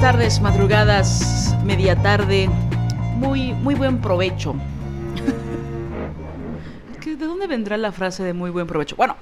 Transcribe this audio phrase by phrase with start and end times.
[0.00, 2.48] Tardes, madrugadas, media tarde.
[3.16, 4.54] Muy, muy buen provecho.
[7.04, 8.94] ¿De dónde vendrá la frase de muy buen provecho?
[8.94, 9.16] Bueno,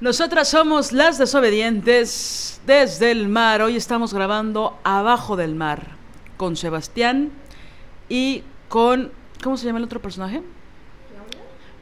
[0.00, 3.62] nosotras somos las desobedientes desde el mar.
[3.62, 5.96] Hoy estamos grabando abajo del mar
[6.36, 7.30] con Sebastián
[8.10, 9.10] y con.
[9.42, 10.42] ¿Cómo se llama el otro personaje?
[11.10, 11.40] Flounder.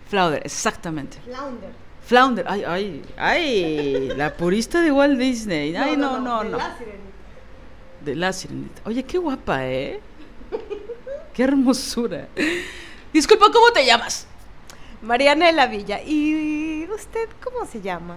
[0.08, 1.18] Flounder, exactamente.
[1.24, 1.70] Flounder.
[2.02, 2.44] Flounder.
[2.48, 4.12] Ay, ay, ay.
[4.16, 5.74] La purista de Walt Disney.
[5.74, 6.58] Ay, no, no, no.
[6.58, 7.15] no
[8.06, 8.80] de la sirenita.
[8.86, 10.00] Oye, qué guapa, ¿eh?
[11.34, 12.28] Qué hermosura.
[13.12, 14.26] Disculpa, ¿cómo te llamas?
[15.02, 16.00] Mariana de la Villa.
[16.02, 18.16] ¿Y usted cómo se llama?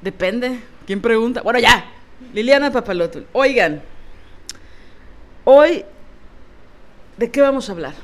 [0.00, 0.58] Depende.
[0.86, 1.42] ¿Quién pregunta?
[1.42, 1.84] Bueno, ya.
[2.32, 3.26] Liliana Papalotul.
[3.32, 3.82] Oigan,
[5.44, 5.84] hoy,
[7.18, 7.94] ¿de qué vamos a hablar?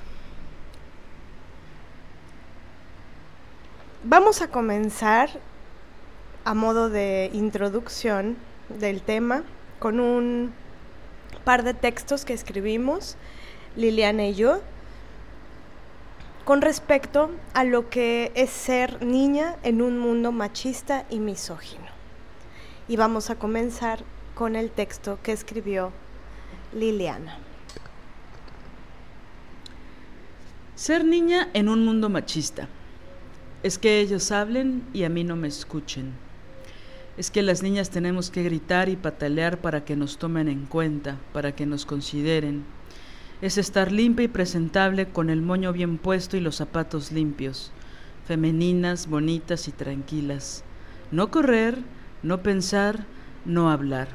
[4.04, 5.30] Vamos a comenzar
[6.44, 8.36] a modo de introducción
[8.68, 9.42] del tema
[9.78, 10.52] con un
[11.44, 13.16] par de textos que escribimos,
[13.76, 14.60] Liliana y yo,
[16.44, 21.86] con respecto a lo que es ser niña en un mundo machista y misógino.
[22.88, 24.00] Y vamos a comenzar
[24.34, 25.92] con el texto que escribió
[26.72, 27.38] Liliana.
[30.76, 32.68] Ser niña en un mundo machista
[33.62, 36.25] es que ellos hablen y a mí no me escuchen
[37.16, 41.16] es que las niñas tenemos que gritar y patalear para que nos tomen en cuenta,
[41.32, 42.64] para que nos consideren.
[43.40, 47.72] Es estar limpia y presentable con el moño bien puesto y los zapatos limpios,
[48.26, 50.62] femeninas, bonitas y tranquilas.
[51.10, 51.78] No correr,
[52.22, 53.06] no pensar,
[53.46, 54.08] no hablar.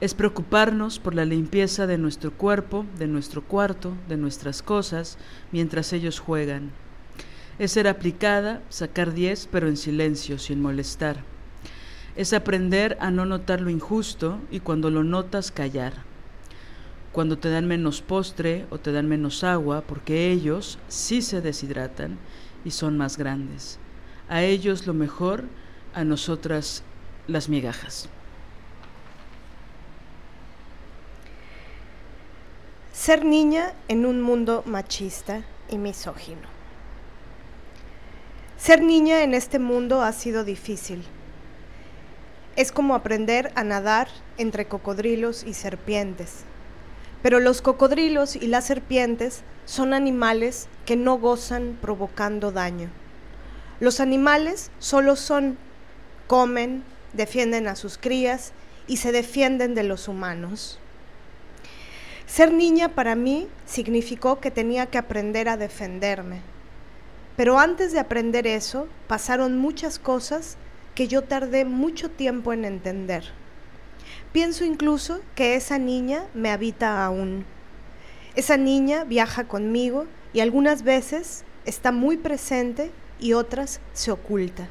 [0.00, 5.18] Es preocuparnos por la limpieza de nuestro cuerpo, de nuestro cuarto, de nuestras cosas,
[5.50, 6.70] mientras ellos juegan.
[7.58, 11.37] Es ser aplicada, sacar diez, pero en silencio, sin molestar
[12.18, 15.92] es aprender a no notar lo injusto y cuando lo notas callar.
[17.12, 22.18] Cuando te dan menos postre o te dan menos agua, porque ellos sí se deshidratan
[22.64, 23.78] y son más grandes.
[24.28, 25.44] A ellos lo mejor,
[25.94, 26.82] a nosotras
[27.28, 28.08] las migajas.
[32.92, 36.48] Ser niña en un mundo machista y misógino.
[38.56, 41.04] Ser niña en este mundo ha sido difícil
[42.58, 46.40] es como aprender a nadar entre cocodrilos y serpientes.
[47.22, 52.90] Pero los cocodrilos y las serpientes son animales que no gozan provocando daño.
[53.78, 55.56] Los animales solo son,
[56.26, 56.82] comen,
[57.12, 58.50] defienden a sus crías
[58.88, 60.80] y se defienden de los humanos.
[62.26, 66.40] Ser niña para mí significó que tenía que aprender a defenderme.
[67.36, 70.56] Pero antes de aprender eso, pasaron muchas cosas
[70.98, 73.22] que yo tardé mucho tiempo en entender.
[74.32, 77.44] Pienso incluso que esa niña me habita aún.
[78.34, 82.90] Esa niña viaja conmigo y algunas veces está muy presente
[83.20, 84.66] y otras se oculta.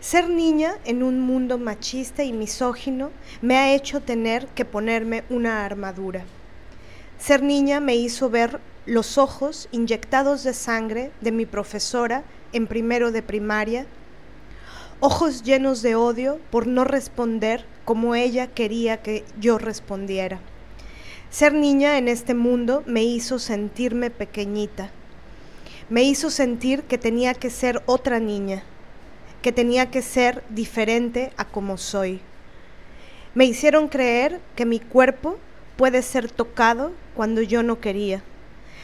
[0.00, 3.10] Ser niña en un mundo machista y misógino
[3.40, 6.26] me ha hecho tener que ponerme una armadura.
[7.18, 12.22] Ser niña me hizo ver los ojos inyectados de sangre de mi profesora
[12.52, 13.86] en primero de primaria
[15.00, 20.40] ojos llenos de odio por no responder como ella quería que yo respondiera.
[21.30, 24.90] Ser niña en este mundo me hizo sentirme pequeñita,
[25.88, 28.62] me hizo sentir que tenía que ser otra niña,
[29.42, 32.20] que tenía que ser diferente a como soy.
[33.34, 35.38] Me hicieron creer que mi cuerpo
[35.76, 38.22] puede ser tocado cuando yo no quería.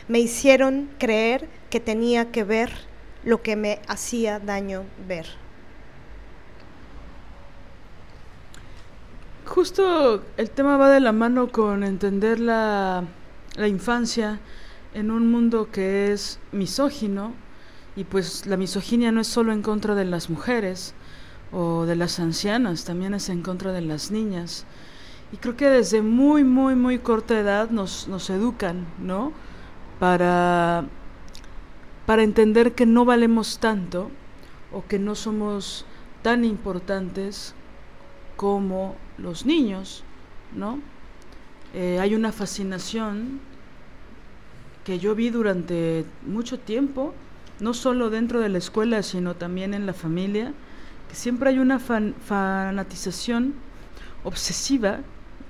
[0.09, 2.73] Me hicieron creer que tenía que ver
[3.25, 5.46] lo que me hacía daño ver.
[9.47, 13.05] Justo el tema va de la mano con entender la,
[13.55, 14.41] la infancia
[14.93, 17.33] en un mundo que es misógino
[17.95, 20.95] y pues la misoginia no es solo en contra de las mujeres
[21.53, 24.67] o de las ancianas, también es en contra de las niñas.
[25.33, 29.33] Y creo que desde muy, muy, muy corta edad nos, nos educan, ¿no?
[30.01, 30.85] Para,
[32.05, 34.11] para entender que no valemos tanto
[34.73, 35.87] o que no somos
[36.23, 37.55] tan importantes
[38.37, 40.03] como los niños,
[40.55, 40.81] ¿no?
[41.75, 43.41] Eh, hay una fascinación
[44.85, 47.13] que yo vi durante mucho tiempo,
[47.61, 50.53] no solo dentro de la escuela, sino también en la familia,
[51.09, 53.55] que siempre hay una fanatización
[54.25, 55.01] obsesiva,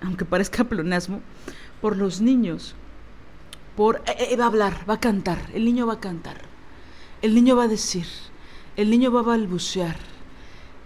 [0.02, 1.20] aunque parezca pleonasmo,
[1.80, 2.74] por los niños.
[3.76, 6.40] Por, eh, eh, va a hablar, va a cantar, el niño va a cantar,
[7.20, 8.06] el niño va a decir,
[8.76, 9.96] el niño va a balbucear,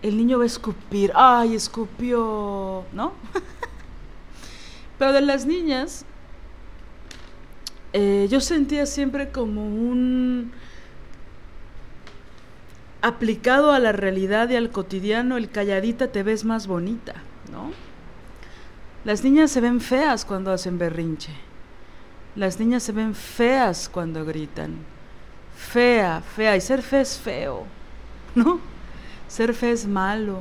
[0.02, 3.12] el niño va a escupir, ay, escupió, ¿no?
[4.98, 6.04] Pero de las niñas,
[7.92, 10.52] eh, yo sentía siempre como un
[13.02, 17.14] aplicado a la realidad y al cotidiano, el calladita te ves más bonita,
[17.50, 17.72] ¿no?
[19.04, 21.32] Las niñas se ven feas cuando hacen berrinche.
[22.36, 24.76] Las niñas se ven feas cuando gritan.
[25.56, 26.56] Fea, fea.
[26.56, 27.64] Y ser fea es feo,
[28.34, 28.60] ¿no?
[29.30, 30.40] Ser fea es malo.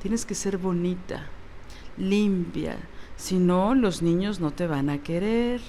[0.00, 1.26] Tienes que ser bonita,
[1.98, 2.78] limpia.
[3.18, 5.60] Si no, los niños no te van a querer.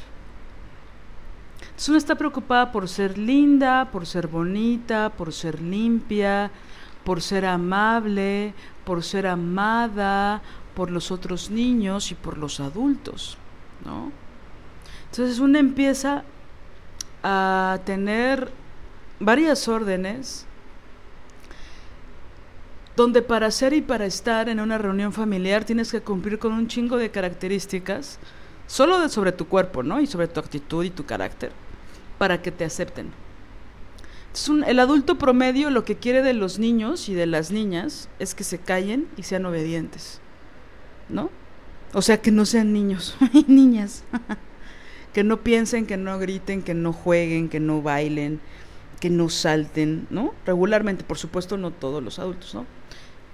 [1.60, 6.50] Entonces uno está preocupada por ser linda, por ser bonita, por ser limpia,
[7.04, 8.54] por ser amable,
[8.86, 10.42] por ser amada,
[10.74, 13.38] por los otros niños y por los adultos,
[13.84, 14.10] ¿no?
[15.10, 16.24] Entonces uno empieza
[17.24, 18.50] a tener
[19.20, 20.48] varias órdenes
[22.96, 26.68] donde para ser y para estar en una reunión familiar tienes que cumplir con un
[26.68, 28.20] chingo de características
[28.68, 30.00] solo de sobre tu cuerpo, ¿no?
[30.00, 31.52] Y sobre tu actitud y tu carácter
[32.18, 33.12] para que te acepten.
[34.66, 38.44] el adulto promedio lo que quiere de los niños y de las niñas es que
[38.44, 40.22] se callen y sean obedientes,
[41.10, 41.30] ¿no?
[41.94, 44.04] O sea, que no sean niños y niñas,
[45.14, 48.40] que no piensen, que no griten, que no jueguen, que no bailen,
[49.00, 50.34] que no salten, ¿no?
[50.46, 52.66] Regularmente, por supuesto, no todos los adultos, ¿no?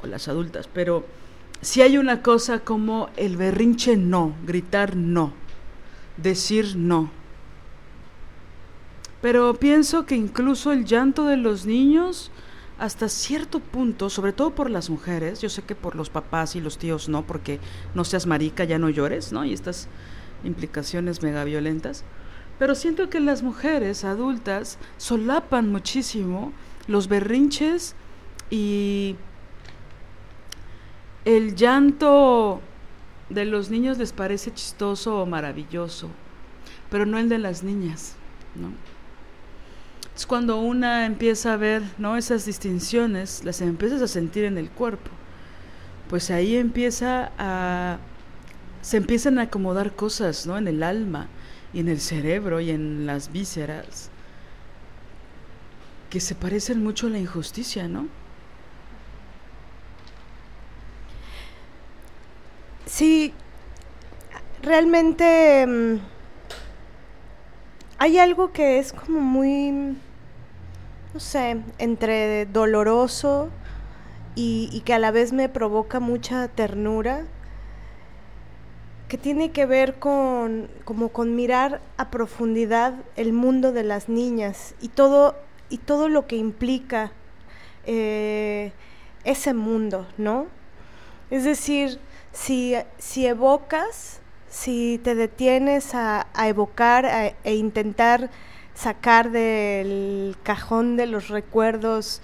[0.03, 1.05] O las adultas, pero
[1.61, 5.33] si hay una cosa como el berrinche no, gritar no,
[6.17, 7.09] decir no,
[9.21, 12.31] pero pienso que incluso el llanto de los niños,
[12.77, 16.61] hasta cierto punto, sobre todo por las mujeres, yo sé que por los papás y
[16.61, 17.59] los tíos no, porque
[17.95, 19.43] no seas marica, ya no llores, ¿no?
[19.43, 19.87] Y estas
[20.43, 22.03] implicaciones mega violentas.
[22.59, 26.53] Pero siento que las mujeres adultas solapan muchísimo
[26.87, 27.95] los berrinches
[28.49, 29.15] y
[31.27, 32.61] el llanto
[33.29, 36.09] de los niños les parece chistoso o maravilloso,
[36.89, 38.15] pero no el de las niñas,
[38.55, 38.71] ¿no?
[40.15, 42.15] Es cuando una empieza a ver ¿no?
[42.15, 45.11] esas distinciones, las empiezas a sentir en el cuerpo.
[46.09, 47.97] Pues ahí empieza a.
[48.81, 50.57] se empiezan a acomodar cosas ¿no?
[50.57, 51.27] en el alma
[51.73, 54.11] y en el cerebro y en las vísceras
[56.09, 58.07] que se parecen mucho a la injusticia, ¿no?
[62.97, 63.31] Sí,
[64.63, 65.99] realmente mm,
[67.99, 69.95] hay algo que es como muy
[71.13, 73.51] no sé, entre doloroso
[74.33, 77.27] y, que a la vez me provoca mucha ternura,
[79.09, 84.73] que tiene que ver con como con mirar a profundidad el mundo de las niñas
[84.81, 85.35] y todo
[85.69, 87.11] y todo lo que implica
[87.85, 88.71] eh,
[89.23, 90.47] ese mundo, ¿no?
[91.29, 91.99] Es decir,
[92.37, 98.29] si, si evocas, si te detienes a, evocar e intentar
[98.75, 102.21] sacar del cajón de los recuerdos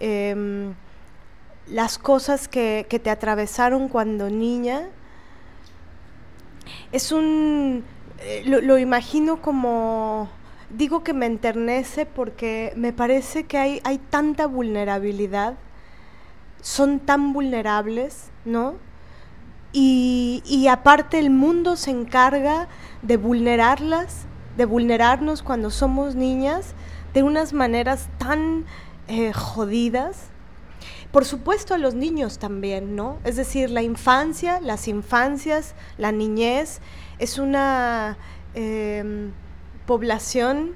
[0.00, 0.74] em,
[1.66, 4.88] las cosas que, te atravesaron cuando niña.
[6.92, 7.84] Es un...
[8.20, 10.28] Eh, lo, imagino como...
[10.68, 15.54] Digo que me enternece porque me parece que hay, hay tanta vulnerabilidad,
[16.60, 18.74] son tan vulnerables, ¿no?
[19.76, 22.68] Y, aparte el mundo se encarga
[23.02, 24.26] de vulnerarlas
[24.56, 26.74] de vulnerarnos cuando somos niñas
[27.12, 28.64] de unas maneras tan
[29.08, 30.28] eh, jodidas.
[31.10, 33.18] Por supuesto a los niños también, ¿no?
[33.24, 36.80] Es decir, la infancia, las infancias, la niñez
[37.18, 38.16] es una
[38.54, 39.32] em,
[39.86, 40.74] población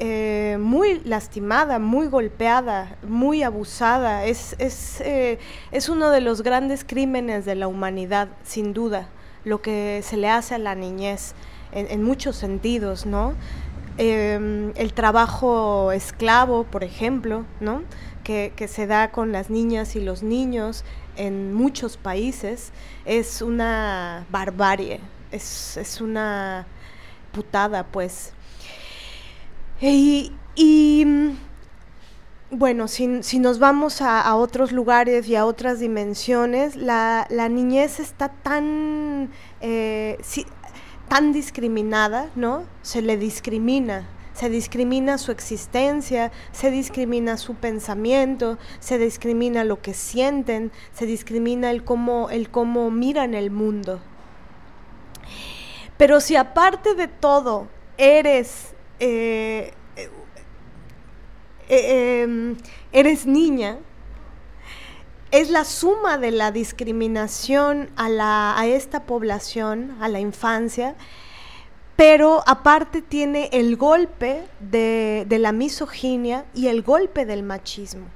[0.00, 4.24] eh, muy lastimada, muy golpeada, muy abusada.
[4.24, 5.38] Es, es, eh,
[5.70, 9.08] es, uno de los grandes crímenes de la humanidad, sin duda,
[9.44, 11.34] lo que se le hace a la niñez
[11.72, 13.34] en, muchos sentidos, ¿no?
[13.96, 17.82] Em, el trabajo esclavo, por ejemplo, ¿no?
[18.24, 20.84] Que, que, se da con las niñas y los niños
[21.16, 22.72] en muchos países,
[23.04, 26.66] es una barbarie, es, es una
[27.32, 28.32] putada, pues.
[29.80, 30.32] Y,
[32.50, 38.00] bueno, si, si, nos vamos a, otros lugares y a otras dimensiones, la, la niñez
[38.00, 40.18] está tan, eh,
[41.08, 42.64] tan discriminada, ¿no?
[42.82, 49.94] Se le discrimina, se discrimina su existencia, se discrimina su pensamiento, se discrimina lo que
[49.94, 54.00] sienten, se discrimina el cómo, el cómo miran el mundo.
[55.96, 59.72] Pero si aparte de todo eres eh,
[61.68, 62.56] eh, em,
[62.92, 63.78] eres niña,
[65.30, 70.94] es la suma de la discriminación a, la, a esta población, a la infancia,
[71.96, 78.06] pero aparte tiene el golpe de, de, la misoginia y el golpe del machismo.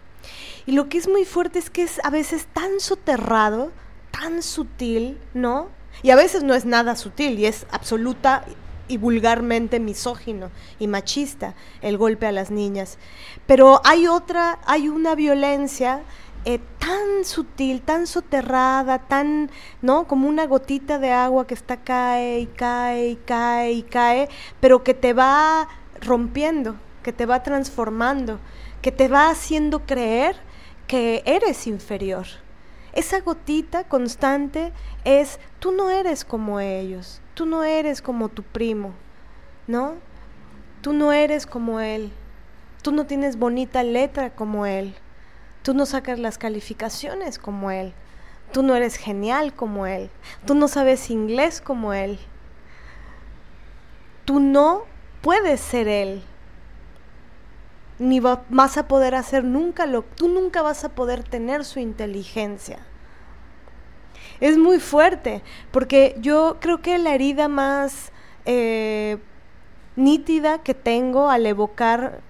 [0.66, 3.72] Y lo que es muy fuerte es que es a veces tan soterrado,
[4.10, 5.68] tan sutil, ¿no?
[6.02, 8.44] Y a veces no es nada sutil y es absoluta
[8.88, 12.98] y vulgarmente misógino y machista el golpe a las niñas.
[13.46, 16.02] Pero hay otra, hay una violencia
[16.44, 19.50] eh, tan sutil, tan soterrada, tan,
[19.82, 20.06] ¿no?
[20.06, 24.28] Como una gotita de agua que está cae y cae y cae y cae,
[24.60, 25.68] pero que te va
[26.00, 28.38] rompiendo, que te va transformando,
[28.80, 30.36] que te va haciendo creer
[30.86, 32.26] que eres inferior.
[32.92, 34.72] Esa gotita constante
[35.04, 38.94] es, tú no eres como ellos, tú no eres como tu primo,
[39.68, 39.94] ¿no?
[40.82, 42.10] Tú no eres como él,
[42.82, 44.96] tú no tienes bonita letra como él,
[45.62, 47.94] tú no sacas las calificaciones como él,
[48.52, 50.10] tú no eres genial como él,
[50.46, 52.18] tú no sabes inglés como él,
[54.24, 54.82] tú no
[55.22, 56.22] puedes ser él,
[58.00, 62.80] ni vas a poder hacer nunca lo, tú nunca vas a poder tener su inteligencia
[64.40, 68.12] es muy fuerte, porque yo creo que la herida más
[68.44, 69.18] eh,
[69.96, 72.20] nítida que tengo al evocar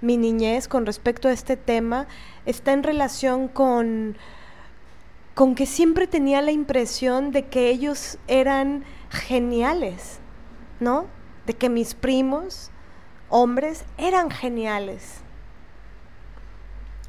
[0.00, 2.06] mi niñez con respecto a este tema
[2.46, 4.16] está en relación con,
[5.34, 10.20] con que siempre tenía la impresión de que ellos eran geniales,
[10.80, 11.06] ¿no?
[11.46, 12.70] De que mis primos,
[13.28, 15.20] hombres, eran geniales,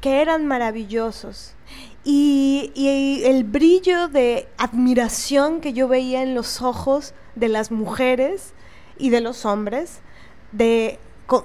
[0.00, 1.54] que eran maravillosos.
[2.04, 8.54] Y, el brillo de admiración que yo veía en los ojos de las mujeres
[8.98, 10.00] y de los hombres
[10.52, 10.98] de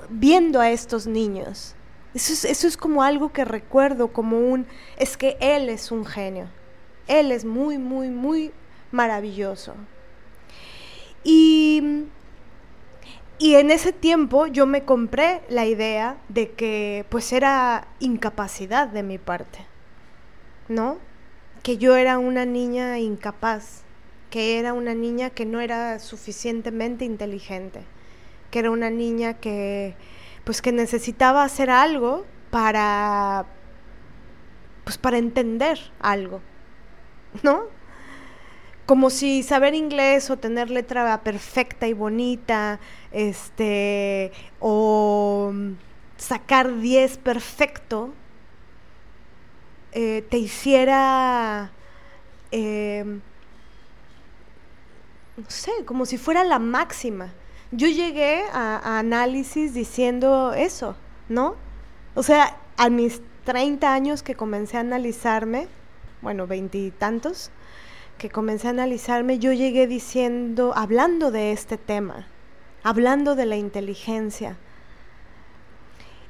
[0.10, 1.76] viendo a estos niños.
[2.14, 4.66] Eso es, eso es como algo que recuerdo, como un,
[4.98, 6.48] es que él es un genio.
[7.08, 8.52] Él es muy, muy, muy
[8.92, 9.76] maravilloso.
[11.24, 12.06] Y,
[13.38, 19.04] y en ese tiempo yo me compré la idea de que pues era incapacidad de
[19.04, 19.75] mi parte.
[20.68, 20.98] ¿No?
[21.64, 23.84] Que yo era una niña incapaz,
[24.30, 27.82] que era una niña que no era suficientemente inteligente,
[28.52, 29.96] que era una niña que
[30.44, 33.48] pues que necesitaba hacer algo para
[34.84, 36.42] pues para entender algo,
[37.44, 37.64] ¿no?
[38.86, 42.80] Como si saber inglés o tener letra perfecta y bonita,
[43.12, 45.52] este, o
[46.18, 48.14] sacar 10 perfecto,
[49.98, 51.72] eh, te hiciera,
[52.52, 53.22] em,
[55.38, 57.32] no sé, como si fuera la máxima.
[57.72, 60.98] Yo llegué a, análisis diciendo eso,
[61.30, 61.56] ¿no?
[62.14, 65.70] O sea, a mis 30 años que comencé a analizarme,
[66.22, 67.50] bueno, veintitantos,
[68.18, 72.28] que comencé a analizarme, yo llegué diciendo, hablando de este tema,
[72.84, 74.58] hablando de la inteligencia,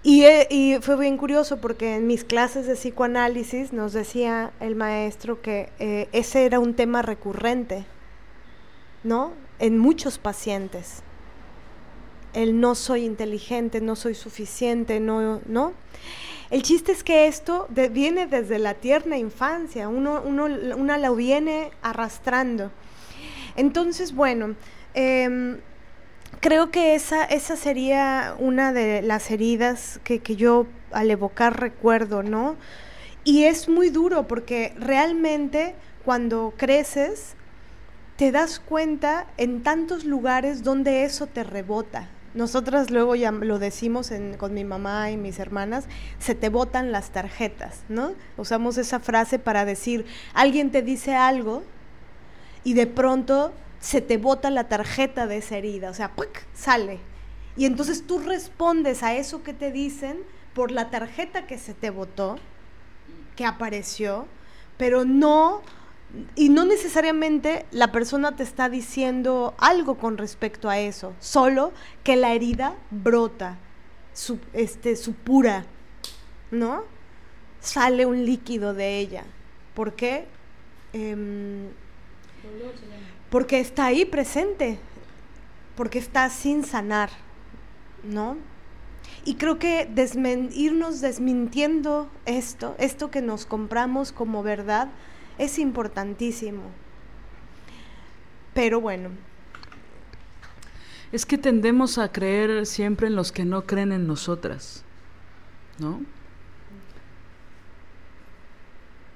[0.08, 5.72] y, fue bien curioso porque en mis clases de psicoanálisis nos decía el maestro que
[5.80, 7.86] eh, ese era un tema recurrente,
[9.04, 9.34] ¿no?
[9.58, 11.02] En muchos pacientes.
[12.34, 15.74] El no soy inteligente, no soy suficiente, no, ¿no?
[16.52, 21.72] El chiste es que esto viene desde la tierna infancia, uno, uno, una lo viene
[21.82, 22.70] arrastrando.
[23.56, 24.56] Entonces, bueno,
[24.94, 25.58] eh,
[26.46, 32.56] creo que esa, esa sería una de las heridas que, yo al evocar recuerdo, ¿no?
[33.24, 35.74] Y es muy duro porque realmente
[36.04, 37.34] cuando creces
[38.16, 44.12] te das cuenta en tantos lugares donde eso te rebota, nosotras luego ya lo decimos
[44.38, 45.86] con mi mamá y mis hermanas,
[46.20, 48.14] se te botan las tarjetas, ¿no?
[48.38, 51.64] Usamos esa frase para decir, alguien te dice algo
[52.64, 53.52] y de pronto
[53.86, 56.12] se te bota la tarjeta de esa herida, o sea,
[56.56, 56.98] sale.
[57.56, 60.24] Y entonces tú respondes a eso que te dicen
[60.56, 62.40] por la tarjeta que se te botó,
[63.36, 64.26] que apareció,
[64.78, 65.62] pero no
[66.34, 71.72] y no necesariamente la persona te está diciendo algo con respecto a eso, solo
[72.04, 73.60] que la herida brota,
[74.14, 75.64] su, este, pura,
[76.50, 76.86] ¿no?
[77.60, 79.26] Sale un líquido de ella.
[79.76, 80.26] ¿Por qué?
[80.94, 81.68] Em,
[83.30, 84.80] porque está ahí presente,
[85.76, 87.10] porque está sin sanar,
[88.04, 88.38] ¿no?
[89.24, 89.90] Y creo que
[90.54, 94.90] irnos desmintiendo esto, esto que nos compramos como verdad,
[95.38, 96.64] es importantísimo.
[98.54, 99.10] Pero bueno.
[101.12, 104.84] Es que tendemos a creer siempre en los que no creen en nosotras,
[105.80, 106.02] ¿no?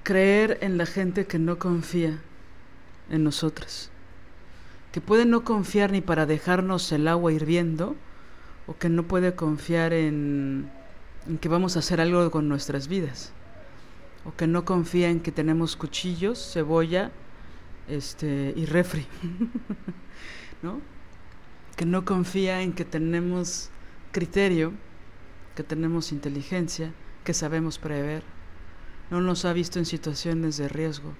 [0.04, 2.20] Creer en la gente que no confía
[3.10, 3.92] en nosotras,
[4.91, 7.96] que puede no confiar ni para dejarnos el agua hirviendo,
[8.67, 10.69] o que no puede confiar en,
[11.27, 13.34] en que vamos a hacer algo con nuestras vidas
[14.25, 17.12] o que no confía en que tenemos cuchillos, cebolla
[17.88, 19.08] este, y refri,
[20.62, 20.81] ¿no?
[21.75, 23.69] Que no confía en que tenemos
[24.12, 24.74] criterio,
[25.55, 26.93] que tenemos inteligencia,
[27.24, 28.24] que sabemos prever.
[29.10, 31.13] No nos ha visto en situaciones de riesgo,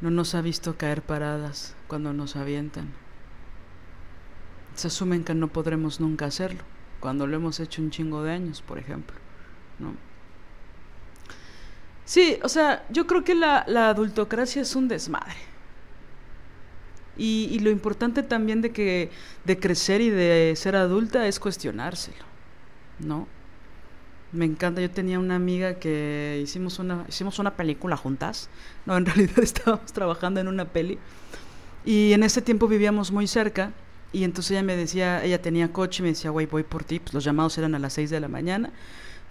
[0.00, 2.88] no nos ha visto caer paradas cuando nos avientan.
[4.74, 6.62] Se asumen que no podremos nunca hacerlo,
[7.00, 9.16] cuando lo hemos hecho un chingo de años, por ejemplo,
[9.78, 9.94] ¿no?
[12.04, 15.36] Sí, o sea, yo creo que la, adultocracia es un desmadre.
[17.16, 19.10] Y, lo importante también de que
[19.44, 22.24] de crecer y de ser adulta es cuestionárselo,
[22.98, 23.28] ¿no?
[24.32, 28.48] Me encanta, yo tenía una amiga que hicimos una, hicimos una película juntas.
[28.86, 30.98] No, en realidad estábamos trabajando en una peli.
[31.84, 33.72] Y en ese tiempo vivíamos muy cerca.
[34.12, 36.98] Y entonces ella me decía, ella tenía coche y me decía, güey, voy por ti.
[37.00, 38.72] Pues los llamados eran a las 6 de la mañana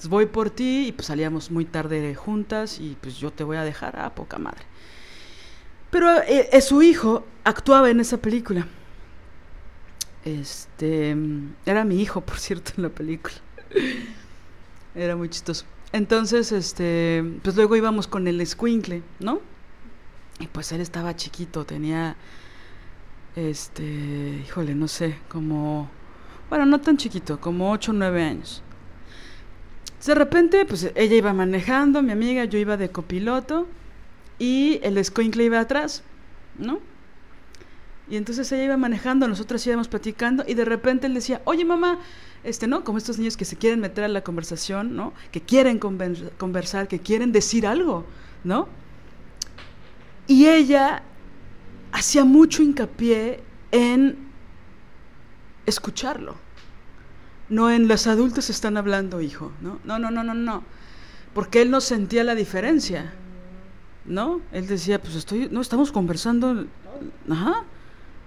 [0.08, 3.64] voy por ti y pues salíamos muy tarde juntas y pues yo te voy a
[3.64, 4.62] dejar a poca madre.
[5.92, 8.68] Pero eh, eh, su hijo actuaba en esa película.
[10.24, 11.16] Este
[11.66, 13.36] era mi hijo, por cierto, en la película.
[14.96, 15.66] Era muy chistoso.
[15.92, 19.42] Entonces, este, pues luego íbamos con el squinkle, ¿no?
[20.40, 22.16] Y pues él estaba chiquito, tenía
[23.36, 25.90] este, híjole, no sé, como
[26.50, 28.64] bueno, no tan chiquito, como 8 o 9 años.
[30.06, 33.68] De repente, pues ella iba manejando, mi amiga, yo iba de copiloto
[34.40, 36.04] y el escoincle iba atrás,
[36.58, 36.80] ¿no?
[38.10, 42.00] Y entonces ella iba manejando, nosotros íbamos platicando y de repente él decía, oye mamá,
[42.44, 42.84] este, ¿no?
[42.84, 45.14] Como estos niños que se quieren meter a la conversación, ¿no?
[45.32, 48.06] Que quieren conversar, que quieren decir algo,
[48.44, 48.68] ¿no?
[50.28, 51.04] Y ella
[51.92, 54.30] hacía mucho hincapié en
[55.66, 56.36] escucharlo
[57.50, 59.80] no en los adultos están hablando, hijo, ¿no?
[59.84, 60.64] No, no, no, no, no.
[61.34, 63.14] Porque él no sentía la diferencia,
[64.06, 64.42] ¿no?
[64.52, 66.66] Él decía, pues estoy, no, estamos conversando,
[67.30, 67.64] ajá,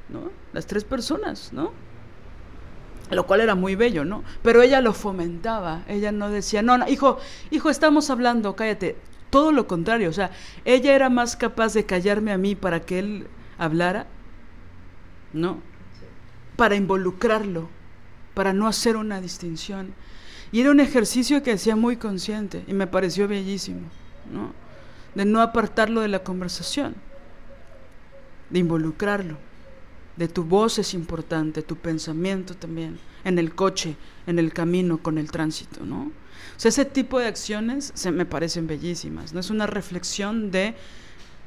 [0.09, 0.31] ¿no?
[0.53, 1.73] Las tres personas, ¿no?
[3.13, 4.25] Lo cual era muy bello, ¿no?
[4.43, 7.19] Pero ella lo fomentaba, ella no decía, no, no, hijo,
[7.51, 8.97] hijo, estamos hablando, cállate.
[9.31, 10.31] Todo lo contrario, o sea,
[10.65, 13.27] ella era más capaz de callarme a mí para que él
[13.59, 14.07] hablara,
[15.33, 15.59] ¿no?
[16.57, 17.69] Para involucrarlo
[18.35, 19.95] para no hacer una distinción.
[20.51, 23.89] Y era un ejercicio que hacía muy consciente y me pareció bellísimo,
[24.31, 24.53] ¿no?
[25.15, 26.95] De no apartarlo de la conversación,
[28.51, 29.37] de involucrarlo,
[30.17, 33.97] de tu voz es importante, tu pensamiento también, en el coche,
[34.27, 36.13] en el camino, con el tránsito, ¿no?
[36.65, 39.41] O ese tipo de acciones se me parecen bellísimas, ¿no?
[39.41, 40.75] Es una reflexión de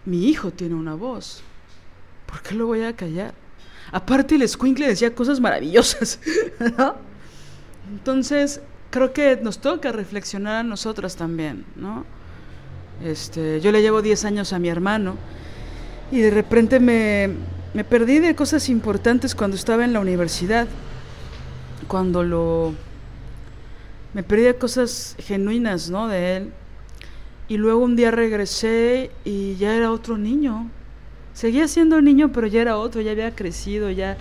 [0.05, 1.41] mi hijo tiene una voz,
[2.25, 3.33] ¿por qué lo voy a callar?
[3.91, 6.19] Aparte, el escuincle decía cosas maravillosas,
[6.77, 6.95] ¿no?
[7.91, 12.05] Entonces, creo que nos toca reflexionar a nosotras también, ¿no?
[13.03, 15.15] Este, yo le llevo 10 años a mi hermano
[16.15, 17.29] y de repente me,
[17.73, 20.65] me perdí de cosas importantes cuando estaba en la universidad.
[21.89, 22.73] Cuando lo.
[24.13, 26.07] Me perdí de cosas genuinas, ¿no?
[26.07, 26.53] De él.
[27.49, 30.69] Y luego un día regresé y ya era otro niño.
[31.33, 34.15] Seguía siendo niño, pero ya era otro, ya había crecido, ya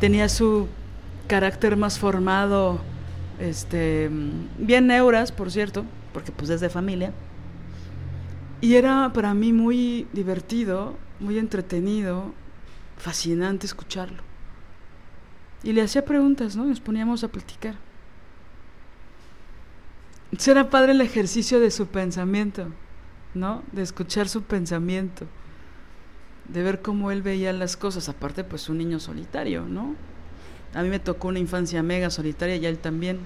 [0.00, 0.66] tenía su
[1.28, 2.80] carácter más formado,
[3.38, 4.10] este,
[4.58, 7.12] bien neuras, por cierto, porque pues es de familia.
[8.60, 12.32] Y era para mí muy divertido, muy entretenido,
[12.98, 14.22] fascinante escucharlo.
[15.62, 16.64] Y le hacía preguntas, ¿no?
[16.64, 17.74] Nos poníamos a platicar.
[20.38, 22.68] Será padre el ejercicio de su pensamiento,
[23.34, 23.62] ¿no?
[23.72, 25.26] De escuchar su pensamiento,
[26.48, 28.08] de ver cómo él veía las cosas.
[28.08, 29.94] Aparte, pues un niño solitario, ¿no?
[30.74, 33.20] A mí me tocó una infancia mega solitaria y a él también,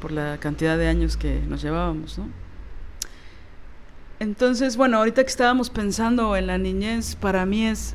[0.00, 2.28] por la cantidad de años que nos llevábamos, ¿no?
[4.18, 7.94] Entonces, bueno, ahorita que estábamos pensando en la niñez, para mí es...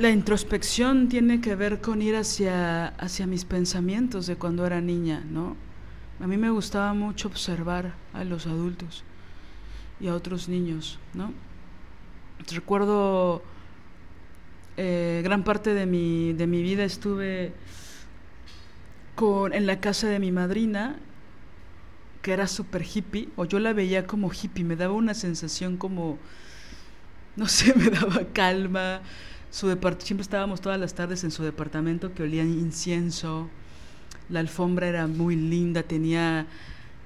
[0.00, 5.24] La introspección tiene que ver con ir hacia, hacia mis pensamientos de cuando era niña,
[5.28, 5.56] ¿no?
[6.20, 9.04] A mí me gustaba mucho observar a los adultos
[10.00, 11.32] y a otros niños, ¿no?
[12.52, 13.42] Recuerdo
[14.76, 17.52] eh, gran parte de mi, de mi vida estuve
[19.14, 20.96] con, en la casa de mi madrina
[22.22, 26.18] que era súper hippie, o yo la veía como hippie, me daba una sensación como,
[27.36, 29.00] no sé, me daba calma.
[29.50, 29.66] Su
[29.98, 33.48] siempre estábamos todas las tardes en su departamento que olía incienso,
[34.28, 36.46] la alfombra era muy linda, tenía,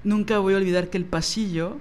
[0.03, 1.77] nunca voy a olvidar que el pasillo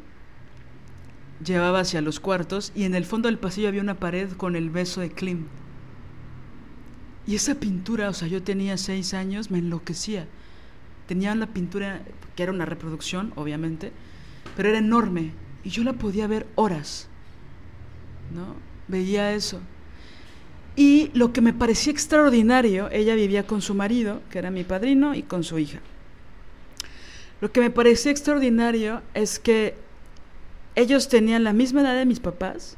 [1.44, 4.70] llevaba hacia los cuartos y en el fondo del pasillo había una pared con el
[4.70, 5.44] beso de Klim.
[7.26, 10.26] Y esa pintura, o sea, yo tenía seis años, me enloquecía.
[11.06, 12.02] Tenía una pintura
[12.34, 13.92] que era una reproducción, obviamente,
[14.56, 17.08] pero era enorme y yo la podía ver horas.
[18.34, 18.54] ¿No?
[18.88, 19.60] Veía eso.
[20.76, 25.14] Y lo que me parecía extraordinario, ella vivía con su marido, que era mi padrino,
[25.14, 25.80] y con su hija.
[27.40, 29.76] Lo que me parecía extraordinario es que
[30.74, 32.76] ellos tenían la misma edad de mis papás,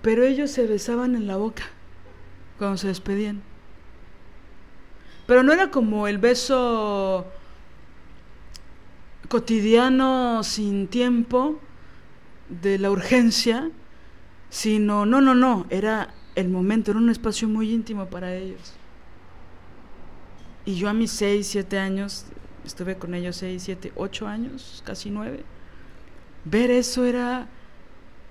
[0.00, 1.64] pero ellos se besaban en la boca
[2.58, 3.42] cuando se despedían.
[5.26, 7.26] Pero no era como el beso
[9.28, 11.60] cotidiano sin tiempo
[12.48, 13.70] de la urgencia,
[14.50, 18.74] sino, no, no, no, era el momento, era un espacio muy íntimo para ellos.
[20.64, 22.26] Y yo a mis 6, 7 años,
[22.64, 25.44] estuve con ellos 6, 7, 8 años, casi 9,
[26.44, 27.48] ver eso era,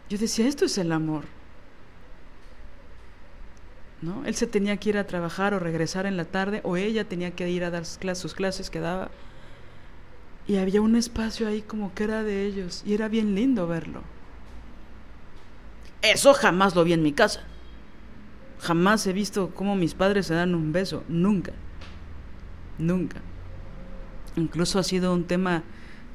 [0.10, 1.35] yo decía, esto es el amor.
[4.26, 7.32] Él se tenía que ir a trabajar o regresar en la tarde, o ella tenía
[7.32, 9.10] que ir a dar sus clases que daba.
[10.48, 14.02] Y había un espacio ahí como que era de ellos, y era bien lindo verlo.
[16.02, 17.42] Eso jamás lo vi en mi casa.
[18.60, 21.54] Jamás he visto cómo mis padres se dan un beso, nunca.
[22.78, 23.22] Nunca.
[24.36, 25.64] Incluso ha sido un tema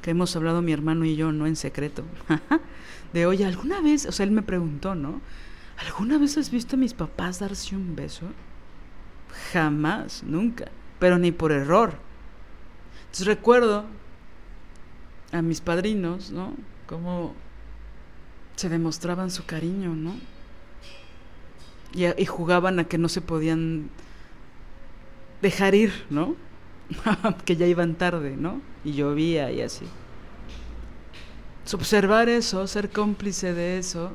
[0.01, 2.03] que hemos hablado mi hermano y yo, no en secreto.
[3.13, 5.21] de, oye, ¿alguna vez, o sea, él me preguntó, ¿no?
[5.85, 8.27] ¿Alguna vez has visto a mis papás darse un beso?
[9.51, 11.93] Jamás, nunca, pero ni por error.
[13.01, 13.85] Entonces recuerdo
[15.31, 16.53] a mis padrinos, ¿no?
[16.85, 17.33] Cómo
[18.55, 20.15] se demostraban su cariño, ¿no?
[21.93, 23.89] Y, y jugaban a que no se podían
[25.41, 26.35] dejar ir, ¿no?
[27.45, 28.61] que ya iban tarde, ¿no?
[28.83, 29.85] Y llovía y así.
[31.73, 34.13] Observar eso, ser cómplice de eso,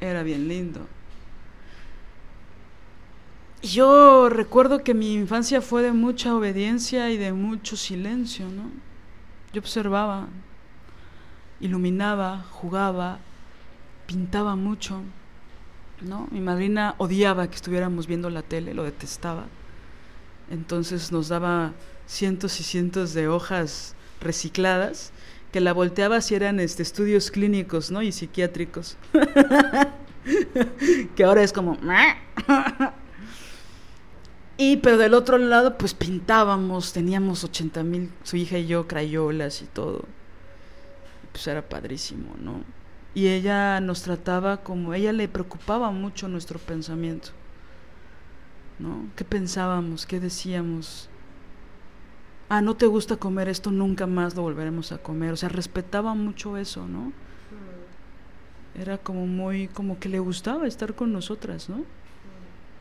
[0.00, 0.86] era bien lindo.
[3.64, 8.70] Yo recuerdo que mi infancia fue de mucha obediencia y de mucho silencio, ¿no?
[9.54, 10.28] Yo observaba,
[11.60, 13.20] iluminaba, jugaba,
[14.06, 15.00] pintaba mucho,
[16.02, 16.28] ¿no?
[16.30, 19.46] Mi madrina odiaba que estuviéramos viendo la tele, lo detestaba.
[20.50, 21.72] Entonces nos daba
[22.06, 25.10] cientos y cientos de hojas recicladas
[25.52, 28.02] que la volteaba si eran este, estudios clínicos, ¿no?
[28.02, 28.98] Y psiquiátricos.
[31.16, 31.78] que ahora es como...
[34.56, 39.62] y pero del otro lado, pues pintábamos, teníamos 80 mil, su hija y yo, crayolas
[39.62, 40.04] y todo.
[41.32, 42.62] Pues era padrísimo, ¿no?
[43.14, 47.30] Y ella nos trataba como, ella le preocupaba mucho nuestro pensamiento,
[48.78, 49.06] ¿no?
[49.16, 50.06] ¿Qué pensábamos?
[50.06, 51.08] ¿Qué decíamos?
[52.48, 55.32] ah, no te gusta comer esto, nunca más lo volveremos a comer.
[55.32, 57.12] O sea, respetaba mucho eso, ¿no?
[58.74, 61.84] Era como muy, como que le gustaba estar con nosotras, ¿no?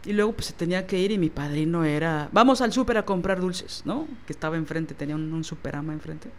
[0.06, 3.06] Y luego pues se tenía que ir y mi padrino era, vamos al súper a
[3.06, 4.08] comprar dulces, ¿no?
[4.28, 6.30] Que estaba enfrente, tenía un, un superama enfrente.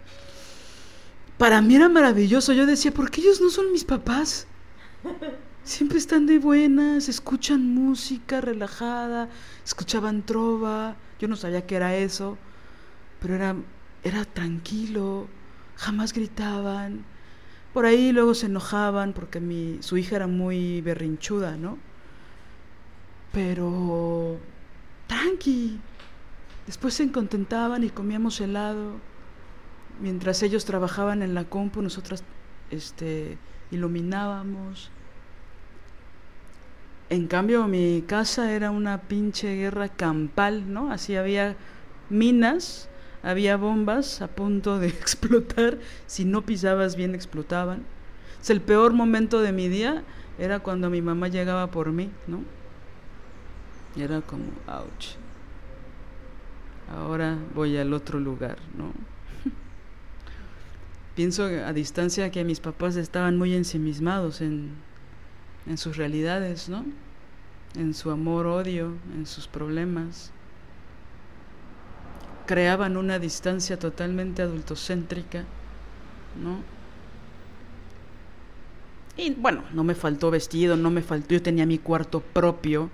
[1.38, 4.46] Para mí era maravilloso, yo decía, ¿por qué ellos no son mis papás?
[5.64, 9.30] Siempre están de buenas, escuchan música relajada,
[9.64, 12.36] escuchaban trova, yo no sabía qué era eso
[13.24, 13.56] pero era,
[14.02, 15.28] era tranquilo,
[15.76, 17.06] jamás gritaban.
[17.72, 21.78] Por ahí luego se enojaban porque mi, su hija era muy berrinchuda, ¿no?
[23.34, 24.38] Pero
[25.06, 25.78] tranqui.
[26.66, 28.92] Después se contentaban y comíamos helado.
[30.00, 32.24] Mientras ellos trabajaban en la compu, nosotras
[32.70, 33.36] este,
[33.70, 34.90] iluminábamos.
[37.10, 40.90] En cambio, mi casa era una pinche guerra campal, ¿no?
[40.90, 41.54] Así había
[42.08, 42.88] minas,
[43.22, 45.78] había bombas a punto de explotar.
[46.06, 47.84] Si no pisabas bien, explotaban.
[48.40, 50.02] Es el peor momento de mi día
[50.38, 52.40] era cuando mi mamá llegaba por mí, ¿no?
[54.02, 55.16] Era como, ouch.
[56.90, 58.92] Ahora voy al otro lugar, ¿no?
[61.14, 64.72] Pienso a distancia que mis papás estaban muy ensimismados en,
[65.66, 66.84] en sus realidades, ¿no?
[67.74, 70.30] En su amor-odio, en sus problemas.
[72.46, 75.44] Creaban una distancia totalmente adultocéntrica,
[76.42, 76.74] ¿no?
[79.16, 82.90] Y bueno, no me faltó vestido, no me faltó, yo tenía mi cuarto propio,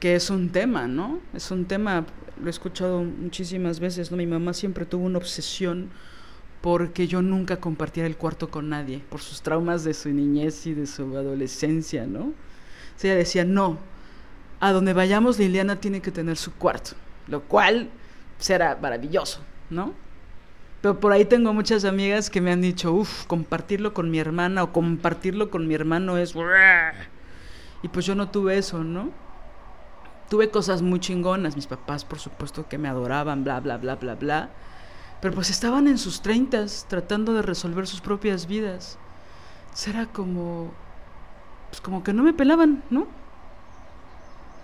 [0.00, 1.20] que es un tema, ¿no?
[1.34, 2.06] Es un tema,
[2.40, 4.16] lo he escuchado muchísimas veces, ¿no?
[4.16, 5.90] Mi mamá siempre tuvo una obsesión
[6.60, 10.74] porque yo nunca compartiera el cuarto con nadie, por sus traumas de su niñez y
[10.74, 12.26] de su adolescencia, ¿no?
[12.26, 12.32] O
[12.96, 13.78] sea, ella decía, no,
[14.60, 16.92] a donde vayamos Liliana tiene que tener su cuarto,
[17.28, 17.90] lo cual
[18.38, 19.94] será maravilloso, ¿no?
[20.80, 24.62] Pero por ahí tengo muchas amigas que me han dicho, uff, compartirlo con mi hermana
[24.62, 26.34] o compartirlo con mi hermano es...
[27.82, 29.12] Y pues yo no tuve eso, ¿no?
[30.28, 34.14] Tuve cosas muy chingonas, mis papás por supuesto que me adoraban, bla, bla, bla, bla,
[34.14, 34.50] bla.
[35.20, 38.98] Pero pues estaban en sus treintas tratando de resolver sus propias vidas.
[39.74, 40.72] Será como...
[41.70, 43.06] Pues como que no me pelaban, ¿no?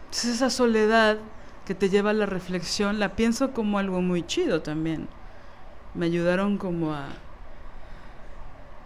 [0.07, 1.19] Entonces esa soledad
[1.67, 5.09] que te lleva a la reflexión la pienso como algo muy chido también
[5.95, 7.07] me ayudaron como a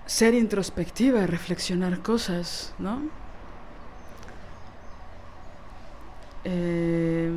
[0.06, 3.02] ser introspectiva, a reflexionar cosas, ¿no?
[6.44, 7.31] Eh,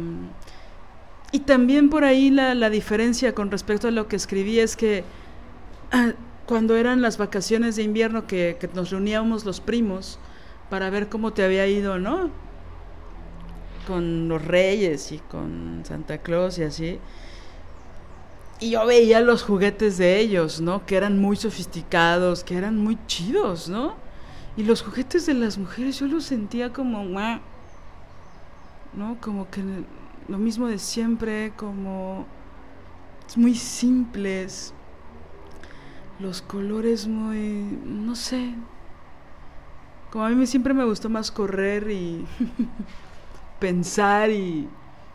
[1.32, 5.04] y también por ahí la, la, diferencia con respecto a lo que escribí es que
[5.92, 6.12] ah,
[6.46, 10.20] cuando eran las vacaciones de invierno que, que, nos reuníamos los primos
[10.70, 12.30] para ver cómo te había ido, ¿no?
[13.88, 17.00] Con los reyes y con Santa Claus y así
[18.62, 20.86] y yo veía los juguetes de ellos, ¿no?
[20.86, 23.96] Que eran muy sofisticados, que eran muy chidos, ¿no?
[24.56, 27.04] Y los juguetes de las mujeres yo los sentía como,
[28.94, 29.18] ¿no?
[29.22, 29.64] Como que
[30.28, 32.26] lo mismo de siempre, como
[33.36, 34.74] muy simples,
[36.20, 38.54] los colores muy, no sé,
[40.12, 42.26] como a mí siempre me gustó más correr y
[43.60, 44.68] pensar y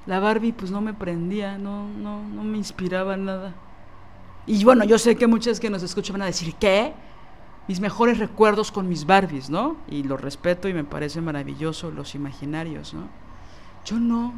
[0.06, 3.54] la Barbie pues no me prendía, no, no, no me inspiraba nada.
[4.46, 6.94] Y bueno, yo sé que muchas que nos escuchan van a decir, ¿qué?
[7.68, 9.76] Mis mejores recuerdos con mis Barbies, ¿no?
[9.88, 13.08] Y lo respeto y me parece maravilloso los imaginarios, ¿no?
[13.86, 14.34] Yo no.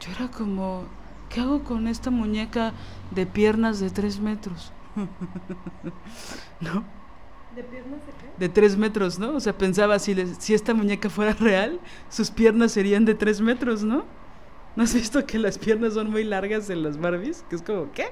[0.00, 0.84] Yo era como,
[1.28, 2.72] ¿qué hago con esta muñeca
[3.10, 4.72] de piernas de tres metros?
[6.60, 6.84] ¿No?
[7.54, 8.30] ¿De piernas de qué?
[8.38, 9.36] De tres metros, ¿no?
[9.36, 13.82] O sea, pensaba, si, si esta muñeca fuera real, sus piernas serían de tres metros,
[13.84, 14.04] ¿no?
[14.74, 17.44] ¿No has visto que las piernas son muy largas en las Barbies?
[17.48, 18.08] Que es como, ¿qué?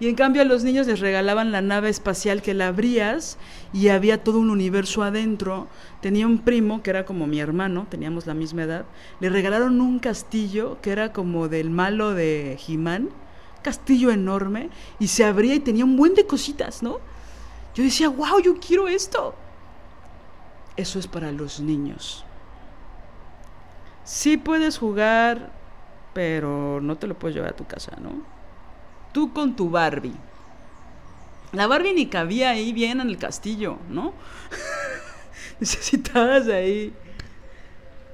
[0.00, 3.36] Y en cambio a los niños les regalaban la nave espacial que la abrías
[3.74, 5.68] y había todo un universo adentro.
[6.00, 8.86] Tenía un primo que era como mi hermano, teníamos la misma edad.
[9.20, 13.10] Le regalaron un castillo que era como del malo de Jimán,
[13.62, 16.98] castillo enorme, y se abría y tenía un buen de cositas, ¿no?
[17.74, 19.34] Yo decía, wow, yo quiero esto.
[20.78, 22.24] Eso es para los niños.
[24.04, 25.52] Sí puedes jugar,
[26.14, 28.29] pero no te lo puedes llevar a tu casa, ¿no?
[29.12, 30.14] Tú con tu Barbie.
[31.52, 34.14] La Barbie ni cabía ahí bien en el castillo, ¿no?
[35.60, 36.92] Necesitabas ahí.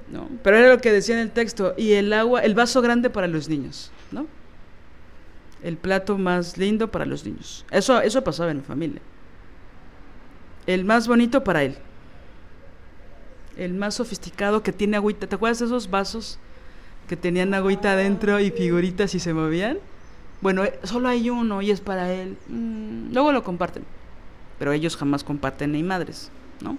[0.09, 0.29] ¿No?
[0.43, 1.73] Pero era lo que decía en el texto.
[1.77, 4.25] Y el agua, el vaso grande para los niños, ¿no?
[5.61, 7.65] El plato más lindo para los niños.
[7.71, 9.01] Eso, eso pasaba en la familia.
[10.65, 11.77] El más bonito para él
[13.57, 15.27] el más sofisticado que tiene agüita.
[15.27, 16.39] ¿Te acuerdas de esos vasos
[17.07, 19.79] que tenían agüita adentro y figuritas y se movían?
[20.41, 22.37] Bueno, eh, solo hay uno y es para él.
[22.47, 23.83] Mm, luego lo comparten.
[24.59, 26.77] Pero ellos jamás comparten ni madres, ¿no?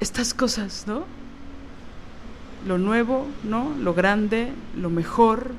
[0.00, 1.04] Estas cosas, ¿no?
[2.66, 3.74] Lo nuevo, ¿no?
[3.80, 5.52] Lo grande, lo mejor,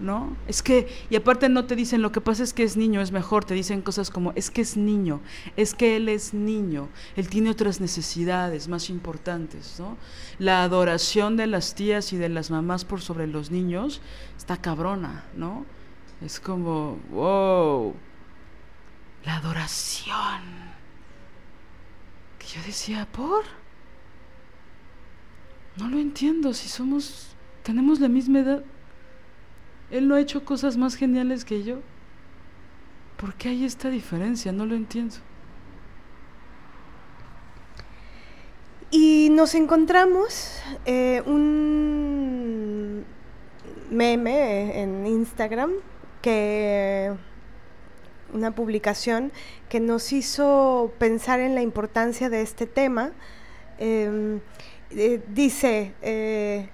[0.00, 0.36] ¿no?
[0.46, 3.12] Es que, y aparte no te dicen, lo que pasa es que es niño, es
[3.12, 5.20] mejor, te dicen cosas como, es que es niño,
[5.56, 9.96] es que él es niño, él tiene otras necesidades más importantes, ¿no?
[10.38, 14.00] La adoración de las tías y de las mamás por sobre los niños
[14.36, 15.66] está cabrona, ¿no?
[16.20, 17.94] Es como, wow,
[19.24, 20.40] la adoración.
[22.38, 23.44] Que yo decía, ¿por?
[25.76, 28.64] No lo entiendo, si somos, tenemos la misma edad.
[29.90, 31.78] Él no ha hecho cosas más geniales que yo.
[33.16, 34.52] ¿Por qué hay esta diferencia?
[34.52, 35.16] No lo entiendo.
[39.40, 43.06] nos encontramos eh, un
[43.90, 45.70] meme en Instagram
[46.20, 47.10] que
[48.34, 49.32] una publicación
[49.70, 53.12] que nos hizo pensar en la importancia de este tema.
[53.78, 54.40] Em,
[54.90, 56.68] eh, dice, eh,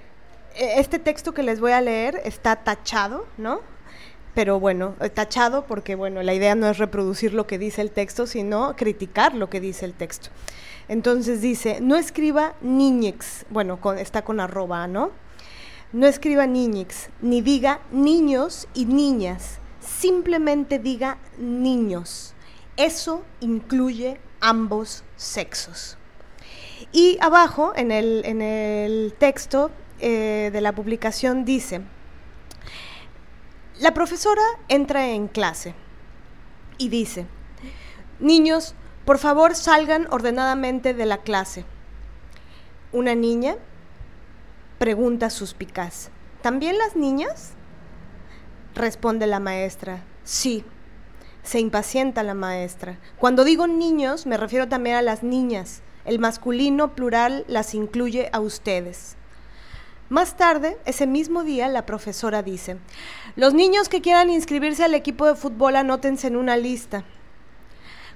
[0.58, 3.60] este texto que les voy a leer está tachado, ¿no?
[4.34, 7.90] Pero bueno, eh, tachado porque bueno, la idea no es reproducir lo que dice el
[7.90, 10.30] texto, sino criticar lo que dice el texto.
[10.88, 15.10] Entonces dice, no escriba niñex, bueno, está con arroba, ¿no?
[15.92, 22.34] No escriba niñex, ni diga niños y niñas, simplemente diga niños.
[22.76, 25.96] Eso incluye ambos sexos.
[26.92, 31.80] Y abajo, en el, texto eh, de la publicación, dice,
[33.78, 35.74] la profesora entra en clase
[36.78, 37.26] y dice,
[38.20, 41.64] niños, por favor salgan ordenadamente de la clase.
[42.92, 43.56] Una niña
[44.78, 46.10] pregunta suspicaz,
[46.42, 47.52] ¿también las niñas?
[48.74, 50.64] Responde la maestra, sí.
[51.42, 52.98] Se impacienta la maestra.
[53.18, 55.82] Cuando digo niños, me refiero también a las niñas.
[56.04, 59.16] El masculino plural las incluye a ustedes.
[60.08, 62.76] Más tarde, ese mismo día, la profesora dice,
[63.34, 67.04] los niños que quieran inscribirse al equipo de fútbol anótense en una lista.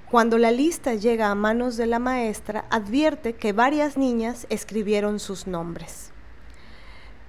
[0.09, 5.47] Cuando la lista llega a manos de la maestra, advierte que varias niñas escribieron sus
[5.47, 6.11] nombres.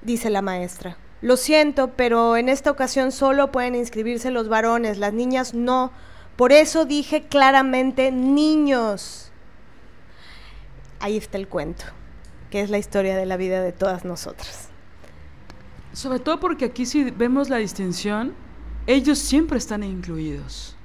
[0.02, 5.12] Dice la maestra, lo siento, pero en esta ocasión solo pueden inscribirse los varones, las
[5.12, 5.92] niñas no.
[6.36, 9.30] Por eso dije claramente niños.
[10.98, 11.84] Ahí está el cuento,
[12.52, 14.68] que es la historia de la vida de todas nosotras.
[15.94, 18.34] Sobre todo porque aquí si vemos la distinción,
[18.86, 20.76] ellos siempre están incluidos.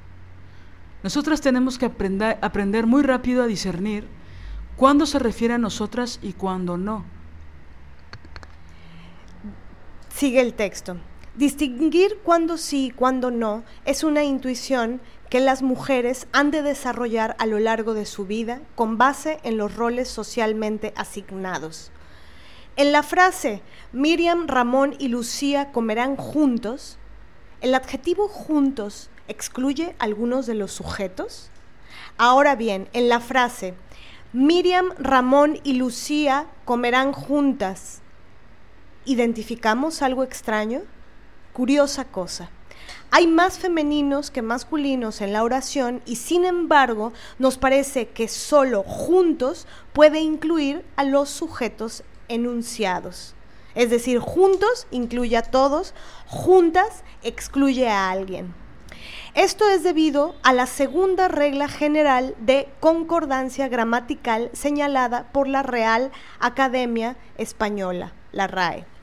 [1.04, 4.08] Nosotras tenemos que aprender, aprender muy rápido a discernir
[4.78, 7.04] cuándo se refiere a nosotras y cuándo no.
[10.16, 10.96] Sigue el texto.
[11.36, 17.36] Distinguir cuándo sí y cuándo no es una intuición que las mujeres han de desarrollar
[17.40, 21.92] a lo largo de su vida con base en los roles socialmente asignados.
[22.76, 23.62] En la frase
[23.92, 26.98] Miriam, Ramón y Lucía comerán juntos,
[27.62, 31.50] ¿el adjetivo juntos excluye algunos de los sujetos?
[32.18, 33.74] Ahora bien, en la frase
[34.34, 38.02] Miriam, Ramón y Lucía comerán juntas,
[39.08, 40.82] ¿Identificamos algo extraño?
[41.54, 42.50] Curiosa cosa.
[43.10, 48.84] Hay más femeninos que masculinos en la oración y sin embargo nos parece que solo
[48.84, 53.34] juntos puede incluir a los sujetos enunciados.
[53.76, 55.94] Es decir, juntos incluye a todos,
[56.26, 58.54] juntas excluye a alguien.
[59.36, 66.12] Esto es debido a la segunda regla general de concordancia gramatical señalada por la Real
[66.40, 68.97] Academia Española, la RAE.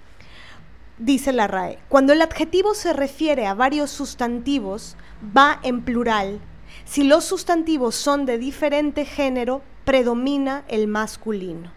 [0.99, 4.97] Dice la RAE, cuando el adjetivo se refiere a varios sustantivos,
[5.37, 6.39] va en plural.
[6.85, 11.73] Si los sustantivos son de diferente género, predomina el masculino.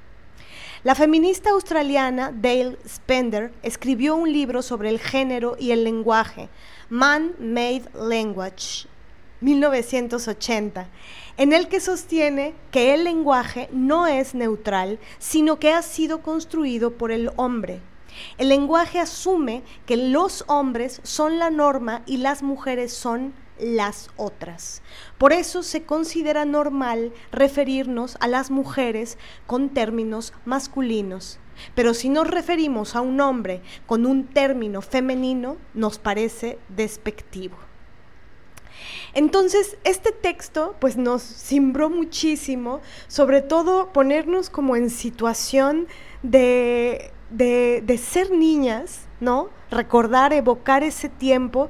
[0.83, 6.49] La feminista australiana Dale Spender escribió un libro sobre el género y el lenguaje,
[6.91, 8.87] Man Made Language,
[9.41, 10.87] 1980,
[11.37, 16.91] en el que sostiene que el lenguaje no es neutral, sino que ha sido construido
[16.91, 17.81] por el hombre
[18.37, 24.81] el lenguaje asume que los hombres son la norma y las mujeres son las otras.
[25.17, 31.39] Por eso se considera normal referirnos a las mujeres con términos masculinos.
[31.73, 37.57] Pero si nos referimos a un hombre con un término femenino, nos parece despectivo.
[39.13, 45.87] Entonces, este texto pues nos cimbró muchísimo, sobre todo ponernos como en situación
[46.21, 49.49] de de, ser niñas, ¿no?
[49.71, 51.69] Recordar, evocar ese tiempo.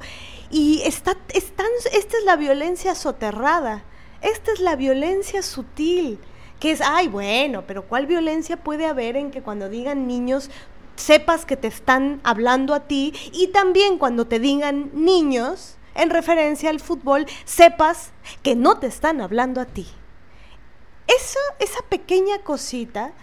[0.50, 3.84] Y está, esta es la violencia soterrada,
[4.22, 6.20] esta es la violencia sutil,
[6.60, 10.50] que es, ay, bueno, pero ¿cuál violencia puede haber en que cuando digan niños
[10.96, 16.70] sepas que te están hablando a ti y también cuando te digan niños en referencia
[16.70, 18.12] al fútbol, sepas
[18.42, 19.88] que no te están hablando a ti?
[21.08, 23.14] Eso, esa pequeña cosita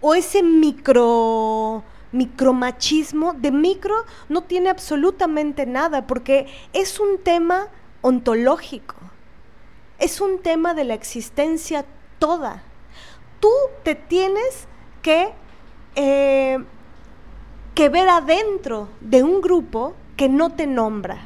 [0.00, 3.94] o ese micro micromachismo de micro
[4.28, 7.68] no tiene absolutamente nada porque es un tema
[8.00, 8.96] ontológico,
[9.98, 11.84] es un tema de la existencia
[12.18, 12.62] toda.
[13.40, 13.50] Tú
[13.82, 14.66] te tienes
[15.02, 15.32] que,
[15.94, 16.58] eh,
[17.74, 21.18] que ver adentro de un grupo que no te nombra,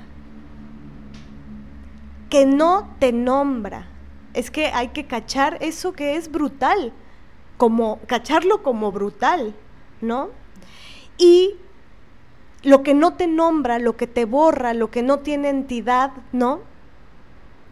[2.28, 3.88] que no te nombra.
[4.34, 6.92] Es que hay que cachar eso que es brutal
[7.62, 9.54] como, cacharlo como brutal,
[10.00, 10.30] ¿no?
[11.16, 11.54] Y
[12.64, 16.58] lo que no te nombra, lo que te borra, lo que no tiene entidad, ¿no?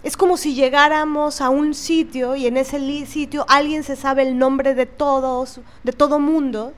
[0.04, 4.38] Es como si llegáramos a un sitio y en ese sitio alguien se sabe el
[4.38, 6.72] nombre de todos, de todo mundo,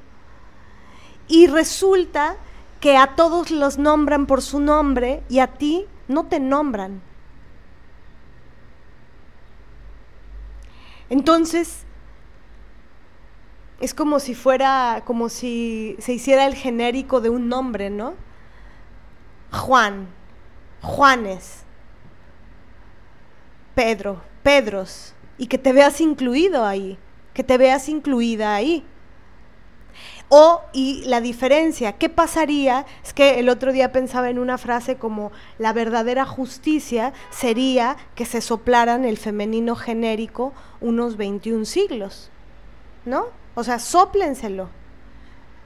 [1.28, 2.36] y resulta
[2.80, 7.02] que a todos los nombran por su nombre y a ti no te nombran.
[11.10, 11.84] Entonces,
[13.82, 18.14] es como si fuera, como si se hiciera el genérico de un nombre, ¿no?
[19.50, 20.06] Juan,
[20.80, 21.64] Juanes,
[23.74, 26.96] Pedro, Pedros, y que te veas incluido ahí,
[27.34, 28.84] que te veas incluida ahí.
[30.28, 32.86] O, y la diferencia, ¿qué pasaría?
[33.04, 38.26] Es que el otro día pensaba en una frase como la verdadera justicia sería que
[38.26, 42.30] se soplaran el femenino genérico unos 21 siglos,
[43.04, 43.41] ¿no?
[43.54, 44.68] O sea, sóplenselo.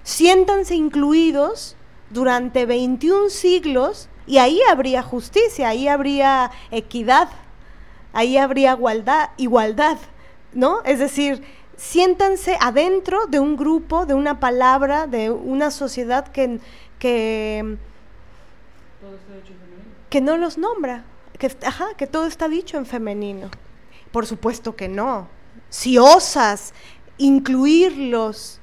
[0.02, 1.76] Siéntanse incluidos
[2.10, 7.28] durante 21 siglos y ahí habría justicia, ahí habría equidad,
[8.12, 9.98] ahí habría igualdad, igualdad,
[10.52, 10.82] ¿no?
[10.84, 11.42] Es decir,
[11.76, 16.60] siéntanse adentro de un grupo, de una palabra, de una sociedad que,
[16.98, 17.76] que,
[20.08, 21.04] que no los nombra,
[21.38, 23.50] que, ajá, que todo está dicho en femenino.
[24.10, 25.28] Por supuesto que no.
[25.68, 26.72] Si osas
[27.18, 28.60] incluirlos,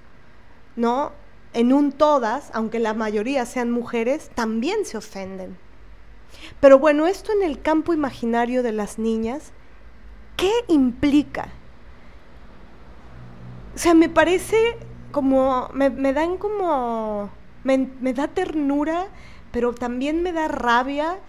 [0.75, 1.11] ¿no?
[1.53, 5.57] En un todas, aunque la mayoría sean mujeres, también se ofenden.
[6.59, 9.51] Pero bueno, esto en el campo imaginario de las niñas,
[10.35, 11.49] ¿qué implica?
[13.75, 14.77] O sea, me parece
[15.11, 17.29] como, me, dan como,
[17.63, 19.07] me, me da ternura,
[19.51, 21.19] pero también me da rabia,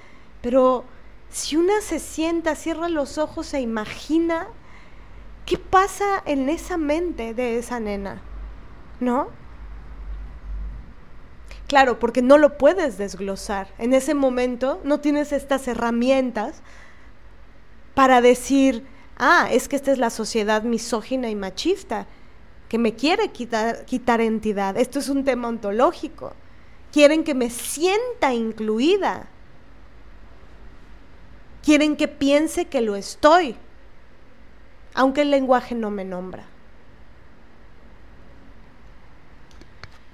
[0.41, 0.85] pero
[1.31, 4.47] si una se sienta, cierra los ojos e imagina,
[5.47, 8.23] ¿qué pasa en esa mente de esa nena?
[9.01, 9.29] ¿No?
[11.67, 13.69] Claro, porque no lo puedes desglosar.
[13.79, 16.63] En ese momento no tienes estas herramientas
[17.95, 18.87] para decir,
[19.17, 22.07] ah, es que esta es la sociedad misógina y machista
[22.69, 24.77] que me quiere quitar, quitar entidad.
[24.77, 26.33] Esto es un tema ontológico.
[26.93, 29.29] Quieren que me sienta incluida.
[31.63, 33.57] Quieren que piense que lo estoy,
[34.95, 36.45] aunque el lenguaje no me nombra.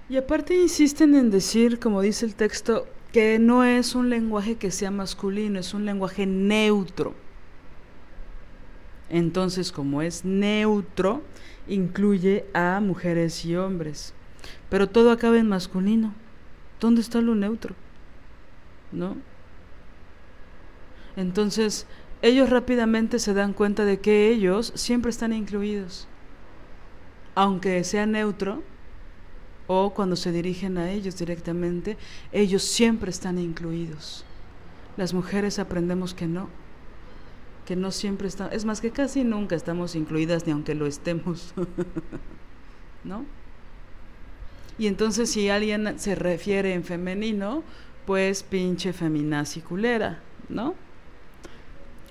[0.09, 4.71] Y aparte insisten en decir, como dice el texto, que no es un lenguaje que
[4.71, 7.15] sea masculino, es un lenguaje neutro.
[9.09, 11.23] Entonces, como es neutro,
[11.69, 14.15] incluye a mujeres y hombres.
[14.69, 16.15] Pero todo acaba en masculino.
[16.81, 17.75] ¿Dónde está lo neutro?
[18.93, 19.17] ¿No?
[21.17, 21.87] Entonces,
[22.23, 26.07] ellos rápidamente se dan cuenta de que ellos siempre están incluidos.
[27.35, 28.63] Aunque sea neutro,
[29.67, 31.97] o cuando se dirigen a ellos directamente,
[32.33, 34.25] ellos siempre están incluidos.
[34.97, 36.49] Las mujeres aprendemos que no
[37.71, 41.55] que no siempre está, es más que casi nunca estamos incluidas ni aunque lo estemos,
[43.05, 43.25] ¿no?
[44.77, 47.63] Y entonces si alguien se refiere en femenino,
[48.07, 50.75] pues pinche feminazi culera, ¿no?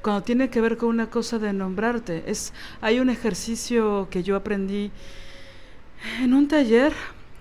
[0.02, 4.36] Cuando tiene que ver con una cosa de nombrarte, es hay un ejercicio que yo
[4.36, 4.92] aprendí
[6.22, 6.94] en un taller,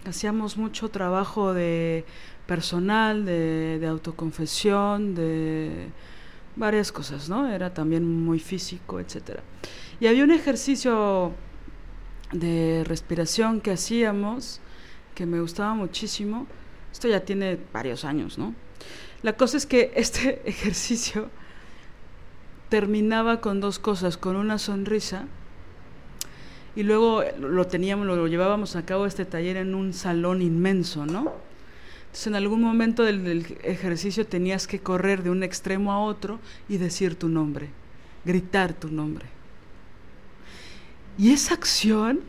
[0.05, 2.05] hacíamos mucho trabajo de
[2.47, 5.89] personal, de, autoconfesión, de
[6.57, 7.49] varias cosas, ¿no?
[7.49, 9.43] Era también muy físico, etcétera.
[10.01, 11.33] Y había un ejercicio
[12.33, 14.61] de respiración que hacíamos
[15.15, 16.47] que me gustaba muchísimo.
[16.91, 18.55] Esto ya tiene varios años, ¿no?
[19.23, 21.31] La cosa es que este ejercicio
[22.69, 25.27] terminaba con dos cosas, con una sonrisa
[26.77, 31.33] y luego lo teníamos, lo llevábamos a cabo este taller en un salón inmenso, ¿no?
[32.03, 36.39] Entonces en algún momento del, ejercicio tenías que correr de un extremo a otro
[36.69, 37.71] y decir tu nombre,
[38.25, 39.27] gritar tu nombre.
[41.19, 42.21] Y esa acción,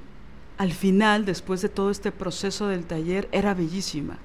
[0.57, 4.17] al final, después de todo este proceso del taller, era bellísima.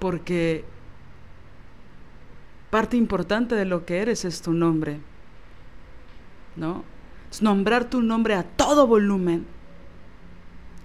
[0.00, 0.64] Porque
[2.76, 4.98] parte importante de lo que eres es tu nombre.
[6.56, 6.84] ¿No?
[7.30, 9.46] Es nombrar tu nombre a todo volumen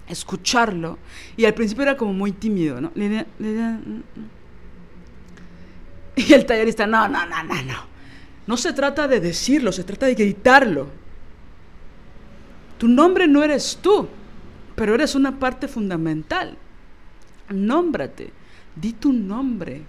[0.08, 0.96] escucharlo.
[1.36, 2.92] Y al principio era como muy tímido, ¿no?
[2.94, 4.02] Mm, mm.
[6.16, 7.78] Y el tallerista, no, no, no, no, no.
[8.46, 10.88] No se trata de decirlo, se trata de gritarlo.
[12.78, 14.08] Tu nombre no eres tú,
[14.74, 16.56] pero eres una parte fundamental.
[17.50, 18.32] Nómbrate,
[18.74, 19.82] di tu nombre,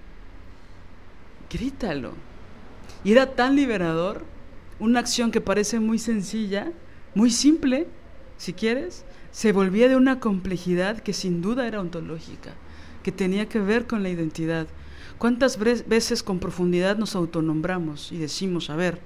[1.54, 2.14] grítalo.
[3.04, 4.24] Y era tan liberador,
[4.80, 6.72] una acción que parece muy sencilla,
[7.16, 7.88] muy simple,
[8.38, 12.54] si quieres, se volvía de una complejidad que sin duda era ontológica,
[13.04, 14.68] que tenía que ver con la identidad.
[15.18, 19.00] ¿Cuántas veces con profundidad nos autonombramos y decimos, a ver,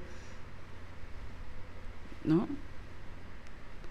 [2.23, 2.47] ¿no?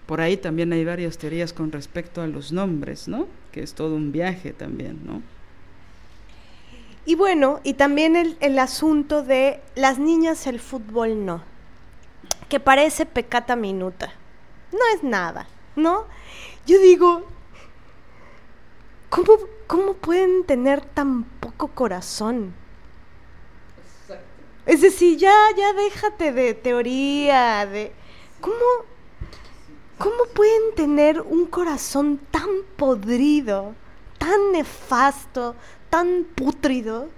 [0.05, 3.27] Por ahí también hay varias teorías con respecto a los nombres, ¿no?
[3.51, 5.21] Que es todo un viaje también, ¿no?
[7.07, 11.41] Y bueno, y también el, el asunto de las niñas el fútbol no,
[12.49, 14.11] que parece pecata minuta,
[14.73, 15.47] no es nada,
[15.77, 16.03] ¿no?
[16.65, 17.23] Yo digo,
[19.09, 19.37] ¿cómo,
[19.67, 22.53] cómo pueden tener tan poco corazón?
[24.65, 27.93] Es decir, ya, ya déjate de teoría, de...
[28.41, 28.55] ¿Cómo,
[29.97, 33.75] ¿Cómo pueden tener un corazón tan podrido,
[34.17, 35.55] tan nefasto,
[35.89, 37.09] tan putrido,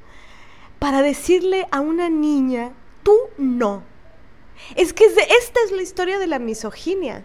[0.80, 2.72] para decirle a una niña,
[3.04, 3.84] tú no?
[4.76, 7.24] Es que esta es la historia de la misoginia,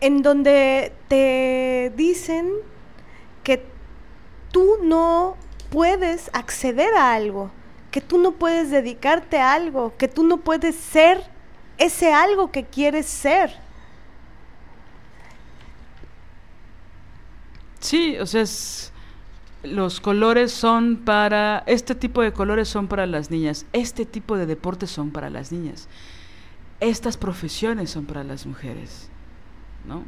[0.00, 2.52] en donde te dicen
[3.42, 3.64] que
[4.52, 5.36] tú no
[5.70, 7.50] puedes acceder a algo,
[7.90, 11.22] que tú no puedes dedicarte a algo, que tú no puedes ser
[11.78, 13.58] ese algo que quieres ser.
[17.80, 18.44] Sí, o sea,
[19.66, 24.46] los colores son para, este tipo de colores son para las niñas, este tipo de
[24.46, 25.88] deportes son para las niñas,
[26.80, 29.08] estas profesiones son para las mujeres,
[29.86, 30.04] ¿no?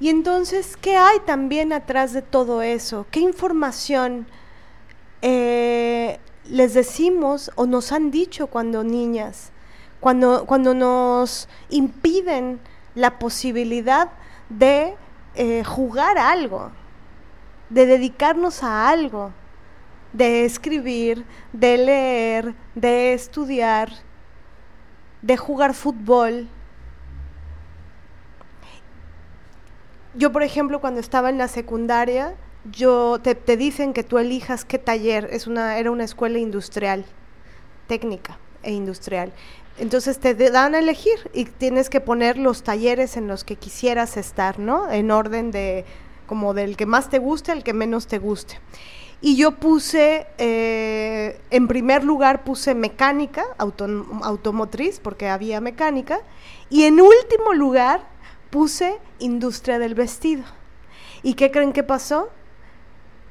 [0.00, 3.06] Y entonces, ¿qué hay también atrás de todo eso?
[3.10, 4.26] ¿Qué información
[5.22, 6.18] eh,
[6.50, 9.52] les decimos o nos han dicho cuando niñas,
[10.00, 12.60] cuando, cuando nos impiden
[12.94, 14.10] la posibilidad
[14.50, 14.94] de
[15.34, 16.70] eh, jugar algo,
[17.74, 19.32] de dedicarnos a algo,
[20.12, 23.90] de escribir, de leer, de estudiar,
[25.22, 26.46] de jugar fútbol.
[30.14, 32.36] Yo, por ejemplo, cuando estaba en la secundaria,
[32.70, 37.04] yo te, te, dicen que tú elijas qué taller, es una, era una escuela industrial,
[37.88, 39.32] técnica e industrial.
[39.78, 44.16] Entonces te dan a elegir y tienes que poner los talleres en los que quisieras
[44.16, 44.88] estar, ¿no?
[44.92, 45.84] En orden de
[46.26, 48.60] como del que más te guste al que menos te guste.
[49.20, 56.20] Y yo puse, eh, en primer lugar puse mecánica, automotriz, porque había mecánica,
[56.68, 58.06] y en último lugar
[58.50, 60.44] puse industria del vestido.
[61.22, 62.28] ¿Y qué creen que pasó?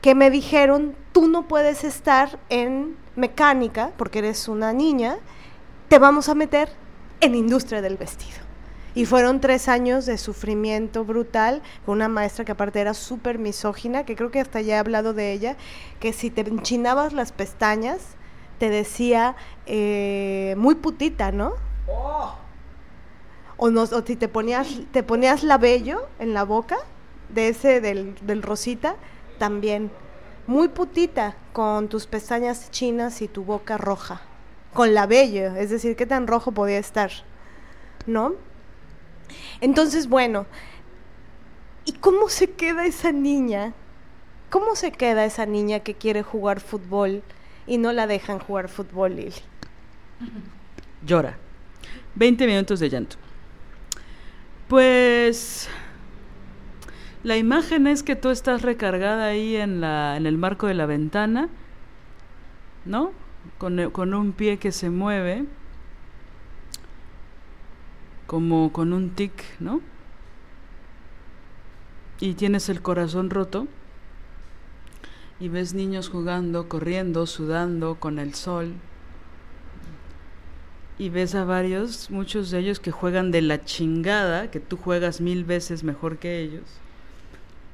[0.04, 5.16] que me dijeron, tú no puedes estar en mecánica porque eres una niña,
[5.88, 6.68] te vamos a meter
[7.22, 8.43] en industria del vestido.
[8.96, 14.06] Y fueron tres años de sufrimiento brutal con una maestra que aparte era súper misógina,
[14.06, 15.58] que creo que hasta ya he hablado de ella,
[16.00, 18.02] que si te enchinabas las pestañas,
[18.60, 19.36] te decía
[19.66, 21.54] eh, muy putita, ¿no?
[21.88, 22.36] Oh.
[23.58, 26.78] O, no, o si te ponías, te ponías labello en la boca,
[27.30, 28.96] de ese del, del rosita,
[29.40, 29.92] también.
[30.46, 34.22] Muy putita, con tus pestañas chinas y tu boca roja.
[34.74, 37.12] Con labello, es decir, qué tan rojo podía estar.
[38.06, 38.34] ¿No?
[39.62, 40.46] Entonces, bueno,
[41.86, 43.74] ¿y cómo se queda esa niña?
[44.50, 47.24] ¿Cómo se queda esa niña que quiere jugar fútbol
[47.66, 49.34] y no la dejan jugar fútbol, Lili?
[51.06, 51.38] Llora.
[52.16, 53.16] 20 minutos de llanto.
[54.68, 55.70] Pues
[57.24, 60.86] la imagen es que tú estás recargada ahí en, la, en el marco de la
[60.86, 61.50] ventana,
[62.86, 63.12] ¿no?
[63.58, 65.46] Con, con un pie que se mueve,
[68.28, 69.82] como con un tic, ¿no?
[72.20, 73.68] Y tienes el corazón roto
[75.40, 78.74] y ves niños jugando, corriendo, sudando con el sol.
[80.98, 85.22] Y ves a varios, muchos de ellos que juegan de la chingada, que tú juegas
[85.22, 86.80] mil veces mejor que ellos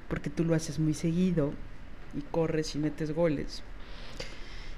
[0.10, 1.54] porque tú lo haces muy seguido
[2.18, 3.64] y corres y metes goles.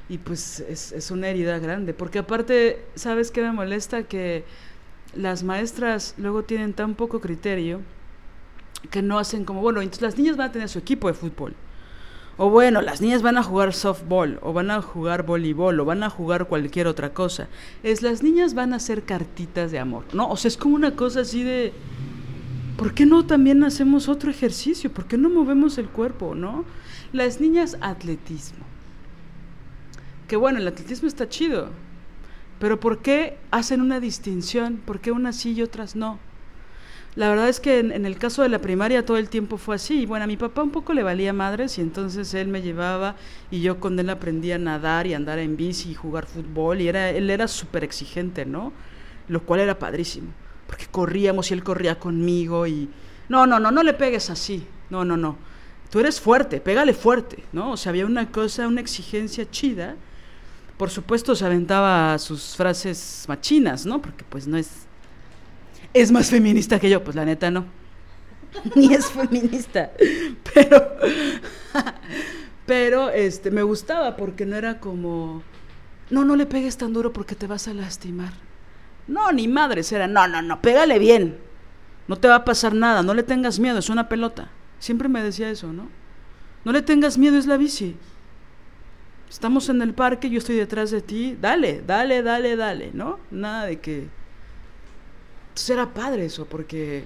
[0.09, 4.03] Y pues es, una herida grande, porque aparte, ¿sabes qué me molesta?
[4.03, 4.43] Que
[5.15, 7.81] las maestras luego tienen tan poco criterio
[8.89, 11.53] que no hacen como, bueno, entonces las niñas van a tener su equipo de fútbol.
[12.37, 16.01] O bueno, las niñas van a jugar softball, o van a jugar voleibol, o van
[16.01, 17.47] a jugar cualquier otra cosa.
[17.83, 20.29] Es las niñas van a hacer cartitas de amor, ¿no?
[20.29, 21.73] O sea, es como una cosa así de
[22.77, 24.91] ¿por qué no también hacemos otro ejercicio?
[24.91, 26.65] ¿Por qué no movemos el cuerpo, no?
[27.13, 28.65] Las niñas atletismo.
[30.27, 31.69] Que bueno, el atletismo está chido,
[32.61, 34.77] pero ¿por qué hacen una distinción?
[34.77, 36.19] ¿Por qué unas sí y otras no?
[37.15, 40.05] La verdad es que en, el caso de la primaria todo el tiempo fue así.
[40.05, 43.17] Bueno, a mi papá un poco le valía madres y entonces él me llevaba
[43.51, 46.87] y yo con él aprendí a nadar y andar en bici y jugar fútbol y
[46.87, 48.71] era, él era súper exigente, ¿no?
[49.27, 50.31] Lo cual era padrísimo
[50.71, 52.87] porque corríamos y él corría conmigo y...
[53.27, 54.65] No, no, no, no le pegues así.
[54.89, 55.35] No, no, no.
[55.89, 57.73] Tú eres fuerte, pégale fuerte, ¿no?
[57.73, 59.97] O sea, había una cosa, una exigencia chida.
[60.81, 64.01] Por supuesto se aventaba sus frases machinas, ¿no?
[64.01, 64.87] Porque pues no es...
[65.93, 67.65] Es más feminista que yo, pues la neta no.
[68.75, 69.91] Ni es feminista.
[70.55, 70.97] Pero...
[72.65, 75.43] pero este, me gustaba porque no era como...
[76.09, 78.33] No, no le pegues tan duro porque te vas a lastimar.
[79.07, 81.37] No, ni madres, era, no, no, no, pégale bien.
[82.07, 84.49] No te va a pasar nada, no le tengas miedo, es una pelota.
[84.79, 85.89] Siempre me decía eso, ¿no?
[86.65, 87.97] No le tengas miedo, es la bici.
[89.31, 93.17] Estamos en el parque, yo estoy detrás de ti, dale, dale, dale, dale, ¿no?
[93.31, 94.09] Nada de que...
[95.47, 97.05] Entonces era padre eso, porque...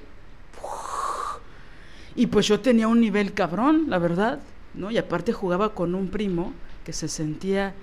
[2.15, 4.39] Y pues yo tenía un nivel cabrón, la verdad,
[4.73, 4.89] ¿no?
[4.89, 6.51] Y aparte jugaba con un primo
[6.84, 7.76] que se sentía...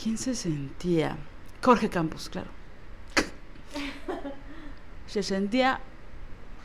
[0.00, 1.16] ¿Quién se sentía?
[1.62, 2.50] Jorge Campos, claro
[5.06, 5.80] se sentía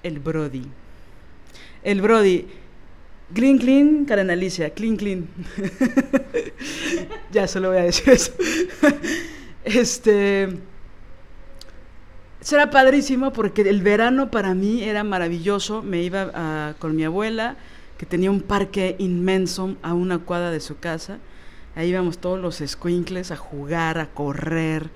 [0.04, 0.70] el Brody.
[1.82, 2.46] El Brody.
[3.34, 5.28] Clean, clean, Karen Alicia, clean, clean.
[7.32, 8.32] ya solo voy a decir eso.
[9.66, 10.50] este.
[12.40, 15.82] Será padrísimo porque el verano para mí era maravilloso.
[15.82, 17.58] Me iba con mi abuela,
[17.98, 21.18] que tenía un parque inmenso a una cuadra de su casa.
[21.76, 24.92] Ahí íbamos todos los squinkles a jugar, a correr.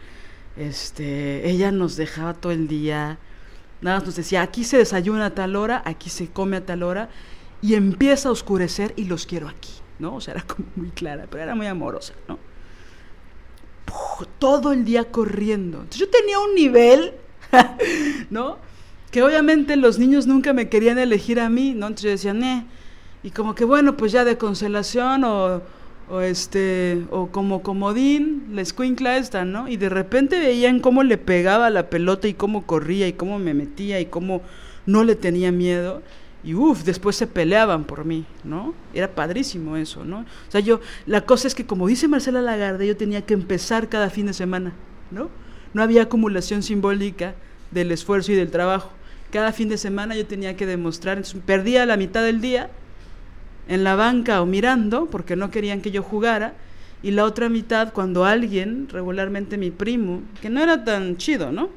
[0.55, 3.17] Este, ella nos dejaba todo el día
[3.81, 6.83] Nada más nos decía, aquí se desayuna a tal hora, aquí se come a tal
[6.83, 7.09] hora,
[7.61, 10.15] y empieza a oscurecer y los quiero aquí, ¿no?
[10.15, 12.37] O sea, era como muy clara, pero era muy amorosa, ¿no?
[14.37, 15.77] todo el día corriendo.
[15.79, 17.13] Entonces yo tenía un nivel,
[18.29, 18.57] ¿no?
[19.09, 21.87] Que obviamente los niños nunca me querían elegir a mí, ¿no?
[21.87, 22.65] Entonces decían, eh,
[23.23, 25.61] y como que bueno, pues ya de consolación o
[26.09, 29.67] o este o como comodín, la escuincla esta, ¿no?
[29.67, 33.53] Y de repente veían cómo le pegaba la pelota y cómo corría y cómo me
[33.53, 34.41] metía y cómo
[34.85, 36.01] no le tenía miedo.
[36.43, 38.73] Y uff, después se peleaban por mí, ¿no?
[38.93, 40.19] Era padrísimo eso, ¿no?
[40.19, 43.89] O sea, yo, la cosa es que como dice Marcela Lagarde, yo tenía que empezar
[43.89, 44.73] cada fin de semana,
[45.11, 45.29] ¿no?
[45.73, 47.35] No había acumulación simbólica
[47.71, 48.91] del esfuerzo y del trabajo.
[49.31, 52.69] Cada fin de semana yo tenía que demostrar, perdía la mitad del día
[53.67, 56.53] en la banca o mirando, porque no querían que yo jugara,
[57.03, 61.69] y la otra mitad cuando alguien, regularmente mi primo, que no era tan chido, ¿no?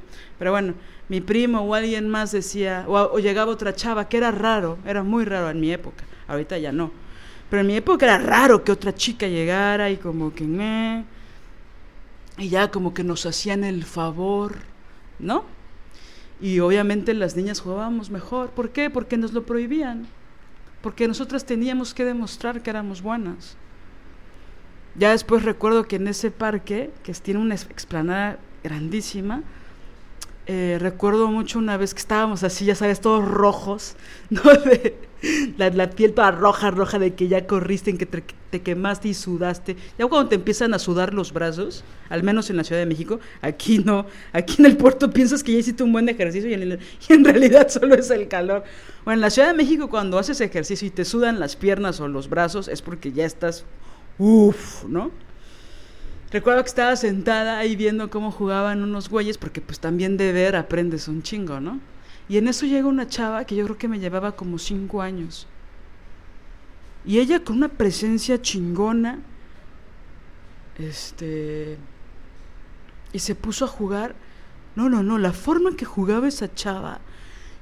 [0.43, 0.75] Pero bueno,
[1.09, 5.25] mi primo o alguien más decía, o, llegaba otra chava, que era raro, era muy
[5.25, 6.91] raro en mi época, ahorita ya no.
[7.49, 11.05] Pero en mi época era raro que otra chica llegara y como que, me
[12.39, 14.57] y ya como que nos hacían el favor,
[15.21, 15.45] ¿no?
[16.41, 18.51] Y obviamente las niñas jugábamos mejor.
[18.51, 18.91] ¿Por qué?
[18.91, 20.09] Porque nos lo prohibían
[20.83, 23.57] porque nosotras teníamos que demostrar que éramos buenas.
[24.97, 29.43] Ya después recuerdo que en ese parque, que tiene una explanada grandísima,
[30.47, 33.95] eh, recuerdo mucho una vez que estábamos así, ya sabes, todos rojos,
[34.31, 34.43] ¿no?
[34.43, 34.97] De,
[35.57, 39.77] la, piel toda roja, roja de que ya corriste, en que te, quemaste y sudaste.
[39.97, 43.21] Ya cuando te empiezan a sudar los brazos, al menos en la Ciudad de México,
[43.41, 46.73] aquí no, aquí en el puerto piensas que ya hiciste un buen ejercicio y en,
[47.09, 48.65] y en realidad solo es el calor.
[49.05, 52.09] Bueno, en la Ciudad de México cuando haces ejercicio y te sudan las piernas o
[52.09, 53.65] los brazos es porque ya estás,
[54.19, 55.13] uff, ¿no?
[56.33, 60.57] Recuerdo que estaba sentada ahí viendo cómo jugaban unos güeyes, porque pues también de ver
[60.57, 61.79] aprendes un chingo, ¿no?
[62.27, 65.47] Y en eso llega una chava que yo creo que me llevaba como cinco años.
[67.05, 69.19] Y ella con una presencia chingona,
[70.79, 71.77] este,
[73.13, 74.15] y se puso a jugar.
[74.75, 77.01] No, no, no, la forma en que jugaba esa chava,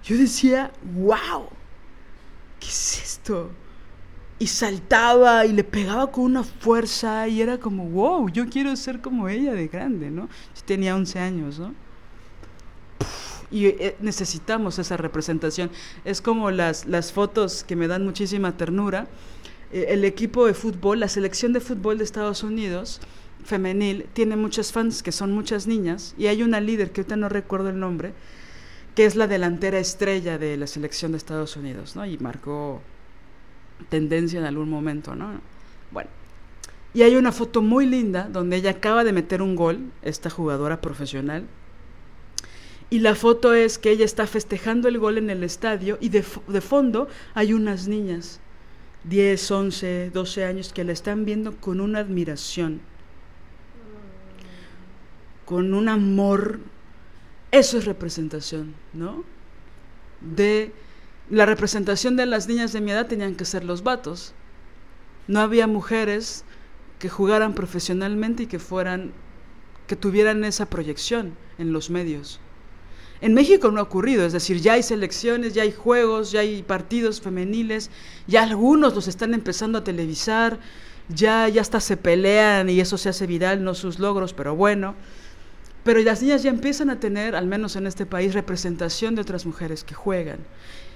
[0.05, 1.49] yo decía, wow,
[2.61, 3.51] ¿qué es esto?
[4.41, 9.03] Y saltaba y le pegaba con una fuerza y era como, wow, yo quiero ser
[9.03, 10.31] como ella de grande, ¿no?
[10.57, 11.75] Yo tenía 11 años, ¿no?
[13.51, 15.71] Y eh, necesitamos esa representación.
[16.07, 19.09] Es como las, las fotos que me dan muchísima ternura.
[19.73, 23.03] Eh, el equipo de fútbol, la selección de fútbol de Estados Unidos,
[23.45, 27.29] femenil, tiene muchas fans que son muchas niñas y hay una líder que ahorita no
[27.29, 28.15] recuerdo el nombre,
[28.95, 32.07] que es la delantera estrella de la selección de Estados Unidos, ¿no?
[32.07, 32.81] Y marcó
[33.89, 35.41] tendencia en algún momento, ¿no?
[35.91, 36.11] Bueno,
[36.93, 40.81] y hay una foto muy linda donde ella acaba de meter un gol, esta jugadora
[40.81, 41.47] profesional,
[42.91, 46.25] y la foto es que ella está festejando el gol en el estadio y de,
[46.49, 48.41] de, fondo hay unas niñas,
[49.05, 52.81] 10, 11, 12 años, que la están viendo con una admiración,
[55.45, 56.59] con un amor.
[57.53, 59.25] Eso es representación, ¿no?
[60.21, 60.73] De
[61.31, 64.35] la representación de las niñas de mi edad tenían que ser los vatos.
[65.29, 66.45] No había mujeres
[66.99, 69.13] que jugaran profesionalmente y que fueran
[69.87, 72.41] que tuvieran esa proyección en los medios.
[73.21, 76.63] En México no ha ocurrido, es decir, ya hay selecciones, ya hay juegos, ya hay
[76.63, 77.91] partidos femeniles,
[78.27, 80.59] ya algunos los están empezando a televisar,
[81.09, 84.95] ya, ya hasta se pelean y eso se hace viral, no sus logros, pero bueno.
[85.85, 89.45] Pero las niñas ya empiezan a tener, al menos en este país, representación de otras
[89.45, 90.39] mujeres que juegan.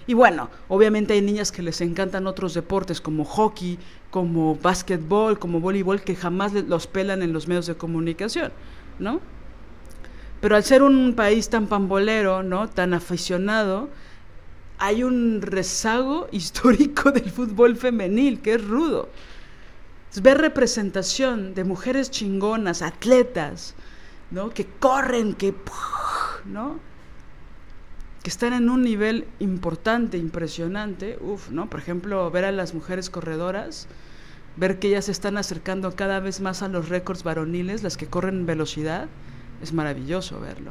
[0.07, 3.79] Y bueno, obviamente hay niñas que les encantan otros deportes como hockey,
[4.11, 8.53] como básquetbol, como voleibol, que jamás los pelan en los medios de comunicación,
[8.99, 9.21] ¿no?
[10.41, 12.69] Pero al ser un país tan pambolero, ¿no?
[12.69, 13.89] Tan aficionado,
[14.79, 19.09] hay un rezago histórico del fútbol femenil que es rudo.
[20.23, 23.75] Ver representación de mujeres chingonas, atletas,
[24.31, 24.51] ¿no?
[24.51, 25.55] Que corren, que
[26.45, 26.79] ¿no?
[28.25, 31.69] Que están en un nivel importante, impresionante, uf, ¿no?
[31.69, 33.87] Por ejemplo, ver a las mujeres corredoras,
[34.57, 38.07] ver que ellas se están acercando cada vez más a los récords varoniles, las que
[38.07, 39.09] corren en velocidad,
[39.63, 40.71] es maravilloso verlo.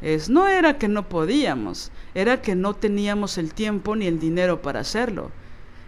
[0.00, 4.62] Es, no era que no podíamos, era que no teníamos el tiempo ni el dinero
[4.62, 5.32] para hacerlo.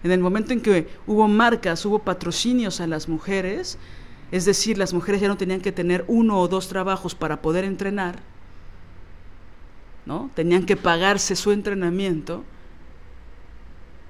[0.02, 3.78] En el momento en que hubo marcas, hubo patrocinios a las mujeres,
[4.32, 7.64] es decir, las mujeres ya no tenían que tener uno o dos trabajos para poder
[7.64, 8.24] entrenar,
[10.08, 10.32] ¿no?
[10.34, 12.42] Tenían que pagarse su entrenamiento.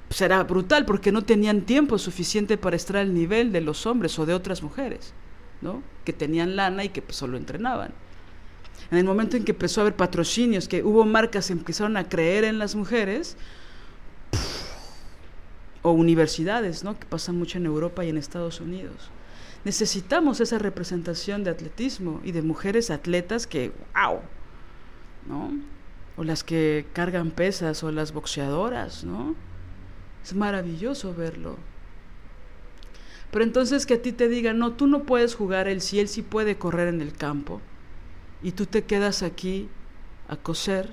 [0.08, 4.18] Pues era brutal porque no tenían tiempo suficiente para estar al nivel de los hombres
[4.18, 5.12] o de otras mujeres.
[5.60, 5.82] ¿no?
[6.04, 7.92] que tenían lana y que pues, solo entrenaban.
[8.90, 12.08] En el momento en que empezó a haber patrocinios, que hubo marcas que empezaron a
[12.08, 13.36] creer en las mujeres,
[15.82, 16.98] o universidades, ¿no?
[16.98, 19.10] que pasan mucho en Europa y en Estados Unidos.
[19.64, 24.20] Necesitamos esa representación de atletismo y de mujeres atletas que, wow,
[25.26, 25.52] ¿no?
[26.18, 29.34] O las que cargan pesas o las boxeadoras, ¿no?
[30.22, 31.56] Es maravilloso verlo.
[33.30, 36.08] Pero entonces que a ti te digan, no, tú no puedes jugar él si él
[36.08, 37.60] sí puede correr en el campo
[38.42, 39.68] y tú te quedas aquí
[40.28, 40.90] a coser,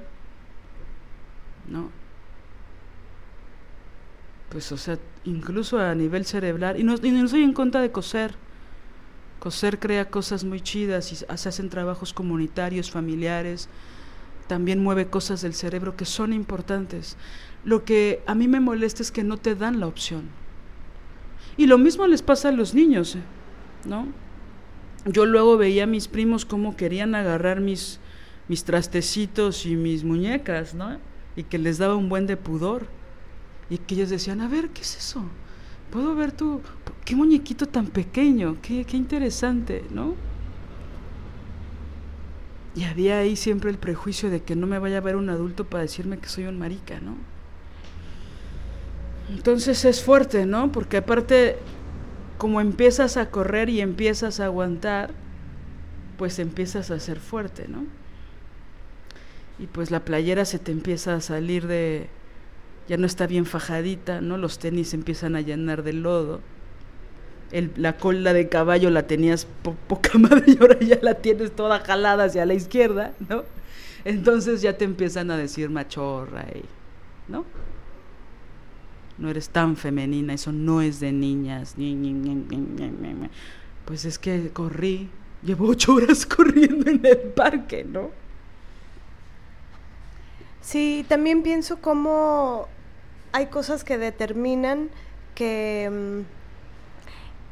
[1.68, 1.90] ¿no?
[4.50, 7.92] Pues, o sea, incluso a nivel cerebral, y no, y no soy en contra de
[7.92, 8.36] coser.
[9.40, 13.70] Coser crea cosas muy chidas y se hacen trabajos comunitarios, familiares,
[14.48, 17.18] también mueve cosas del cerebro que son importantes.
[17.64, 20.30] Lo que a mí me molesta es que no te dan la opción.
[21.58, 23.18] Y lo mismo les pasa a los niños,
[23.86, 24.08] ¿no?
[25.06, 28.00] Yo luego veía a mis primos cómo querían agarrar mis,
[28.48, 30.98] mis trastecitos y mis muñecas, ¿no?
[31.36, 32.88] Y que les daba un buen de pudor.
[33.70, 35.24] Y que ellos decían, a ver, ¿qué es eso?
[35.92, 36.62] ¿Puedo ver tu...
[37.04, 38.58] qué muñequito tan pequeño?
[38.62, 40.16] Qué, qué interesante, ¿no?
[42.76, 45.66] Y había ahí siempre el prejuicio de que no me vaya a ver un adulto
[45.66, 47.16] para decirme que soy un marica, ¿no?
[49.30, 50.72] Entonces es fuerte, ¿no?
[50.72, 51.58] Porque aparte,
[52.38, 55.12] como empiezas a correr y empiezas a aguantar,
[56.18, 57.86] pues empiezas a ser fuerte, ¿no?
[59.58, 62.10] Y pues la playera se te empieza a salir de,
[62.88, 64.38] ya no está bien fajadita, ¿no?
[64.38, 66.42] Los tenis empiezan a llenar de lodo.
[67.52, 69.48] La cola de caballo la tenías
[69.88, 73.44] poca madre y ahora ya la tienes toda jalada hacia la izquierda, ¿no?
[74.04, 76.64] Entonces ya te empiezan a decir machorra, y,
[77.32, 77.46] ¿no?
[79.18, 81.76] no eres tan femenina, eso no es de niñas.
[83.86, 85.10] Pues es que corrí,
[85.44, 88.12] llevo ocho horas corriendo en el parque, ¿no?
[90.62, 92.68] Sí, también pienso cómo
[93.32, 94.90] hay cosas que determinan
[95.36, 96.45] que, mm,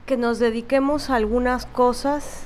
[0.05, 2.43] que nos dediquemos a algunas cosas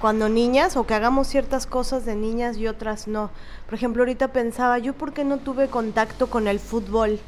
[0.00, 3.30] cuando niñas o que hagamos ciertas cosas de niñas y otras no.
[3.66, 7.20] Por ejemplo, ahorita pensaba, yo por qué no tuve contacto con el fútbol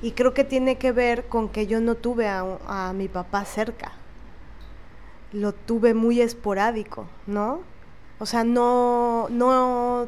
[0.00, 3.92] y creo que tiene que ver con que yo no tuve a, mi papá cerca.
[5.32, 7.60] Lo tuve muy esporádico, ¿no?
[8.18, 10.06] O sea, no, no,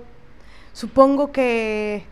[0.73, 2.05] supongo que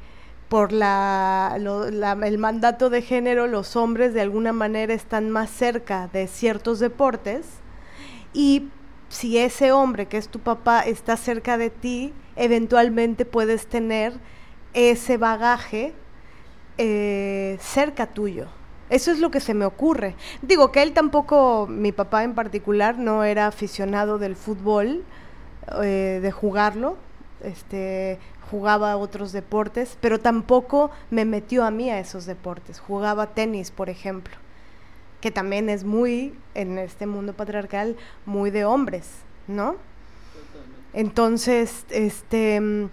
[0.48, 6.28] por la, el mandato de género los hombres de alguna manera están más cerca de
[6.28, 7.46] ciertos deportes
[8.32, 8.68] y
[9.08, 14.12] si ese hombre que es tu papá está cerca de ti, eventualmente puedes tener
[14.74, 15.94] ese bagaje
[16.78, 18.46] eh, cerca tuyo.
[18.90, 20.14] Eso es lo que se me ocurre.
[20.42, 25.02] Digo que él tampoco, mi papá en particular, no era aficionado del fútbol,
[25.82, 26.96] eh, de jugarlo,
[27.42, 28.18] este,
[28.50, 32.80] jugaba otros deportes, pero tampoco me metió a mí a esos deportes.
[32.80, 34.34] Jugaba tenis, por ejemplo,
[35.20, 39.08] que también es muy, en este mundo patriarcal, muy de hombres,
[39.48, 39.76] ¿no?
[40.92, 42.88] Entonces, este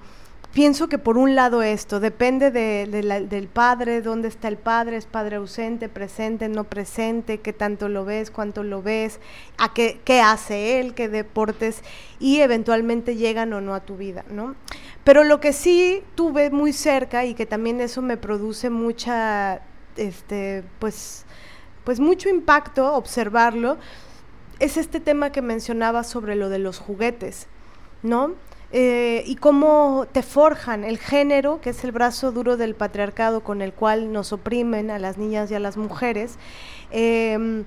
[0.53, 5.37] pienso que por un lado esto, depende del padre, dónde está el padre, es padre
[5.37, 9.19] ausente, presente, no presente, qué tanto lo ves, cuánto lo ves,
[9.57, 11.81] a qué, qué hace él, qué deportes,
[12.19, 14.55] y eventualmente llegan o no a tu vida, ¿no?
[15.03, 19.61] Pero lo que sí tuve muy cerca y que también eso me produce mucha,
[19.97, 21.25] este, pues,
[21.83, 23.77] pues mucho impacto observarlo,
[24.59, 27.47] es este tema que mencionaba sobre lo de los juguetes,
[28.01, 28.35] ¿no?
[28.71, 33.61] Eh, y cómo te forjan el género, que es el brazo duro del patriarcado con
[33.61, 36.37] el cual nos oprimen a las niñas y a las mujeres,
[36.89, 37.65] em,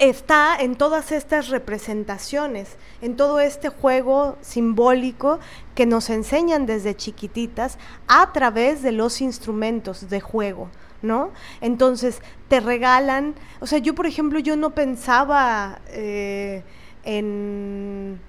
[0.00, 5.38] está en todas estas representaciones, en todo este juego simbólico
[5.74, 7.78] que nos enseñan desde chiquititas
[8.08, 10.68] a través de los instrumentos de juego.
[11.02, 11.30] ¿no?
[11.60, 16.62] Entonces, te regalan, o sea, yo por ejemplo, yo no pensaba eh,
[17.04, 18.20] en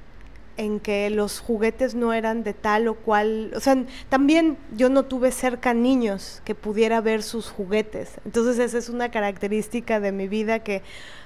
[0.57, 5.03] en que los juguetes no eran de tal o cual, o sea, también yo no
[5.03, 8.11] tuve cerca niños que pudiera ver sus juguetes.
[8.25, 10.83] Entonces esa es una característica de mi vida que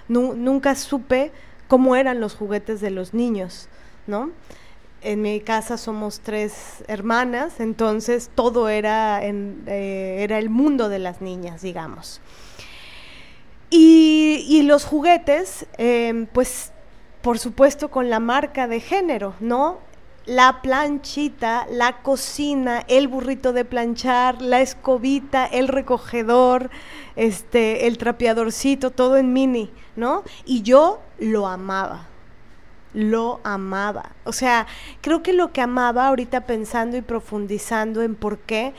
[0.08, 1.32] nunca supe
[1.68, 3.68] cómo eran los juguetes de los niños,
[4.08, 4.32] ¿no?
[5.02, 11.00] En mi casa somos tres hermanas, entonces todo era, en, eh, era el mundo de
[11.00, 12.22] las niñas, digamos.
[13.70, 16.72] Y, los juguetes, eh, pues
[17.22, 19.80] por supuesto con la marca de género, ¿no?
[20.26, 26.70] La planchita, la cocina, el burrito de planchar, la escobita, el recogedor,
[27.16, 30.24] este, el trapeadorcito, todo en mini, ¿no?
[30.46, 32.08] Y yo lo amaba
[32.96, 34.12] lo amaba.
[34.24, 34.68] O sea,
[35.02, 38.74] creo que lo que amaba ahorita pensando y profundizando en por qué,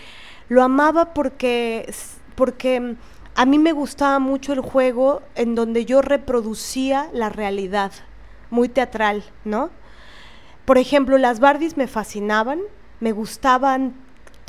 [0.48, 1.92] lo amaba porque,
[2.34, 2.96] porque
[3.34, 7.92] a mí me gustaba mucho el juego en donde yo reproducía la realidad
[8.50, 9.70] muy teatral, ¿no?
[10.64, 12.60] Por ejemplo, las Barbies me fascinaban,
[13.00, 13.94] me gustaban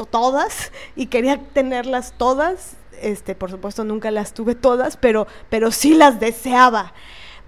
[0.06, 2.78] todas y quería tenerlas todas.
[3.02, 6.94] Este, por supuesto, nunca las tuve todas, pero, pero sí las deseaba.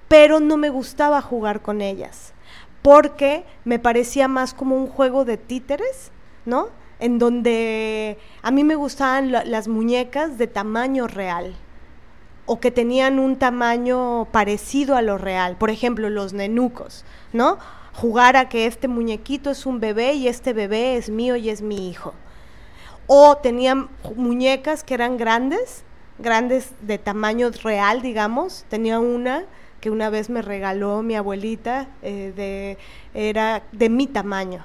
[0.08, 2.34] Pero no me gustaba jugar con ellas,
[2.82, 6.12] porque me parecía más como un juego de títeres,
[6.45, 6.70] ¿no?
[7.00, 11.56] En donde a mí me gustaban las muñecas de tamaño real,
[12.45, 15.56] o que tenían un tamaño parecido a lo real.
[15.58, 17.60] Por ejemplo, los nenucos, ¿no?
[17.93, 21.62] Jugar a que este muñequito es un bebé y este bebé es mío y es
[21.62, 22.16] mi hijo.
[23.12, 25.84] O tenían muñecas que eran grandes,
[26.20, 28.66] grandes de tamaño real, digamos.
[28.70, 29.45] Tenía una
[29.82, 32.78] que una vez me regaló mi abuelita, eh, de,
[33.14, 34.64] era de mi tamaño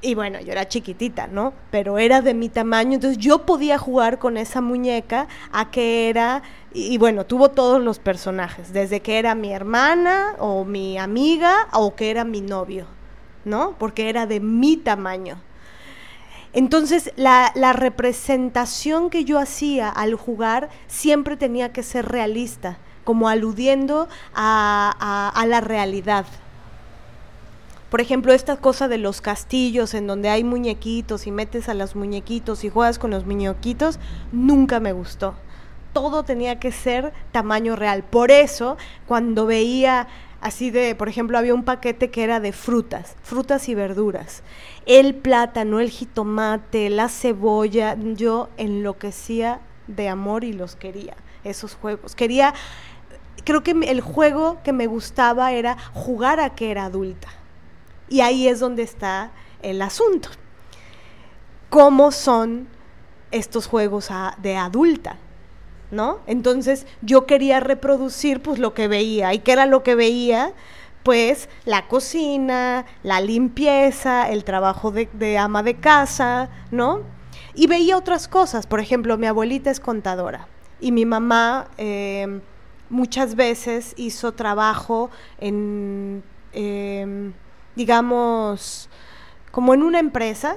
[0.00, 1.52] y bueno, yo era chiquitita, ¿no?
[1.70, 6.42] Pero era de mi tamaño, entonces yo podía jugar con esa muñeca a que era,
[6.72, 11.94] y, bueno, tuvo todos los personajes, desde que era mi hermana o mi amiga o
[11.96, 12.86] que era mi novio,
[13.44, 13.74] ¿no?
[13.78, 15.40] Porque era de mi tamaño.
[16.52, 24.08] Entonces, la, representación que yo hacía al jugar siempre tenía que ser realista, como aludiendo
[24.34, 26.26] a la realidad.
[27.90, 31.96] Por ejemplo, esta cosa de los castillos en donde hay muñequitos y metes a los
[31.96, 33.98] muñequitos y juegas con los muñequitos,
[34.30, 35.34] nunca me gustó.
[35.94, 38.04] Todo tenía que ser tamaño real.
[38.04, 38.76] Por eso,
[39.06, 40.06] cuando veía
[40.40, 44.42] así de, por ejemplo, había un paquete que era de frutas, frutas y verduras.
[44.86, 52.14] El plátano, el jitomate, la cebolla, yo enloquecía de amor y los quería, esos juegos.
[52.14, 52.54] Quería,
[53.44, 57.28] creo que el juego que me gustaba era jugar a que era adulta.
[58.08, 59.32] Y ahí es donde está
[59.62, 60.30] el asunto.
[61.68, 62.68] ¿Cómo son
[63.30, 64.08] estos juegos
[64.38, 65.18] de adulta?
[65.90, 66.18] ¿No?
[66.26, 69.32] Entonces yo quería reproducir pues lo que veía.
[69.32, 70.52] ¿Y qué era lo que veía?
[71.02, 77.00] Pues la cocina, la limpieza, el trabajo de, ama de casa, ¿no?
[77.54, 78.66] Y veía otras cosas.
[78.66, 80.48] Por ejemplo, mi abuelita es contadora
[80.80, 82.42] y mi mamá em,
[82.90, 86.22] muchas veces hizo trabajo en...
[86.52, 87.32] Em,
[87.78, 88.90] digamos,
[89.50, 90.56] como en una empresa.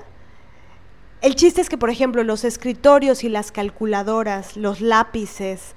[1.21, 5.75] El chiste es que, por ejemplo, los escritorios y las calculadoras, los lápices,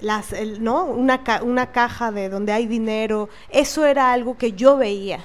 [0.00, 0.84] las, ¿no?
[0.84, 5.20] Una, una caja de donde hay dinero, eso era algo que yo veía.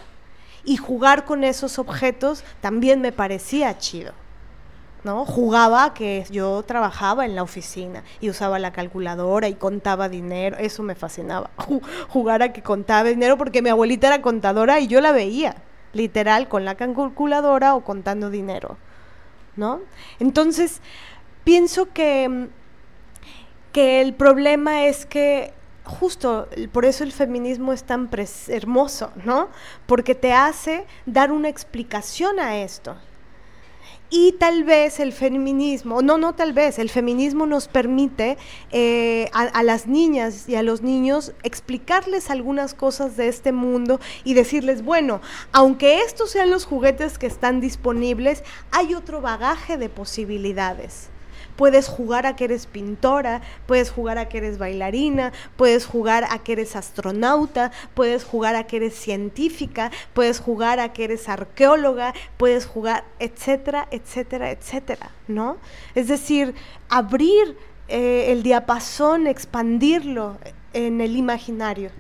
[0.66, 4.12] Y jugar con esos objetos también me parecía chido.
[5.04, 5.26] ¿no?
[5.26, 10.84] Jugaba que yo trabajaba en la oficina y usaba la calculadora y contaba dinero, eso
[10.84, 11.50] me fascinaba.
[12.10, 15.56] Jugar a que contaba dinero porque mi abuelita era contadora y yo la veía,
[15.94, 18.78] literal, con la calculadora o contando dinero,
[19.56, 19.82] ¿no?
[20.20, 20.82] Entonces,
[21.44, 22.50] pienso que,
[23.72, 28.10] que el problema es que justo por eso el feminismo es tan
[28.48, 29.50] hermoso, ¿no?
[29.88, 32.96] Porque te hace dar una explicación a esto
[34.14, 38.38] Y tal vez el feminismo, no, no tal vez, el feminismo nos permite
[38.70, 44.34] eh, a, las niñas y a los niños explicarles algunas cosas de este mundo y
[44.34, 45.22] decirles, bueno,
[45.54, 51.11] aunque estos sean los juguetes que están disponibles, hay otro bagaje de posibilidades
[51.56, 56.40] puedes jugar a que eres pintora, puedes jugar a que eres bailarina, puedes jugar a
[56.40, 62.14] que eres astronauta, puedes jugar a que eres científica, puedes jugar a que eres arqueóloga,
[62.38, 65.58] puedes jugar, etcétera, etcétera, etcétera, ¿no?
[65.96, 66.54] Es decir,
[66.90, 70.38] abrir eh, el diapasón, expandirlo
[70.74, 71.92] en el imaginario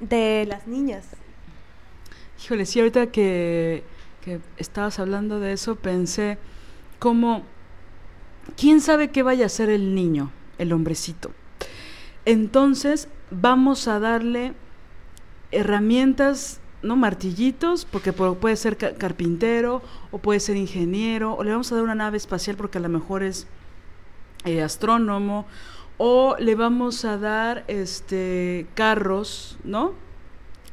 [0.00, 1.04] de las niñas.
[2.44, 3.84] Híjole, sí, ahorita que,
[4.24, 6.38] que estabas hablando de eso, pensé
[6.98, 7.42] cómo
[8.56, 11.30] ¿quién sabe qué vaya a hacer el niño, el hombrecito?
[12.24, 14.54] Entonces vamos a darle
[15.50, 21.76] herramientas, no martillitos, porque puede ser carpintero o puede ser ingeniero, o le vamos a
[21.76, 23.46] dar una nave espacial porque a lo mejor es
[24.44, 25.46] eh, astrónomo,
[25.98, 29.94] o le vamos a dar este carros, ¿no?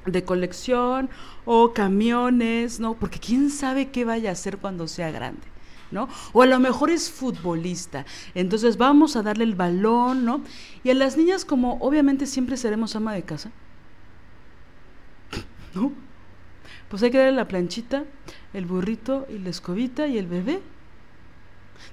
[0.06, 1.10] de colección
[1.46, 2.96] o camiones, ¿no?
[2.96, 5.49] Porque quién sabe qué vaya a hacer cuando sea grande.
[5.92, 6.08] ¿No?
[6.34, 8.06] O a lo mejor es futbolista.
[8.36, 10.42] Entonces vamos a darle el balón, ¿no?
[10.84, 13.52] Y a las niñas, como obviamente siempre seremos ama de casa,
[15.74, 15.92] ¿no?
[16.90, 18.06] Pues hay que darle la planchita,
[18.54, 20.62] el burrito y la escobita y el bebé.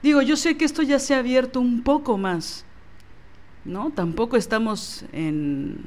[0.02, 2.64] Digo, yo sé que esto ya se ha abierto un poco más,
[3.64, 3.90] ¿no?
[3.90, 5.86] Tampoco estamos en,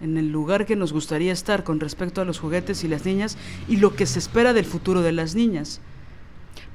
[0.00, 3.36] en el lugar que nos gustaría estar con respecto a los juguetes y las niñas
[3.68, 5.80] y lo que se espera del futuro de las niñas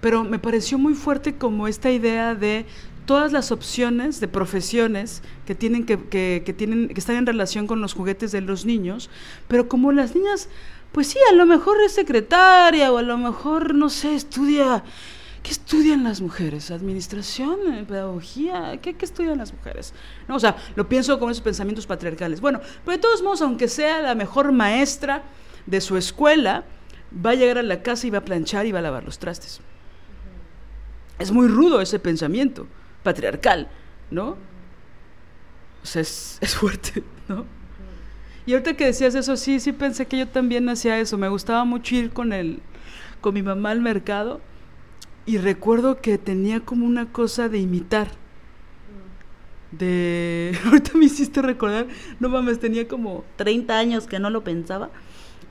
[0.02, 2.66] pero me pareció muy fuerte como esta idea de
[3.06, 7.82] todas las opciones de profesiones que tienen que, que, tienen que están en relación con
[7.82, 9.10] los juguetes de los niños,
[9.48, 10.50] pero como las niñas,
[10.92, 14.84] pues sí, a lo mejor es secretaria o a lo mejor no sé, estudia
[15.48, 16.72] ¿Qué estudian las mujeres?
[16.72, 17.86] ¿Administración?
[17.88, 18.78] ¿Pedagogía?
[18.82, 19.94] ¿Qué, ¿Qué, estudian las mujeres?
[20.28, 22.42] No, o sea, lo pienso con esos pensamientos patriarcales.
[22.42, 25.24] Bueno, pero de todos modos, aunque sea la mejor maestra
[25.66, 26.66] de su escuela,
[27.26, 29.20] va a llegar a la casa y va a planchar y va a lavar los
[29.20, 29.62] trastes.
[31.20, 32.68] Es muy rudo ese pensamiento
[33.04, 33.70] patriarcal,
[34.12, 34.38] ¿no?
[35.82, 37.46] O sea, es, fuerte, ¿no?
[38.46, 41.18] Y ahorita que decías eso, sí, sí pensé que yo también hacía eso.
[41.18, 42.62] Me gustaba mucho ir con el,
[43.22, 44.42] con mi mamá al mercado
[45.26, 48.10] y recuerdo que tenía como una cosa de imitar.
[49.72, 50.58] De.
[50.66, 51.88] Ahorita me hiciste recordar,
[52.20, 54.90] no mames, tenía como 30 años que no lo pensaba.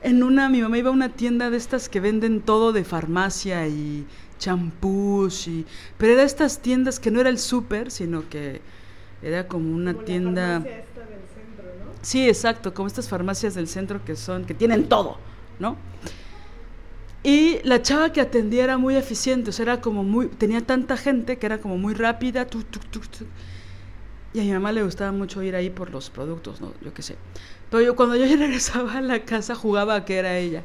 [0.01, 3.67] En una, mi mamá iba a una tienda de estas que venden todo de farmacia
[3.67, 4.05] y
[4.37, 5.65] champús y...
[5.97, 8.61] Pero era estas tiendas que no era el súper, sino que
[9.21, 10.57] era como una tienda...
[10.57, 11.91] esta del centro, ¿no?
[12.01, 15.17] Sí, exacto, como estas farmacias del centro que son, que tienen todo,
[15.59, 15.77] ¿no?
[17.23, 20.95] Y la chava que atendía era muy eficiente, o sea, era como muy, tenía tanta
[20.95, 22.47] gente que era como muy rápida,
[24.33, 26.73] y a mi mamá le gustaba mucho ir ahí por los productos, ¿no?
[26.81, 27.15] Yo qué sé.
[27.69, 30.63] Pero yo cuando yo regresaba a la casa jugaba a que era ella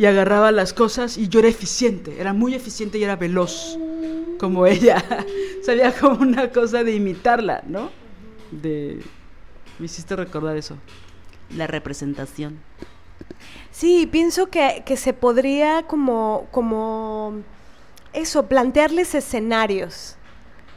[0.00, 3.78] y agarraba las cosas y yo era eficiente, era muy eficiente y era veloz,
[4.38, 5.04] como ella.
[5.62, 7.90] Sabía como una cosa de imitarla, ¿no?
[8.50, 9.02] De...
[9.78, 10.78] Me hiciste recordar eso.
[11.54, 12.60] La representación.
[13.70, 17.34] Sí, pienso que, que se podría como, como
[18.14, 20.16] eso, plantearles escenarios,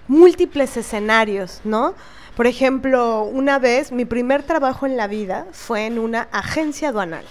[0.09, 1.95] múltiples escenarios, ¿no?
[2.35, 7.23] Por ejemplo, una vez, mi primer trabajo en la vida fue en una agencia aduanal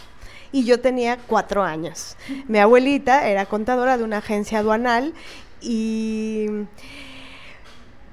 [0.52, 2.16] y yo tenía cuatro años.
[2.46, 5.14] Mi abuelita era contadora de una agencia aduanal
[5.60, 6.46] y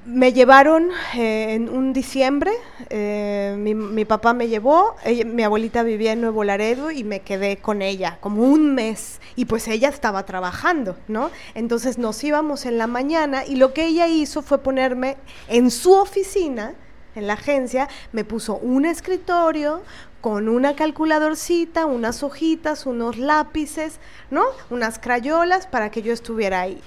[0.05, 2.51] me llevaron eh, en un diciembre,
[2.89, 7.81] eh, mi, papá me llevó, mi abuelita vivía en Nuevo Laredo y me quedé con
[7.81, 11.29] ella como un mes y pues ella estaba trabajando, ¿no?
[11.53, 15.17] Entonces nos íbamos en la mañana y lo que ella hizo fue ponerme
[15.47, 16.73] en su oficina,
[17.15, 19.83] en la agencia, me puso un escritorio,
[20.21, 23.99] con una calculadorcita, unas hojitas, unos lápices,
[24.31, 24.43] ¿no?
[24.69, 26.81] Unas crayolas para que yo estuviera ahí.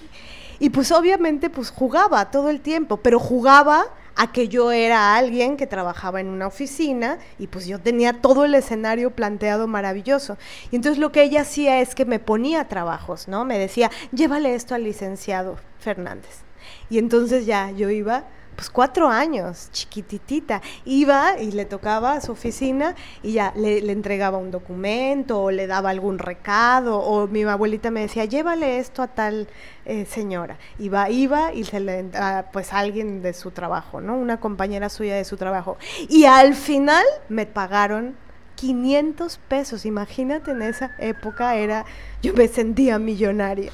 [0.59, 5.57] Y pues obviamente pues jugaba todo el tiempo, pero jugaba a que yo era alguien
[5.57, 10.37] que trabajaba en una oficina y pues yo tenía todo el escenario planteado maravilloso.
[10.71, 13.45] Y entonces lo que ella hacía es que me ponía trabajos, ¿no?
[13.45, 16.43] Me decía, llévale esto al licenciado Fernández.
[16.91, 18.25] Y entonces ya yo iba
[18.57, 20.61] pues cuatro años, chiquititita.
[20.85, 25.67] Iba y le tocaba a su oficina y ya le, entregaba un documento o le
[25.67, 29.49] daba algún recado o mi abuelita me decía, llévale esto a tal
[29.85, 30.59] eh, señora.
[30.79, 34.17] Iba, iba y se le, a, pues alguien de su trabajo, ¿no?
[34.17, 35.77] Una compañera suya de su trabajo.
[36.09, 38.17] Y al final me pagaron
[38.57, 39.87] 500 pesos.
[39.87, 41.85] Imagínate, en esa época era,
[42.23, 43.73] yo me sentía millonaria.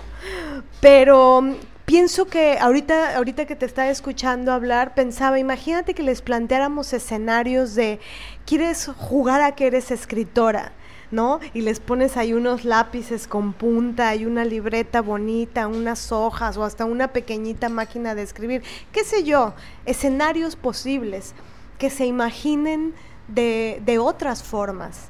[0.80, 1.42] Pero
[1.88, 7.74] pienso que ahorita, ahorita que te estaba escuchando hablar, pensaba, imagínate que les planteáramos escenarios
[7.74, 7.98] de,
[8.44, 10.72] ¿quieres jugar a que eres escritora?
[11.10, 11.40] ¿no?
[11.54, 16.64] Y les pones ahí unos lápices con punta y una libreta bonita, unas hojas o
[16.64, 18.62] hasta una pequeñita máquina de escribir,
[18.92, 19.54] qué sé yo,
[19.86, 21.34] escenarios posibles
[21.78, 22.92] que se imaginen
[23.28, 25.08] de, de otras formas.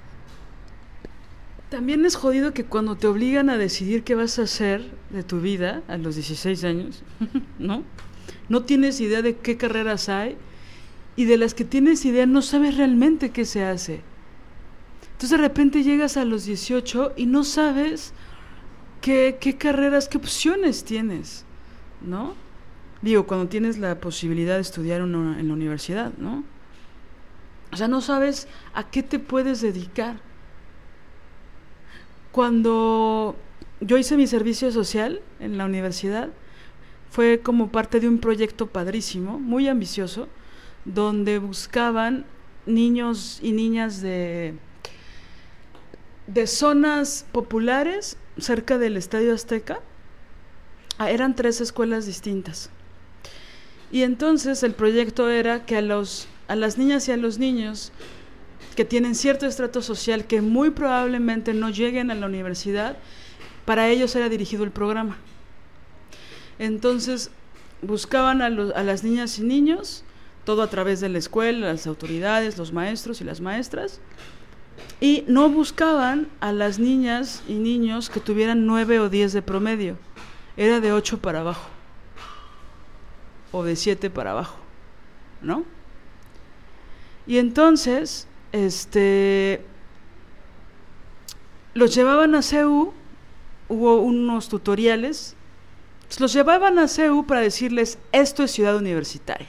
[1.71, 5.41] También es jodido que cuando te obligan a decidir qué vas a hacer de tu
[5.41, 7.03] vida a los 16 años,
[7.59, 7.83] ¿no?
[8.49, 10.37] No tienes idea de qué carreras hay
[11.17, 14.01] y de las que tienes idea no sabes realmente qué se hace.
[15.13, 18.15] Entonces de repente llegas a los 18 y no sabes
[19.01, 21.45] qué, carreras, qué opciones tienes,
[22.01, 22.35] ¿no?
[23.03, 26.45] Digo, cuando tienes la posibilidad de estudiar en la universidad, ¿no?
[27.73, 30.28] O sea, no sabes a qué te puedes dedicar.
[32.39, 33.35] Cuando
[33.81, 36.29] yo hice mi servicio social en la universidad,
[37.11, 40.29] fue como parte de un proyecto padrísimo, muy ambicioso,
[40.85, 42.27] donde buscaban
[42.65, 44.55] niños y niñas de
[46.29, 49.81] de zonas populares cerca del Estadio Azteca.
[50.97, 52.71] Ah, eran tres escuelas distintas.
[53.91, 57.91] Y entonces el proyecto era que a, los, a las niñas y a los niños
[58.79, 62.97] que tienen cierto estrato social que muy probablemente no lleguen a la universidad,
[63.65, 65.17] para ellos era dirigido el programa.
[66.61, 67.33] Entonces
[67.83, 70.05] buscaban a, a las niñas y niños,
[70.45, 73.99] todo a través de la escuela, las autoridades, los maestros y las maestras,
[75.01, 79.97] y no buscaban a las niñas y niños que tuvieran nueve o diez de promedio.
[80.57, 81.69] Era de ocho para abajo.
[83.51, 84.57] O de siete para abajo.
[85.43, 85.65] ¿No?
[87.27, 89.65] Y entonces, este.
[91.75, 92.93] Los llevaban a CEU,
[93.69, 95.37] hubo unos tutoriales.
[96.19, 99.49] Los llevaban a CEU para decirles: esto es ciudad universitaria.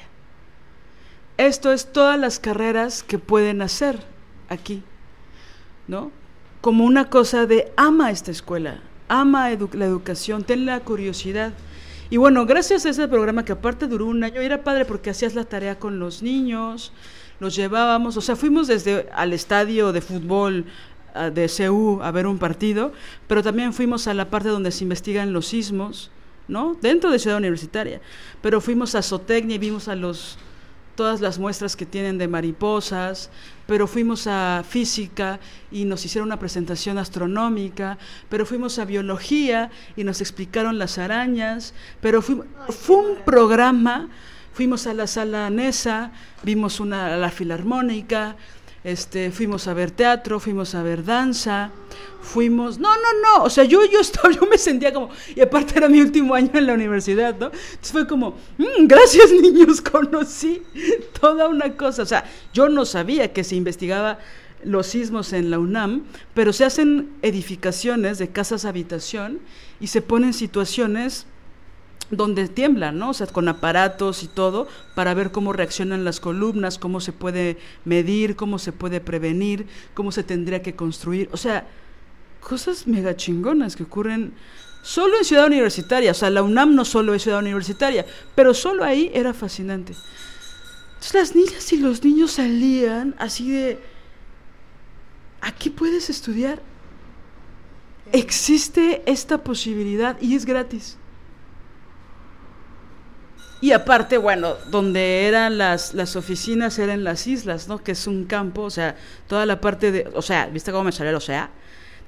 [1.38, 4.04] Esto es todas las carreras que pueden hacer
[4.50, 4.84] aquí.
[5.90, 6.12] ¿no?
[6.62, 8.80] Como una cosa de ama esta escuela,
[9.10, 11.52] ama la educación, ten la curiosidad.
[12.12, 15.36] Y bueno, gracias a ese programa que aparte duró un año, era padre porque hacías
[15.36, 16.94] la tarea con los niños,
[17.40, 20.66] los llevábamos, o sea, fuimos desde al estadio de fútbol
[21.14, 22.92] ah, de CEU a ver un partido,
[23.28, 26.12] pero también fuimos a la parte donde se investigan los sismos,
[26.48, 26.76] ¿no?
[26.82, 28.02] Dentro de Ciudad Universitaria.
[28.42, 30.38] Pero fuimos a Zootecnia y vimos a los
[31.00, 33.30] todas las muestras que tienen de mariposas,
[33.68, 35.40] pero fuimos a física
[35.72, 41.74] y nos hicieron una presentación astronómica, pero fuimos a biología y nos explicaron las arañas,
[42.02, 44.10] pero fue un programa,
[44.60, 46.12] fuimos a la sala Nesa,
[46.44, 48.36] vimos una, la filarmónica,
[48.84, 51.72] este, fuimos a ver teatro, fuimos a ver danza,
[52.22, 55.88] fuimos, no, no, no, o sea, yo, yo yo me sentía como, y aparte era
[55.88, 57.46] mi último año en la universidad, ¿no?
[57.46, 60.62] Entonces fue como, mm, gracias niños, conocí
[61.22, 64.20] toda una cosa, o sea, yo no sabía que se investigaba
[64.66, 66.04] los sismos en la UNAM,
[66.34, 69.40] pero se hacen edificaciones de casas habitación
[69.80, 71.28] y se ponen situaciones
[72.12, 73.12] donde tiemblan, ¿no?
[73.12, 77.58] O sea, con aparatos y todo, para ver cómo reaccionan las columnas, cómo se puede
[77.86, 81.30] medir, cómo se puede prevenir, cómo se tendría que construir.
[81.32, 81.68] O sea,
[82.40, 84.34] cosas mega chingonas que ocurren
[84.82, 86.12] solo en Ciudad Universitaria.
[86.12, 88.06] O sea, la UNAM no solo es Ciudad Universitaria,
[88.36, 89.94] pero solo ahí era fascinante.
[90.94, 93.80] Entonces las niñas y los niños salían así de,
[95.42, 96.62] aquí puedes estudiar.
[98.12, 100.99] Existe esta posibilidad y es gratis.
[103.62, 107.84] Y aparte, bueno, donde eran las, las oficinas eran las islas, ¿no?
[107.84, 108.96] Que es un campo, o sea,
[109.28, 111.50] toda la parte de, o sea, ¿viste cómo me salió el o sea?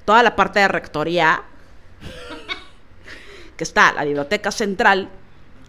[0.06, 1.42] Toda la parte de rectoría,
[3.56, 5.10] que está la biblioteca central,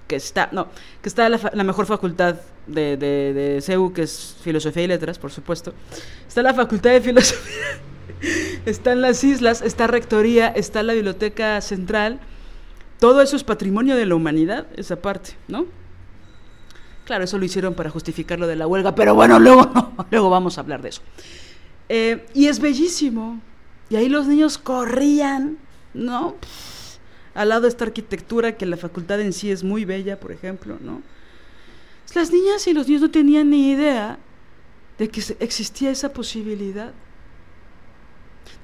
[0.07, 0.69] que está, no,
[1.01, 2.35] que está la, la mejor facultad
[2.65, 5.73] de, de, de CEU, que es Filosofía y Letras, por supuesto.
[6.26, 7.80] Está la facultad de Filosofía,
[8.65, 12.22] están las islas, está rectoría, está la biblioteca central
[13.03, 15.65] todo eso es patrimonio de la humanidad, esa parte, ¿no?
[17.03, 19.69] Claro, eso lo hicieron para justificar lo de la huelga, pero bueno, luego,
[20.09, 21.01] luego vamos a hablar de eso.
[21.89, 23.41] Eh, y es bellísimo.
[23.89, 25.57] Y ahí los niños corrían,
[25.93, 26.38] ¿no?
[27.35, 30.77] al lado de esta arquitectura, que la facultad en sí es muy bella, por ejemplo,
[30.80, 31.01] ¿no?
[32.15, 34.17] Las niñas y los niños no tenían ni idea
[34.97, 36.93] de que existía esa posibilidad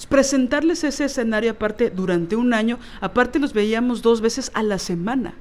[0.06, 5.34] presentarles ese escenario aparte durante un año, aparte los veíamos dos veces a la semana,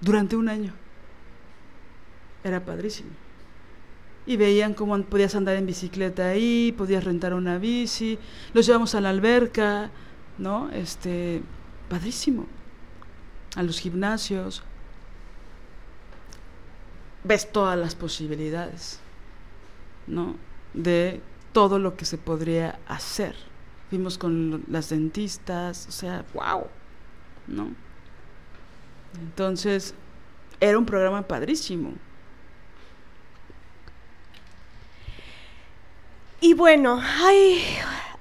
[0.00, 0.72] durante un año.
[2.44, 3.10] Era padrísimo.
[4.26, 8.18] y veían cómo podías andar en bicicleta ahí, podías rentar una bici,
[8.52, 9.90] los llevamos a la alberca,
[10.38, 10.70] ¿no?
[10.70, 11.42] Este,
[11.88, 12.46] padrísimo.
[13.56, 14.62] A los gimnasios.
[17.24, 19.00] Ves todas las posibilidades,
[20.06, 20.36] ¿no?
[20.74, 21.20] De
[21.52, 23.49] todo lo que se podría hacer.
[23.90, 26.66] Vimos con las dentistas, o sea, wow,
[27.46, 27.68] ¿no?
[29.20, 29.94] Entonces,
[30.60, 31.92] era un programa padrísimo.
[36.40, 37.62] Y bueno, hay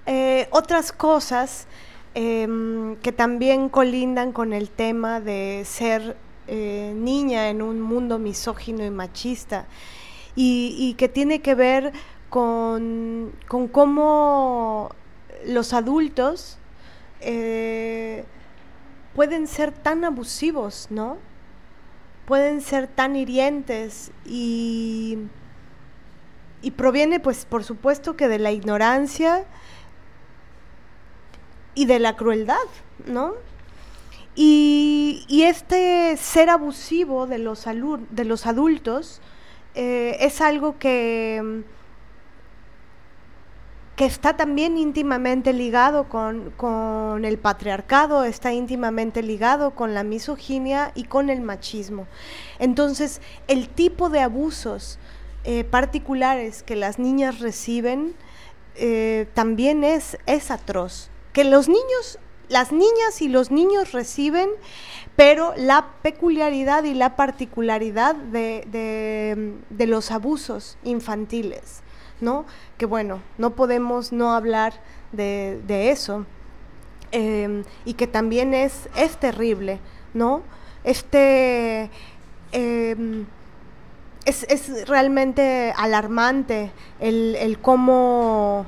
[0.06, 1.68] eh, otras cosas
[2.16, 6.18] em, que también colindan con el tema de ser
[6.48, 9.68] eh, niña en un mundo misógino y machista
[10.36, 11.94] y, que tiene que ver
[12.30, 14.90] con, con cómo
[15.45, 16.57] los adultos
[17.22, 18.24] eh,
[19.16, 21.18] pueden ser tan abusivos, ¿no?
[22.26, 25.18] Pueden ser tan hirientes y,
[26.61, 29.45] y proviene, pues, por supuesto que de la ignorancia
[31.74, 32.56] y de la crueldad,
[33.06, 33.34] ¿no?
[34.36, 39.22] Y, este ser abusivo de los, de los adultos
[39.76, 41.64] eh, es algo que
[44.00, 51.04] que está también íntimamente ligado con, el patriarcado, está íntimamente ligado con la misoginia y
[51.04, 52.08] con el machismo.
[52.60, 53.20] Entonces,
[53.50, 55.00] el tipo de abusos
[55.44, 58.16] eh, particulares que las niñas reciben
[58.76, 61.10] eh, también es, es atroz.
[61.34, 64.50] Que los niños, las niñas y los niños reciben,
[65.18, 71.84] pero la peculiaridad y la particularidad de los abusos infantiles
[72.22, 72.46] ¿no?
[72.78, 74.74] Que bueno, no podemos no hablar
[75.12, 76.26] de, eso.
[77.12, 79.80] Em, y que también es, es terrible,
[80.14, 80.41] ¿no?
[80.84, 81.90] Este
[82.52, 83.26] em,
[84.26, 88.66] es, realmente alarmante el, el cómo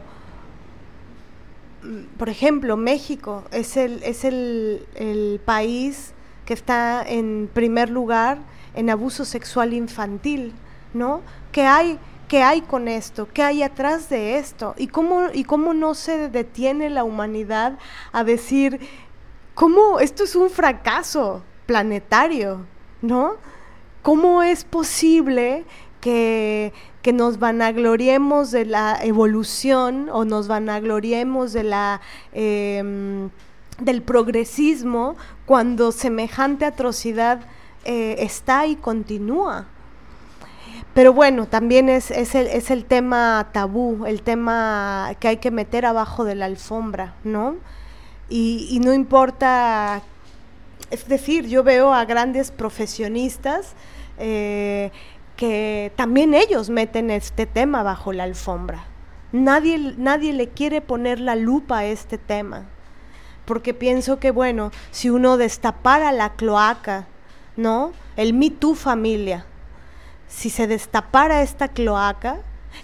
[2.18, 6.14] por ejemplo, México es el, es el, el, país
[6.46, 8.40] que está en primer lugar
[8.76, 10.54] en abuso sexual infantil,
[10.94, 11.22] ¿no?
[11.52, 12.00] Que hay
[12.32, 13.28] ¿Qué hay con esto?
[13.34, 14.74] ¿Qué hay atrás de esto?
[14.78, 17.78] ¿Y cómo, y cómo no se detiene la humanidad
[18.14, 18.80] a decir,
[19.54, 22.66] ¿cómo esto es un fracaso planetario?
[23.02, 23.34] ¿No?
[24.02, 25.66] ¿Cómo es posible
[26.00, 26.72] que,
[27.02, 32.00] que nos vanagloriemos de la evolución o nos vanagloriemos de la...
[32.32, 33.30] Em,
[33.78, 37.42] del progresismo cuando semejante atrocidad
[37.84, 39.66] eh, está y continúa.
[40.94, 45.52] Pero bueno, también es, es, el, es el tema tabú, el tema que hay que
[45.52, 47.56] meter abajo de la alfombra, ¿no?
[48.30, 50.02] Y, no importa,
[50.90, 53.74] es decir, yo veo a grandes profesionistas
[54.18, 54.92] eh,
[55.36, 58.86] que también ellos meten este tema bajo la alfombra.
[59.34, 62.68] Nadie, nadie le quiere poner la lupa a este tema,
[63.44, 67.08] porque pienso que, bueno, si uno destapara la cloaca,
[67.58, 67.92] ¿no?
[68.16, 69.46] El Me Too familia,
[70.32, 72.40] si se destapara esta cloaca,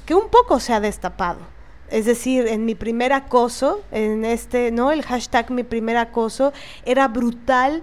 [0.05, 1.39] que un poco se ha destapado.
[1.89, 4.91] Es decir, en mi primer acoso, en este, ¿no?
[4.91, 6.51] El hashtag mi primer acoso
[6.85, 7.81] era brutal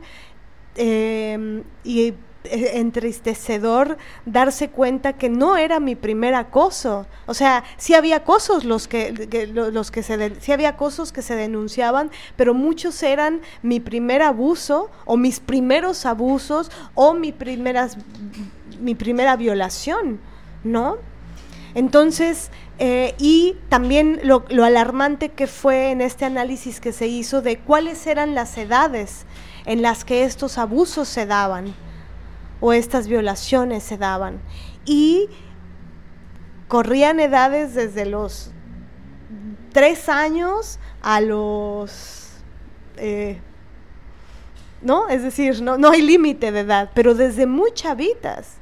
[0.76, 2.12] em, y
[2.44, 3.96] entristecedor
[4.26, 7.06] darse cuenta que no era mi primer acoso.
[7.24, 9.12] O sea, sí había acosos los que,
[9.54, 14.90] los que se sí había acosos que se denunciaban, pero muchos eran mi primer abuso
[15.06, 17.96] o mis primeros abusos o mis primeras
[18.80, 20.20] mi primera violación,
[20.62, 20.98] ¿no?
[21.74, 27.58] Entonces, eh, y también lo, alarmante que fue en este análisis que se hizo de
[27.58, 29.26] cuáles eran las edades
[29.64, 31.74] en las que estos abusos se daban
[32.60, 34.40] o estas violaciones se daban.
[34.84, 35.28] Y
[36.68, 38.50] corrían edades desde los
[39.72, 42.30] tres años a los...
[42.96, 43.40] Eh,
[44.80, 45.08] ¿No?
[45.08, 48.58] Es decir, no, no hay límite de edad, pero desde muy chavitas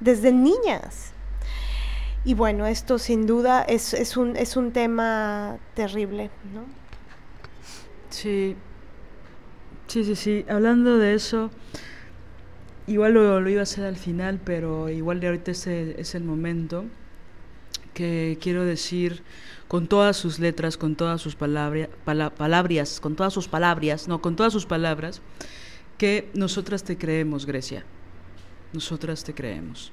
[0.00, 1.12] desde niñas.
[2.24, 6.64] Y bueno, esto sin duda es, es, un, es un tema terrible, ¿no?
[8.10, 8.56] Sí,
[9.86, 10.44] sí, sí, sí.
[10.48, 11.50] Hablando de eso,
[12.86, 16.24] igual lo, iba a hacer al final, pero igual de ahorita es el, es el
[16.24, 16.84] momento
[17.94, 19.22] que quiero decir
[19.66, 24.36] con todas sus letras, con todas sus palabras, palabras, con todas sus palabras, no, con
[24.36, 25.22] todas sus palabras,
[25.96, 27.84] que nosotras te creemos, Grecia
[28.72, 29.92] nosotras te creemos.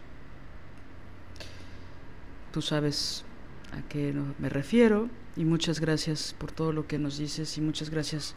[2.52, 3.24] Tú sabes
[3.72, 7.90] a qué me refiero y muchas gracias por todo lo que nos dices y muchas
[7.90, 8.36] gracias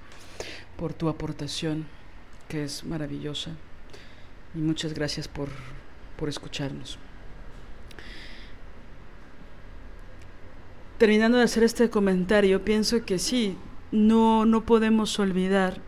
[0.76, 1.86] por tu aportación
[2.48, 3.52] que es maravillosa
[4.54, 5.48] y muchas gracias por,
[6.16, 6.98] por escucharnos.
[11.00, 13.56] terminando de hacer este comentario, pienso que sí,
[13.90, 15.78] no, no podemos olvidar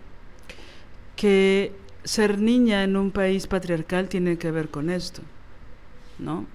[1.16, 1.74] que
[2.05, 5.23] ser niña en un país patriarcal tiene que ver con esto,
[6.19, 6.47] ¿no?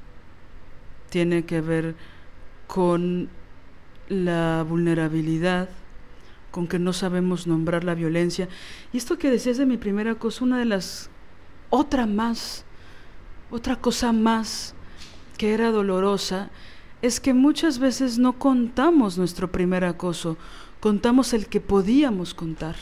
[1.09, 1.95] Tiene que ver
[2.67, 3.29] con
[4.09, 5.69] la vulnerabilidad,
[6.51, 8.49] con que no sabemos nombrar la violencia.
[8.91, 11.09] Y esto que decías de mi primera cosa, una de las,
[11.69, 12.65] otra más,
[13.49, 14.73] otra cosa más
[15.37, 16.49] que era dolorosa,
[17.01, 20.37] es que muchas veces no contamos nuestro primer acoso,
[20.79, 22.75] contamos el que podíamos contar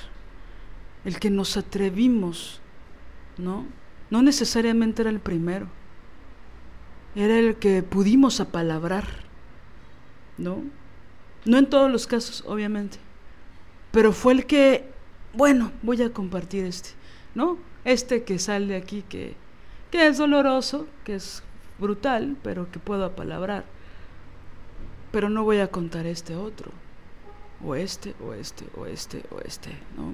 [1.06, 2.60] el que nos atrevimos,
[3.38, 3.66] ¿no?
[4.10, 5.68] No necesariamente era el primero,
[7.16, 9.06] era el que pudimos apalabrar,
[10.38, 10.64] ¿no?
[11.46, 12.98] No en todos los casos, obviamente,
[13.92, 14.90] pero fue el que,
[15.34, 16.90] bueno, voy a compartir este,
[17.36, 17.58] ¿no?
[17.86, 19.36] Este que sale aquí, que,
[19.92, 21.44] que es doloroso, que es
[21.80, 23.64] brutal, pero que puedo apalabrar.
[25.12, 26.72] Pero no voy a contar este otro,
[27.64, 30.14] o este, o este, o este, o este, ¿no?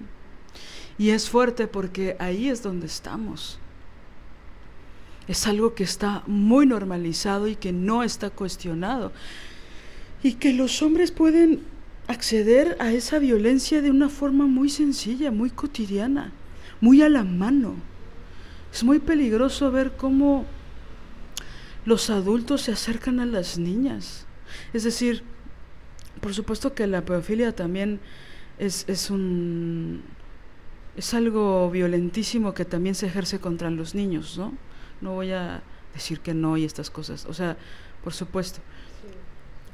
[0.98, 3.60] Y es fuerte porque ahí es donde estamos.
[5.28, 9.12] Es algo que está muy normalizado y que no está cuestionado.
[10.24, 11.62] Y que los hombres pueden
[12.08, 16.32] acceder a esa violencia de una forma muy sencilla, muy cotidiana,
[16.80, 17.76] muy a la mano.
[18.74, 20.46] Es muy peligroso ver cómo
[21.86, 24.26] los adultos se acercan a las niñas.
[24.74, 25.24] Es decir,
[26.20, 28.00] por supuesto que la pedofilia también
[28.60, 30.04] es, es un
[30.96, 34.54] es algo violentísimo que también se ejerce contra los niños, ¿no?
[35.00, 35.64] No voy a
[35.94, 37.58] decir que no y estas cosas, o sea,
[38.04, 38.60] por supuesto.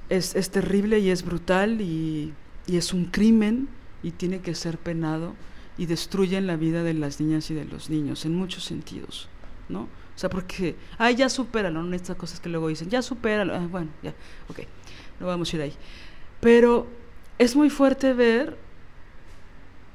[0.10, 2.34] Es, es, terrible y es brutal y,
[2.66, 3.68] y, es un crimen
[4.04, 5.36] y tiene que ser penado
[5.78, 9.28] y destruyen la vida de las niñas y de los niños en muchos sentidos,
[9.68, 9.82] ¿no?
[9.82, 11.94] O sea, porque, ay, ya supéralo, ¿no?
[11.94, 14.14] Estas cosas que luego dicen, ya supéralo, ah, bueno, ya,
[14.48, 14.60] ok,
[15.20, 15.74] no vamos a ir ahí.
[16.40, 16.88] Pero
[17.38, 18.58] es muy fuerte ver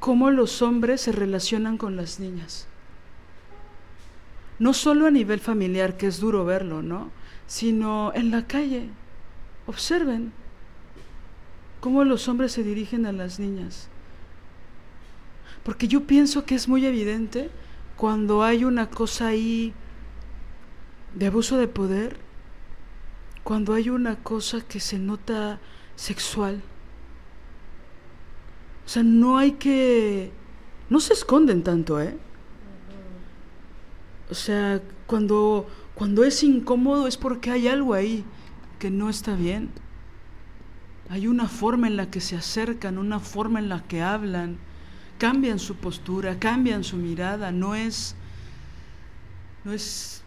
[0.03, 2.67] cómo los hombres se relacionan con las niñas.
[4.59, 7.13] No solo a nivel familiar, que es duro verlo, ¿no?
[7.47, 8.89] Sino en la calle.
[9.69, 10.33] Observen
[11.79, 13.89] cómo los hombres se dirigen a las niñas.
[15.63, 17.49] Porque yo pienso que es muy evidente
[17.97, 19.73] cuando hay una cosa ahí
[21.15, 22.17] de abuso de poder,
[23.45, 25.61] cuando hay una cosa que se nota
[25.95, 26.61] sexual
[28.93, 30.31] sea, no hay que...
[30.91, 32.19] No se esconden tanto, ¿eh?
[34.31, 38.23] O sea, cuando, cuando es incómodo es porque hay algo ahí
[38.79, 39.71] que no está bien.
[41.09, 44.59] Hay una forma en la que se acercan, una forma en la que hablan,
[45.17, 48.15] cambian su postura, cambian su mirada, no es
[49.65, 50.23] no es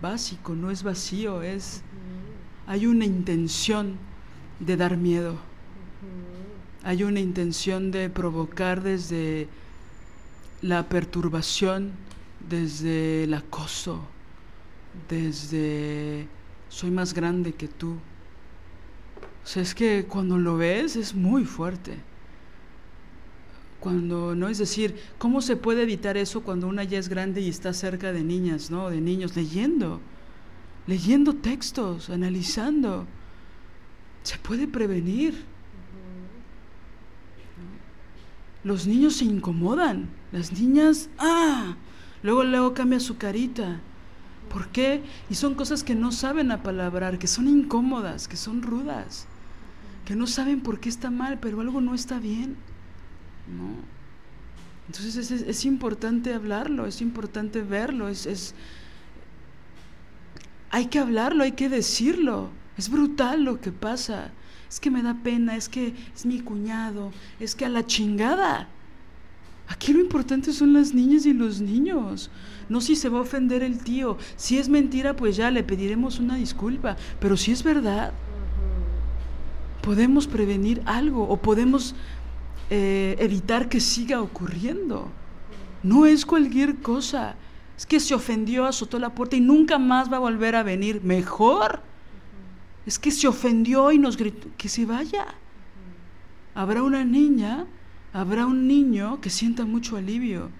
[0.00, 1.82] básico, no es vacío, es
[2.66, 3.98] hay una intención
[4.60, 5.51] de dar miedo
[6.84, 9.48] hay una intención de provocar desde
[10.62, 11.92] la perturbación,
[12.48, 14.00] desde el acoso,
[15.08, 16.26] desde
[16.68, 17.96] soy más grande que tú.
[19.44, 21.96] O sea, es que cuando lo ves es muy fuerte.
[23.80, 27.48] Cuando, no es decir, ¿cómo se puede evitar eso cuando una ya es grande y
[27.48, 28.90] está cerca de niñas, ¿no?
[28.90, 30.00] De niños, leyendo,
[30.86, 33.06] leyendo textos, analizando.
[34.22, 35.51] Se puede prevenir.
[38.64, 40.08] Los niños se incomodan.
[40.30, 41.76] Las niñas, ah,
[42.22, 43.80] luego luego cambia su carita.
[44.50, 45.02] ¿Por qué?
[45.30, 49.26] Y son cosas que no saben apalabrar, que son incómodas, que son rudas,
[50.04, 52.56] que no saben por qué está mal, pero algo no está bien.
[53.48, 53.92] ¿No?
[54.88, 58.54] Entonces es, es, importante hablarlo, es importante verlo, es, es,
[60.70, 62.50] hay que hablarlo, hay que decirlo.
[62.76, 64.32] Es brutal lo que pasa
[64.72, 68.68] es que me da pena, es que es mi cuñado, es que a la chingada.
[69.68, 72.30] Aquí lo importante son las niñas y los niños.
[72.70, 74.16] No si se va a ofender el tío.
[74.36, 76.96] Si es mentira, pues ya le pediremos una disculpa.
[77.20, 78.14] Pero si es verdad,
[79.82, 81.94] podemos prevenir algo o podemos
[82.70, 85.10] eh, evitar que siga ocurriendo.
[85.82, 87.36] No es cualquier cosa.
[87.76, 91.02] Es que se ofendió, azotó la puerta y nunca más va a volver a venir.
[91.02, 91.82] Mejor
[92.86, 95.26] es que se ofendió y nos gritó, que se vaya.
[96.54, 97.66] Habrá una niña,
[98.12, 100.50] habrá un niño que sienta mucho alivio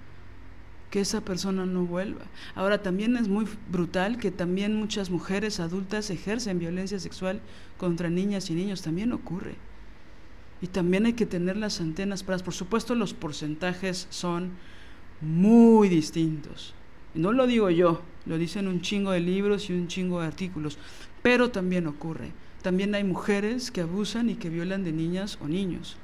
[0.93, 2.21] que esa persona no vuelva.
[2.55, 7.41] Ahora también es muy brutal que también muchas mujeres adultas ejercen violencia sexual
[7.79, 9.55] contra niñas y niños, también ocurre.
[10.61, 14.51] Y también hay que tener las antenas para, por supuesto los porcentajes son
[15.23, 16.75] muy distintos.
[17.15, 20.77] No lo digo yo, lo dicen un chingo de libros y un chingo de artículos,
[21.23, 22.33] pero también ocurre.
[22.63, 25.97] También hay mujeres que abusan y que violan de niñas o niños.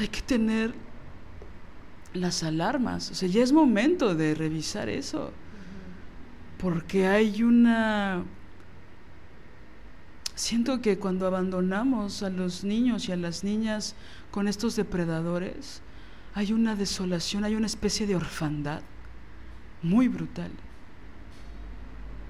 [0.00, 0.74] Hay que tener
[2.14, 3.10] las alarmas.
[3.10, 5.32] O sea, ya es momento de revisar eso.
[6.58, 8.24] Porque hay una...
[10.34, 13.94] Siento que cuando abandonamos a los niños y a las niñas
[14.30, 15.82] con estos depredadores,
[16.34, 18.82] hay una desolación, hay una especie de orfandad
[19.82, 20.50] muy brutal.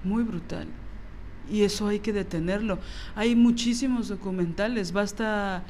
[0.03, 0.67] Muy brutal.
[1.51, 2.79] Y eso hay que detenerlo.
[3.15, 5.63] Hay muchísimos documentales, basta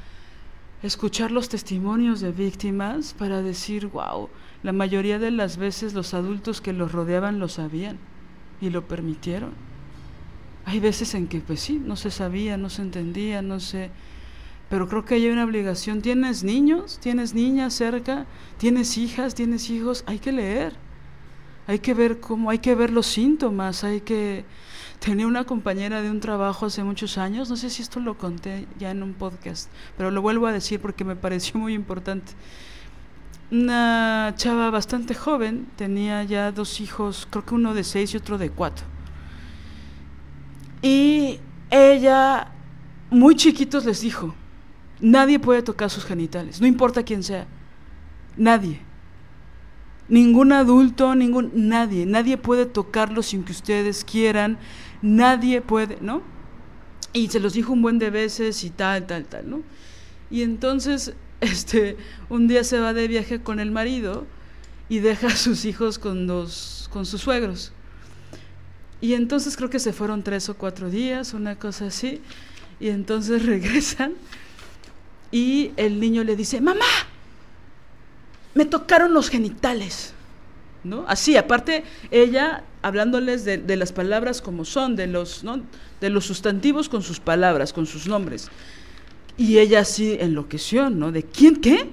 [0.84, 4.30] escuchar los testimonios de víctimas para decir, wow,
[4.64, 7.98] la mayoría de las veces los adultos que los rodeaban lo sabían
[8.62, 9.52] y lo permitieron.
[10.66, 13.91] Hay veces en que, pues sí, no se sabía, no se entendía, no sé.
[14.70, 16.02] Pero creo que hay una obligación.
[16.02, 17.00] ¿Tienes niños?
[17.02, 18.26] ¿Tienes niñas cerca?
[18.58, 19.36] ¿Tienes hijas?
[19.36, 20.04] ¿Tienes hijos?
[20.08, 20.74] Hay que leer.
[21.68, 24.44] Hay que ver cómo, hay que ver los síntomas, hay que
[25.04, 28.68] Tenía una compañera de un trabajo hace muchos años, no sé si esto lo conté
[28.80, 32.32] ya en un podcast, pero lo vuelvo a decir porque me pareció muy importante.
[33.52, 38.38] Una chava bastante joven, tenía ya dos hijos, creo que uno de seis y otro
[38.38, 38.86] de cuatro.
[40.82, 41.38] Y
[41.70, 42.48] ella,
[43.10, 44.34] muy chiquitos, les dijo,
[45.02, 47.46] nadie puede tocar sus genitales, no importa quién sea,
[48.38, 48.80] nadie.
[50.10, 54.58] Ningún adulto, ningún, nadie, nadie puede tocarlo sin que ustedes quieran,
[55.02, 56.22] nadie puede, ¿no?
[57.14, 59.62] Y se los dijo un buen de veces y tal, tal, tal, ¿no?
[60.30, 61.98] Y entonces, este,
[62.30, 64.26] un día se va de viaje con el marido
[64.90, 67.72] y deja a sus hijos con, dos, con sus suegros.
[69.00, 72.22] Y entonces creo que se fueron tres o cuatro días, una cosa así,
[72.80, 74.14] y entonces regresan
[75.32, 76.86] y el niño le dice, mamá,
[78.54, 80.14] me tocaron los genitales.
[80.84, 81.06] ¿no?
[81.08, 85.62] Así, aparte, ella hablándoles de, las palabras como son, de los, ¿no?
[86.02, 88.50] de los sustantivos con sus palabras, con sus nombres.
[89.38, 91.12] Y ella así enloqueció, ¿no?
[91.12, 91.90] ¿De quién qué?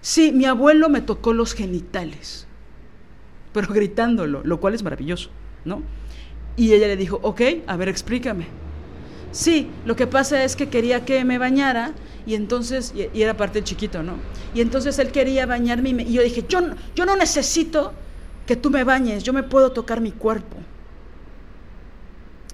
[0.00, 2.46] Sí, mi abuelo me tocó los genitales,
[3.52, 5.30] pero gritándolo, lo cual es maravilloso,
[5.64, 5.82] ¿no?
[6.56, 8.46] Y ella le dijo, ok, a ver, explícame.
[9.32, 11.94] Sí, lo que pasa es que quería que me bañara
[12.26, 14.14] y entonces, y, era parte chiquito, ¿no?
[14.54, 16.60] Y entonces él quería bañarme y, yo dije, yo,
[16.94, 17.92] yo no necesito
[18.46, 20.56] que tú me bañes, yo me puedo tocar mi cuerpo.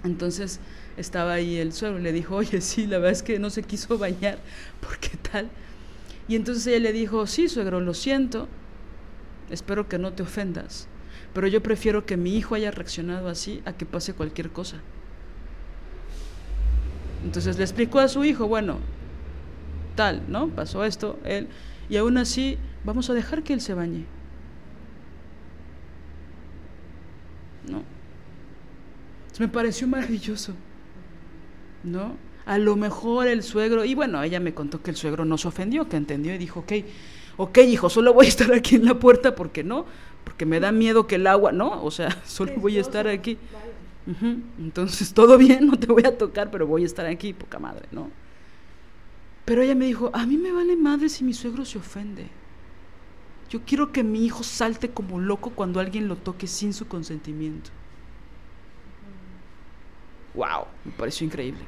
[0.05, 0.61] Entonces
[0.97, 3.99] estaba ahí el suegro, le dijo, oye, sí, la verdad es que no se quiso
[3.99, 4.39] bañar,
[4.81, 5.51] ¿por qué tal?
[6.29, 8.49] Y entonces ella le dijo, sí, suegro, lo siento,
[9.51, 10.89] espero que no te ofendas,
[11.35, 14.79] pero yo prefiero que mi hijo haya reaccionado así a que pase cualquier cosa.
[17.25, 18.79] Entonces le explicó a su hijo, bueno,
[19.97, 20.49] tal, ¿no?
[20.49, 21.49] Pasó esto, él,
[21.89, 24.05] y aún así vamos a dejar que él se bañe.
[27.69, 27.83] ¿No?
[29.39, 30.55] me pareció maravilloso,
[31.85, 32.17] ¿no?
[32.47, 35.49] A lo mejor el suegro, y bueno, ella me contó que el suegro no se
[35.49, 36.73] ofendió, que entendió y dijo, ok,
[37.37, 39.85] ok, hijo, solo voy a estar aquí en la puerta porque no,
[40.25, 41.83] porque me da miedo que el agua, ¿no?
[41.85, 43.37] O sea, solo voy a estar aquí.
[44.59, 47.89] Entonces, todo bien, no te voy a tocar, pero voy a estar aquí, poca madre,
[47.91, 48.11] ¿no?
[49.47, 52.27] Pero ella me dijo, a mí me vale madre si mi suegro se ofende.
[53.49, 57.71] Yo quiero que mi hijo salte como loco cuando alguien lo toque sin su consentimiento.
[60.35, 61.65] Wow, me pareció increíble.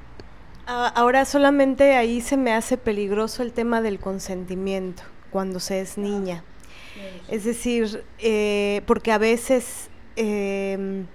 [0.67, 6.45] Ahora solamente ahí se me hace peligroso el tema del consentimiento cuando se es niña.
[7.29, 11.07] Es decir, eh, porque a veces em,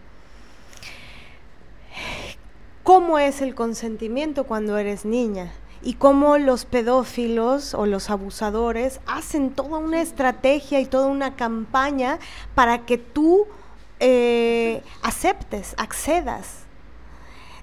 [2.84, 5.54] ¿Cómo es el consentimiento cuando eres niña?
[5.84, 12.20] Y cómo los pedófilos o los abusadores hacen toda una estrategia y toda una campaña
[12.56, 13.46] para que tú
[14.00, 16.64] eh, aceptes, accedas.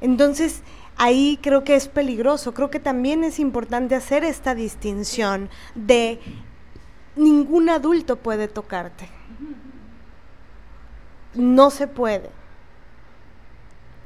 [0.03, 0.63] Entonces,
[0.97, 2.53] ahí creo que es peligroso.
[2.53, 6.21] Creo que también es importante hacer esta distinción de
[7.17, 9.09] ningún adulto puede tocarte.
[11.35, 12.31] No se puede.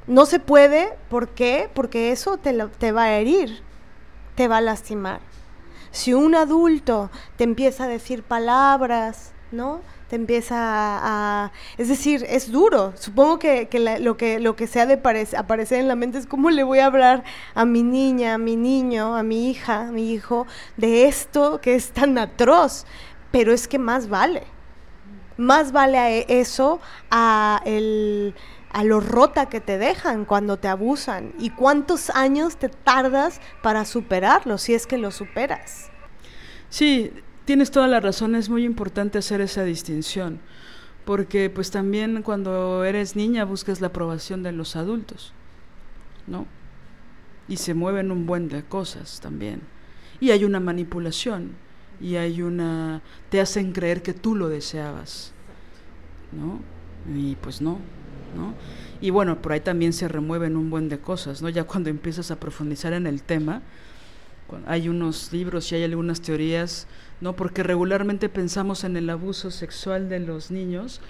[0.06, 1.70] No se puede, ¿por qué?
[1.74, 3.62] Porque eso te, te va a herir,
[4.34, 5.20] te va a lastimar.
[5.90, 9.80] Si un adulto te empieza a decir palabras, ¿no?
[10.08, 12.92] Te empieza a, es decir, es duro.
[12.96, 13.68] Supongo que,
[14.00, 15.00] lo que lo que se ha de
[15.36, 17.24] aparecer en la mente es cómo le voy a hablar
[17.54, 20.46] a mi niña, a mi niño, a mi hija, a mi hijo
[20.76, 22.86] de esto que es tan atroz.
[23.30, 24.44] Pero es que más vale.
[25.36, 26.80] Más vale a eso
[27.10, 28.34] a el
[28.74, 33.86] a lo rota que te dejan cuando te abusan y cuántos años te tardas para
[33.86, 35.90] superarlo, si es que lo superas.
[36.68, 37.12] Sí,
[37.46, 40.40] tienes toda la razón, es muy importante hacer esa distinción,
[41.06, 45.32] porque pues también cuando eres niña buscas la aprobación de los adultos.
[46.26, 46.46] ¿no?
[47.48, 49.60] Y se mueven un buen de cosas también.
[50.20, 51.52] Y hay una manipulación,
[52.00, 53.02] y hay una...
[53.30, 55.32] te hacen creer que tú lo deseabas,
[56.32, 56.60] ¿no?
[57.14, 57.78] Y pues no,
[58.34, 58.54] ¿no?
[59.00, 61.48] Y bueno, por ahí también se remueven un buen de cosas, ¿no?
[61.48, 63.62] Ya cuando empiezas a profundizar en el tema,
[64.66, 66.86] hay unos libros y hay algunas teorías,
[67.20, 67.34] ¿no?
[67.34, 71.00] Porque regularmente pensamos en el abuso sexual de los niños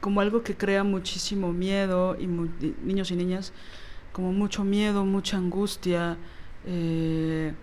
[0.00, 3.54] como algo que crea muchísimo miedo y niños y niñas
[4.12, 6.18] como mucho miedo, mucha angustia
[6.66, 7.54] eh,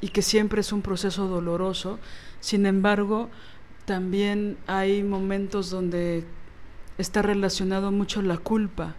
[0.00, 2.00] y que siempre es un proceso doloroso.
[2.40, 3.30] Sin embargo,
[3.84, 6.24] también hay momentos donde
[6.98, 8.94] está relacionado mucho la culpa,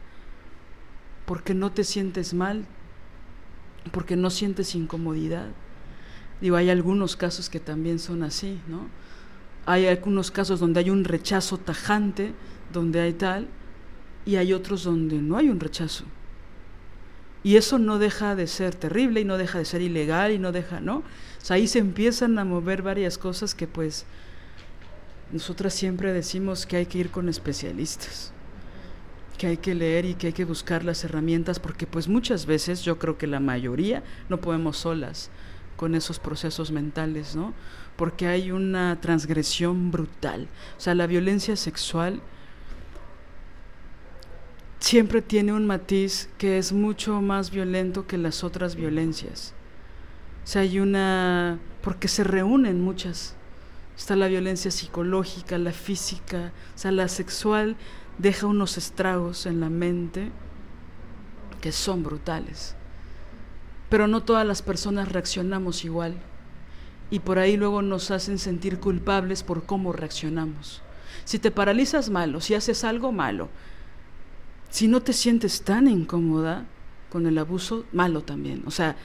[1.25, 2.65] porque no te sientes mal,
[3.91, 5.47] porque no sientes incomodidad.
[6.41, 8.87] Digo, hay algunos casos que también son así, ¿no?
[9.65, 12.33] Hay algunos casos donde hay un rechazo tajante,
[12.71, 13.47] donde hay tal,
[14.25, 16.03] y hay otros donde no hay un rechazo.
[17.43, 20.51] Y eso no deja de ser terrible y no deja de ser ilegal y no
[20.51, 20.97] deja, ¿no?
[20.97, 21.03] O
[21.45, 24.05] sea, ahí se empiezan a mover varias cosas que pues
[25.31, 28.31] nosotras siempre decimos que hay que ir con especialistas,
[29.37, 32.83] que hay que leer y que hay que buscar las herramientas porque pues muchas veces
[32.83, 35.29] yo creo que la mayoría no podemos solas
[35.75, 37.53] con esos procesos mentales, ¿no?
[37.95, 40.47] Porque hay una transgresión brutal.
[40.77, 42.21] O sea, la violencia sexual
[44.79, 49.53] siempre tiene un matiz que es mucho más violento que las otras violencias.
[50.43, 51.59] O sea, hay una...
[51.81, 53.35] porque se reúnen muchas.
[53.97, 57.77] Está la violencia psicológica, la física, o sea, la sexual
[58.17, 60.31] deja unos estragos en la mente
[61.61, 62.75] que son brutales.
[63.89, 66.15] Pero no todas las personas reaccionamos igual.
[67.09, 70.81] Y por ahí luego nos hacen sentir culpables por cómo reaccionamos.
[71.23, 73.49] Si te paralizas malo, si haces algo malo,
[74.69, 76.65] si no te sientes tan incómoda
[77.09, 78.63] con el abuso, malo también.
[78.65, 78.97] O sea,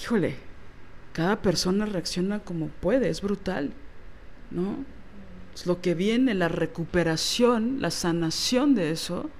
[0.00, 0.36] híjole,
[1.12, 3.72] cada persona reacciona como puede, es brutal,
[4.50, 4.84] ¿no?
[5.54, 9.30] Es lo que viene, la recuperación, la sanación de eso,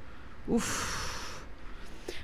[0.49, 1.07] uff.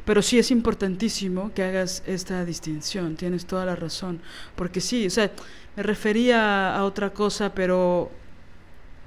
[0.05, 4.21] Pero sí es importantísimo que hagas esta distinción, tienes toda la razón,
[4.57, 5.31] porque sí, o sea,
[5.77, 8.11] me refería a otra cosa, pero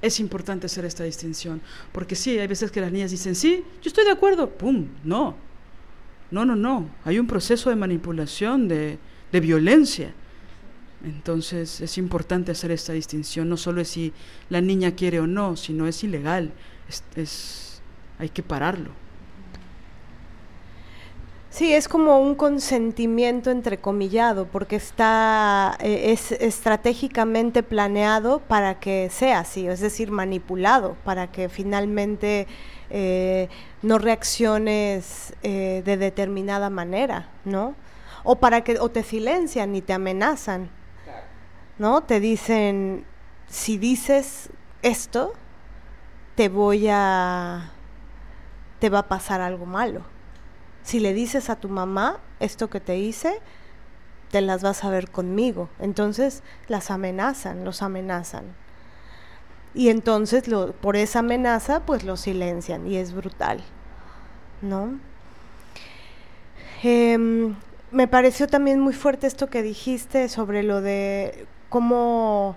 [0.02, 1.62] es importante hacer esta distinción,
[1.92, 4.88] porque sí, hay veces que las niñas dicen, sí, yo estoy de acuerdo, ¡pum!
[5.04, 5.36] No,
[6.32, 8.98] no, no, no, hay un proceso de manipulación, de,
[9.32, 10.14] de violencia.
[11.06, 14.12] Entonces es importante hacer esta distinción, no solo es si
[14.50, 16.52] la niña quiere o no, sino es ilegal,
[17.16, 17.82] es
[18.18, 18.92] hay que pararlo.
[21.56, 29.40] Sí, es como un consentimiento entrecomillado, porque está, eh, es estratégicamente planeado para que sea
[29.40, 32.46] así, es decir, manipulado, para que finalmente
[32.90, 33.48] eh,
[33.84, 37.74] no reacciones eh, de determinada manera, ¿no?
[38.26, 40.70] O para que o te silencian y te amenazan,
[41.78, 42.02] ¿no?
[42.04, 43.06] Te dicen,
[43.48, 44.50] si dices
[44.82, 45.34] esto,
[46.36, 47.72] te voy a,
[48.80, 50.16] te va a pasar algo malo
[50.86, 53.42] si le dices a tu mamá esto que te hice,
[54.30, 55.68] te las vas a ver conmigo.
[55.80, 58.46] Entonces las amenazan, los amenazan.
[59.74, 60.44] Y entonces
[60.80, 63.62] por esa amenaza pues lo silencian y es brutal,
[64.62, 65.00] ¿no?
[66.84, 67.56] Em,
[67.92, 72.56] me pareció también muy fuerte esto que dijiste sobre lo de cómo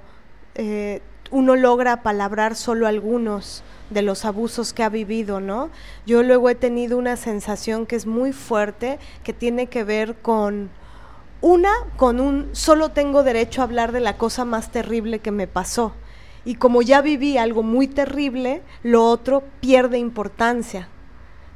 [0.55, 5.71] eh, uno logra palabrar solo algunos de los abusos que ha vivido, ¿no?
[6.07, 10.71] Yo luego he tenido una sensación que es muy fuerte, que tiene que ver con
[11.41, 15.47] una, con un solo tengo derecho a hablar de la cosa más terrible que me
[15.47, 15.93] pasó.
[16.45, 20.89] Y como ya viví algo muy terrible, lo otro pierde importancia.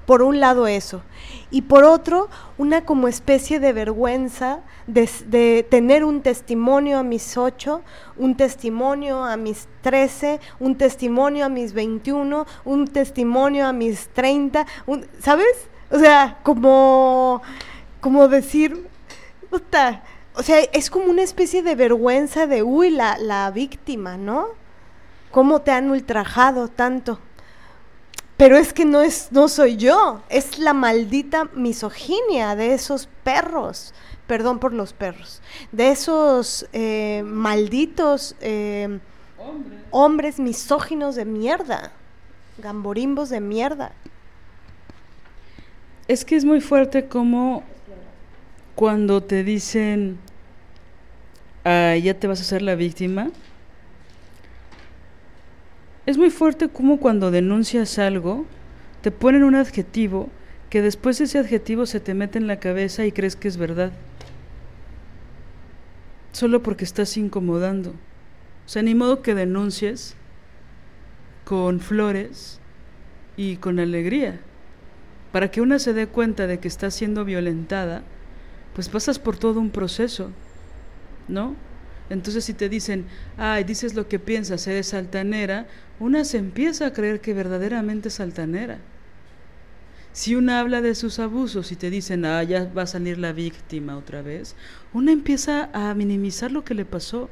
[0.06, 1.02] Por un lado eso.
[1.50, 7.82] Y por otro, una como especie de vergüenza de, tener un testimonio a mis ocho,
[8.16, 14.66] un testimonio a mis trece, un testimonio a mis veintiuno, un testimonio a mis treinta,
[15.20, 15.68] ¿sabes?
[15.90, 17.42] O sea, como,
[18.00, 18.88] como decir,
[19.50, 24.46] o sea, es como una especie de vergüenza de, uy, la, la víctima, ¿no?
[25.30, 27.18] ¿Cómo te han ultrajado tanto?
[28.42, 33.94] Pero es que no es, no soy yo, es la maldita misoginia de esos perros,
[34.26, 35.40] perdón por los perros,
[35.70, 38.98] de esos eh, malditos eh,
[39.92, 40.40] hombres.
[40.40, 41.92] misóginos de mierda,
[42.58, 43.92] gamborimbos de mierda.
[46.08, 47.62] Es que es muy fuerte como
[48.74, 50.18] cuando te dicen,
[51.64, 53.30] ah, ya te vas a ser la víctima,
[56.06, 58.46] es muy fuerte como cuando denuncias algo,
[59.02, 60.30] te ponen un adjetivo
[60.70, 63.92] que después ese adjetivo se te mete en la cabeza y crees que es verdad.
[66.32, 67.90] Solo porque estás incomodando.
[67.90, 70.16] O sea, ni modo que denuncies
[71.44, 72.58] con flores
[73.36, 74.40] y con alegría.
[75.30, 78.02] Para que una se dé cuenta de que está siendo violentada,
[78.74, 80.30] pues pasas por todo un proceso,
[81.28, 81.54] ¿no?
[82.12, 83.06] Entonces si te dicen,
[83.38, 85.66] ay, dices lo que piensas, eres altanera,
[85.98, 88.78] una se empieza a creer que verdaderamente es altanera.
[90.12, 93.32] Si una habla de sus abusos y te dicen, ah, ya va a salir la
[93.32, 94.56] víctima otra vez,
[94.92, 97.30] una empieza a minimizar lo que le pasó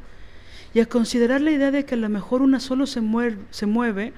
[0.72, 3.66] y a considerar la idea de que a lo mejor una solo se mueve, se
[3.66, 4.14] mueve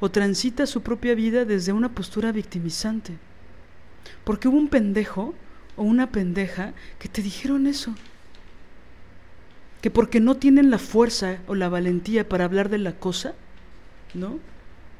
[0.00, 3.12] o transita su propia vida desde una postura victimizante.
[4.24, 5.34] Porque hubo un pendejo
[5.76, 7.94] o una pendeja que te dijeron eso.
[9.80, 13.34] Que porque no tienen la fuerza o la valentía para hablar de la cosa,
[14.14, 14.38] ¿no?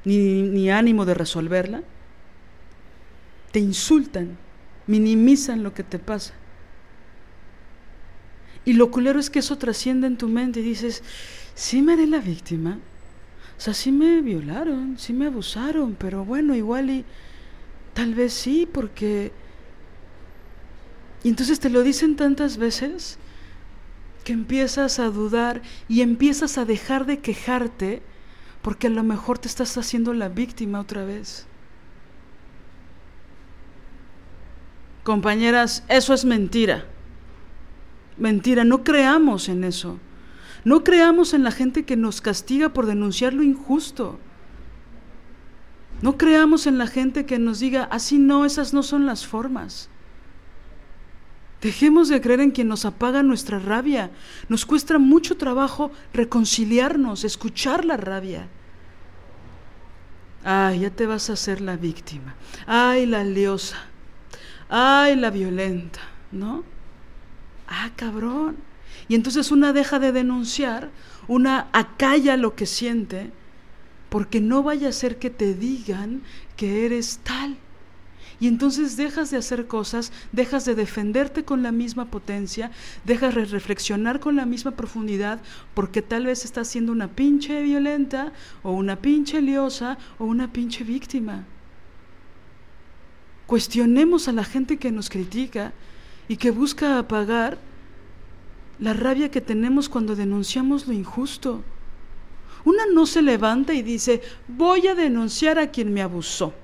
[0.04, 1.82] Ni, ni ánimo de resolverla,
[3.52, 4.38] te insultan,
[4.86, 6.34] minimizan lo que te pasa.
[8.64, 11.02] Y lo culero es que eso trasciende en tu mente y dices,
[11.54, 12.78] sí me haré la víctima.
[13.56, 17.04] O sea, sí me violaron, sí me abusaron, pero bueno, igual y
[17.92, 19.32] tal vez sí, porque...
[21.22, 23.18] Y entonces te lo dicen tantas veces
[24.32, 28.02] empiezas a dudar y empiezas a dejar de quejarte
[28.62, 31.46] porque a lo mejor te estás haciendo la víctima otra vez.
[35.02, 36.84] Compañeras, eso es mentira.
[38.16, 39.98] Mentira, no creamos en eso.
[40.64, 44.18] No creamos en la gente que nos castiga por denunciar lo injusto.
[46.02, 49.89] No creamos en la gente que nos diga, así no, esas no son las formas.
[51.60, 54.10] Dejemos de creer en quien nos apaga nuestra rabia.
[54.48, 58.48] Nos cuesta mucho trabajo reconciliarnos, escuchar la rabia.
[60.42, 62.34] Ay, ya te vas a hacer la víctima.
[62.66, 63.76] Ay, la liosa.
[64.70, 66.00] Ay, la violenta,
[66.32, 66.64] ¿no?
[67.68, 68.56] Ah, cabrón.
[69.08, 70.90] Y entonces una deja de denunciar,
[71.28, 73.30] una acalla lo que siente,
[74.08, 76.22] porque no vaya a ser que te digan
[76.56, 77.56] que eres tal.
[78.40, 82.70] Y entonces dejas de hacer cosas, dejas de defenderte con la misma potencia,
[83.04, 85.42] dejas de reflexionar con la misma profundidad,
[85.74, 90.84] porque tal vez estás siendo una pinche violenta, o una pinche liosa, o una pinche
[90.84, 91.44] víctima.
[93.46, 95.74] Cuestionemos a la gente que nos critica
[96.26, 97.58] y que busca apagar
[98.78, 101.62] la rabia que tenemos cuando denunciamos lo injusto.
[102.64, 106.54] Una no se levanta y dice, voy a denunciar a quien me abusó.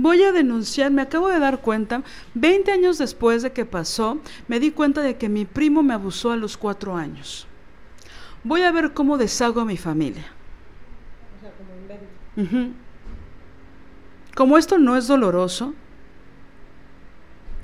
[0.00, 2.04] Voy a denunciar, me acabo de dar cuenta,
[2.34, 6.30] 20 años después de que pasó, me di cuenta de que mi primo me abusó
[6.30, 7.48] a los cuatro años.
[8.44, 10.24] Voy a ver cómo deshago a mi familia.
[11.36, 11.52] O sea,
[12.46, 12.74] como,
[14.36, 15.74] como esto no es doloroso,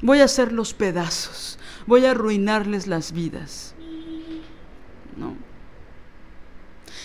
[0.02, 3.76] voy a hacer los pedazos, voy a arruinarles las vidas.
[5.16, 5.36] ¿No?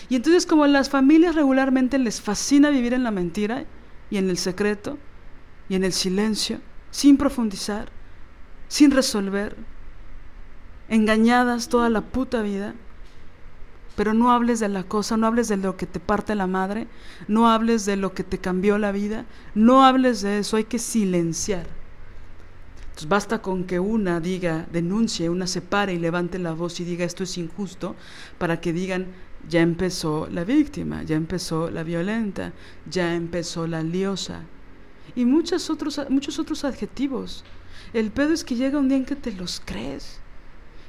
[0.09, 3.65] Y entonces como a las familias regularmente les fascina vivir en la mentira
[4.09, 4.97] y en el secreto
[5.69, 6.59] y en el silencio,
[6.91, 7.89] sin profundizar,
[8.67, 9.55] sin resolver,
[10.89, 12.73] engañadas toda la puta vida,
[13.95, 16.87] pero no hables de la cosa, no hables de lo que te parte la madre,
[17.27, 19.25] no hables de lo que te cambió la vida,
[19.55, 21.67] no hables de eso, hay que silenciar.
[22.81, 26.85] Entonces basta con que una diga, denuncie, una se pare y levante la voz y
[26.85, 27.95] diga esto es injusto,
[28.37, 29.07] para que digan
[29.47, 32.53] ya empezó la víctima, ya empezó la violenta,
[32.89, 34.41] ya empezó la liosa.
[35.19, 37.43] Y muchos otros, muchos otros adjetivos.
[37.91, 40.21] El pedo es que llega un día en que te los crees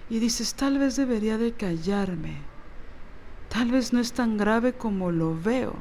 [0.09, 2.37] y dices, tal vez debería de callarme,
[3.49, 5.75] tal vez no es tan grave como lo veo.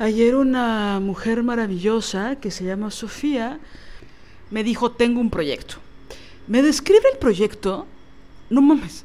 [0.00, 3.60] Ayer una mujer maravillosa que se llama Sofía
[4.50, 5.76] me dijo, tengo un proyecto.
[6.48, 7.86] Me describe el proyecto,
[8.50, 9.04] no mames,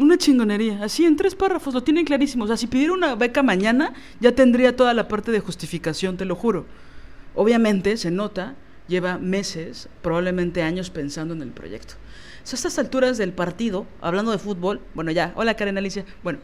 [0.00, 2.44] una chingonería, así en tres párrafos, lo tienen clarísimo.
[2.44, 6.24] O sea, si pidiera una beca mañana, ya tendría toda la parte de justificación, te
[6.24, 6.64] lo juro.
[7.34, 8.54] Obviamente, se nota,
[8.88, 11.94] lleva meses, probablemente años pensando en el proyecto.
[12.42, 16.06] O sea, a estas alturas del partido, hablando de fútbol, bueno, ya, hola Karen Alicia,
[16.22, 16.38] bueno.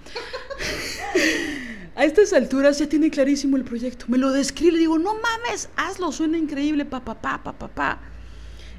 [1.96, 4.04] a estas alturas ya tiene clarísimo el proyecto.
[4.08, 7.68] Me lo describe, le digo, no mames, hazlo, suena increíble, pa, pa, pa, pa, pa,
[7.68, 8.00] pa.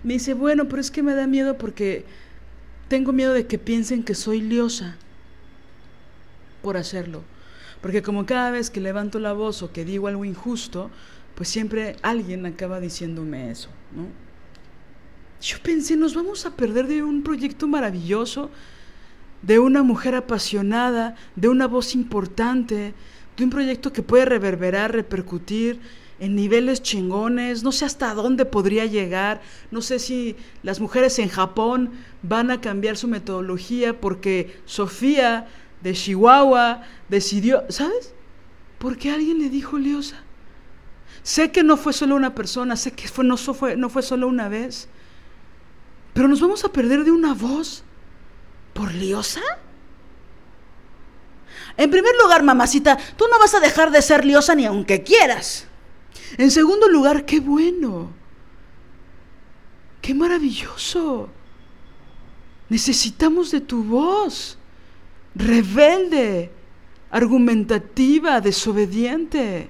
[0.04, 2.06] Me dice, bueno, pero es que me da miedo porque
[2.88, 4.96] tengo miedo de que piensen que soy liosa
[6.62, 7.24] por hacerlo.
[7.82, 10.90] Porque como cada vez que levanto la voz o que digo algo injusto,
[11.36, 13.70] pues siempre alguien acaba diciéndome eso.
[15.42, 18.50] Yo pensé, nos vamos a perder de un proyecto maravilloso,
[19.44, 22.96] de una mujer apasionada, de una voz importante,
[23.38, 25.80] de un proyecto que puede reverberar, repercutir
[26.20, 29.42] en niveles chingones, no sé hasta dónde podría llegar,
[29.72, 31.92] no sé si las mujeres en Japón
[32.24, 35.48] van a cambiar su metodología porque Sofía
[35.82, 38.14] de Chihuahua decidió, ¿sabes?
[38.80, 40.24] Porque alguien le dijo Liosa.
[41.24, 44.50] Sé que no fue solo una persona, sé que no, fue, no fue solo una
[44.50, 44.88] vez,
[46.14, 47.84] pero nos vamos a perder de una voz
[48.74, 49.42] por Liosa.
[51.76, 55.67] En primer lugar, mamacita, tú no vas a dejar de ser liosa ni aunque quieras.
[56.38, 58.12] En segundo lugar, qué bueno.
[60.02, 61.30] Qué maravilloso.
[62.70, 64.58] Necesitamos de tu voz.
[65.36, 66.52] Rebelde,
[67.10, 69.70] argumentativa, desobediente.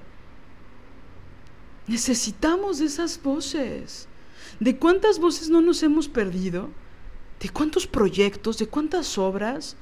[1.86, 4.08] Necesitamos de esas voces.
[4.60, 6.70] ¿De cuántas voces no nos hemos perdido?
[7.40, 8.58] ¿De cuántos proyectos?
[8.58, 9.76] ¿De cuántas obras?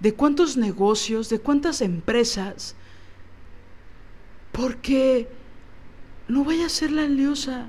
[0.00, 1.28] ¿De cuántos negocios?
[1.28, 2.74] ¿De cuántas empresas?
[4.50, 5.28] Porque
[6.28, 7.66] no vaya a ser la liosa,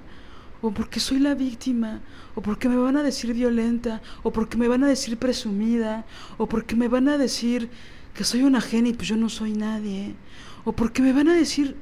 [0.62, 2.00] o porque soy la víctima,
[2.36, 6.06] o porque me van a decir violenta, o porque me van a decir presumida,
[6.38, 7.70] o porque me van a decir
[8.14, 10.16] que soy una genia y pues yo no soy nadie,
[10.64, 11.76] o porque me van a decir,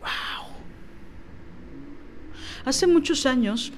[0.00, 0.48] wow.
[2.64, 3.72] Hace muchos años,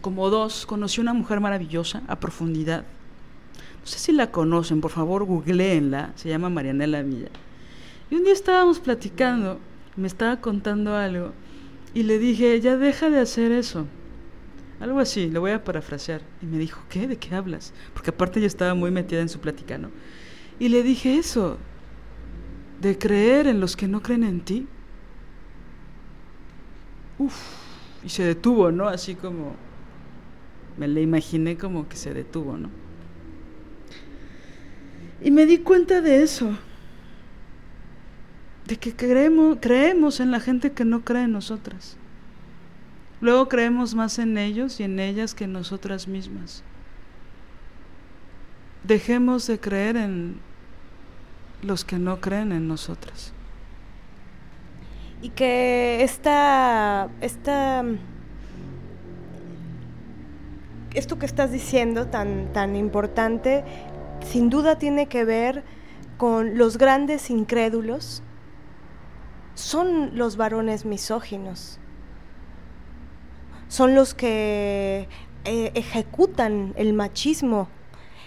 [0.00, 2.84] como dos, conocí una mujer maravillosa a profundidad.
[3.80, 7.28] No sé si la conocen, por favor, googleenla, se llama Marianela Villa.
[8.10, 9.60] Y un día estábamos platicando
[9.98, 11.32] me estaba contando algo
[11.92, 13.86] y le dije, ya deja de hacer eso.
[14.80, 16.20] Algo así, le voy a parafrasear.
[16.40, 17.08] Y me dijo, ¿qué?
[17.08, 17.72] ¿De qué hablas?
[17.94, 19.90] Porque aparte yo estaba muy metida en su plática, ¿no?
[20.60, 21.58] Y le dije eso,
[22.80, 24.68] de creer en los que no creen en ti.
[27.18, 27.34] Uf,
[28.04, 28.86] y se detuvo, ¿no?
[28.86, 29.56] Así como,
[30.76, 32.70] me le imaginé como que se detuvo, ¿no?
[35.20, 36.56] Y me di cuenta de eso
[38.68, 41.96] de que creemos, creemos en la gente que no cree en nosotras.
[43.22, 46.62] Luego creemos más en ellos y en ellas que en nosotras mismas.
[48.84, 50.38] Dejemos de creer en
[51.62, 53.32] los que no creen en nosotras.
[55.22, 57.84] Y que esta, esta,
[60.92, 63.64] esto que estás diciendo tan, tan importante,
[64.26, 65.64] sin duda tiene que ver
[66.18, 68.22] con los grandes incrédulos
[69.58, 71.78] son los varones misóginos.
[73.66, 75.08] Son los que
[75.44, 77.68] eh, ejecutan el machismo.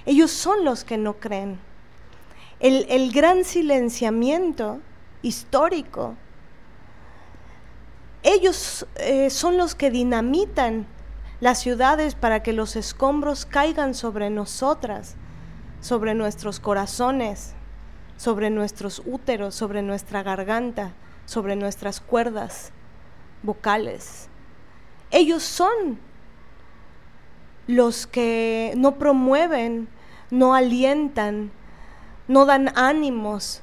[0.06, 1.58] Ellos son los que no creen.
[2.60, 4.82] El, gran silenciamiento
[5.22, 6.16] histórico.
[8.24, 10.86] Ellos eh, son los que dinamitan
[11.40, 15.16] las ciudades para que los escombros caigan sobre nosotras,
[15.80, 17.54] sobre nuestros corazones,
[18.18, 20.94] sobre nuestros úteros, sobre nuestra garganta
[21.32, 22.74] sobre nuestras cuerdas
[23.42, 24.28] vocales.
[25.12, 25.98] Ellos son
[27.68, 29.88] los que no promueven,
[30.30, 31.52] no alientan,
[32.28, 33.62] no dan ánimos,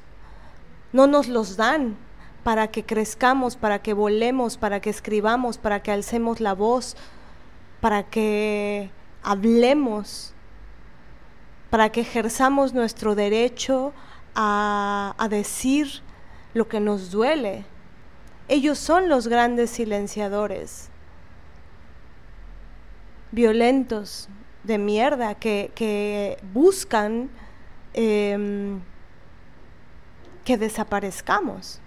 [0.93, 1.95] no nos los dan
[2.43, 6.97] para que crezcamos, para que volemos, para que escribamos, para que alcemos la voz,
[7.81, 8.89] para que
[9.21, 10.33] hablemos,
[11.69, 13.93] para que ejerzamos nuestro derecho
[14.33, 16.01] a, a decir
[16.53, 17.65] lo que nos duele.
[18.47, 20.89] Ellos son los grandes silenciadores,
[23.31, 24.29] violentos,
[24.63, 27.29] de mierda, que, buscan
[27.93, 28.81] em,
[30.43, 31.81] que desaparezcamos.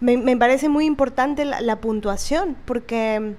[0.00, 3.34] Me, parece muy importante la, puntuación porque,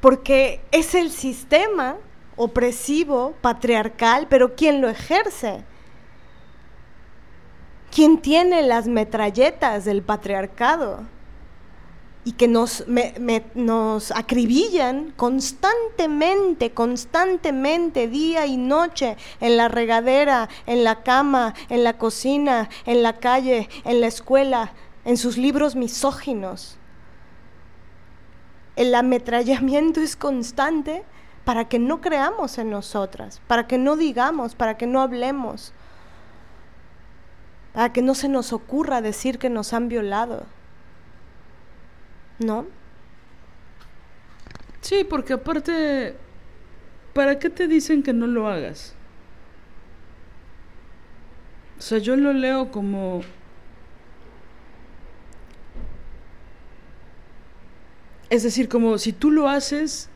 [0.00, 1.96] porque es el sistema
[2.36, 5.64] opresivo, patriarcal, pero ¿quién lo ejerce?
[7.98, 11.00] ¿Quién tiene las metralletas del patriarcado?
[12.24, 12.84] Y que nos,
[13.56, 21.98] nos acribillan constantemente, constantemente, día y noche, en la regadera, en la cama, en la
[21.98, 26.78] cocina, en la calle, en la escuela, en sus libros misóginos.
[28.76, 31.02] El ametrallamiento es constante
[31.44, 35.72] para que no creamos en nosotras, para que no digamos, para que no hablemos
[37.74, 40.46] a que no se nos ocurra decir que nos han violado.
[42.38, 42.66] ¿No?
[44.80, 46.16] Sí, porque aparte,
[47.12, 48.94] ¿para qué te dicen que no lo hagas?
[51.78, 53.22] O sea, yo lo leo como...
[58.30, 60.10] Es decir, como si tú lo haces,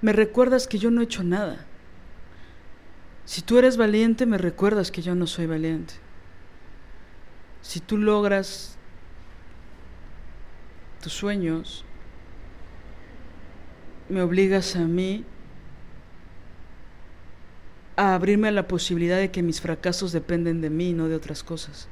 [0.00, 1.64] me recuerdas que yo no he hecho nada.
[3.24, 5.94] Si tú eres valiente, me recuerdas que yo no soy valiente.
[7.66, 8.76] Si tú logras
[11.02, 11.84] tus sueños,
[14.08, 15.24] me obligas a mí
[17.96, 21.42] a abrirme a la posibilidad de que mis fracasos dependen de mí, no de otras
[21.42, 21.88] cosas,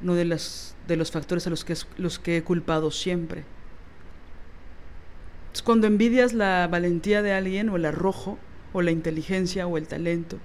[0.00, 3.42] no de, las, de los factores a los que, los que he culpado siempre.
[5.64, 8.38] Cuando envidias la valentía de alguien o el arrojo
[8.72, 10.38] o la inteligencia o el talento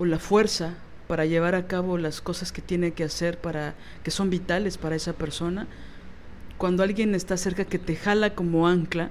[0.00, 0.74] o la fuerza
[1.06, 4.96] para llevar a cabo las cosas que tiene que hacer para que son vitales para
[4.96, 5.66] esa persona,
[6.58, 9.10] cuando alguien está cerca que te jala como ancla,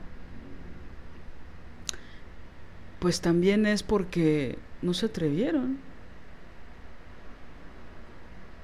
[3.00, 5.78] pues también es porque no se atrevieron.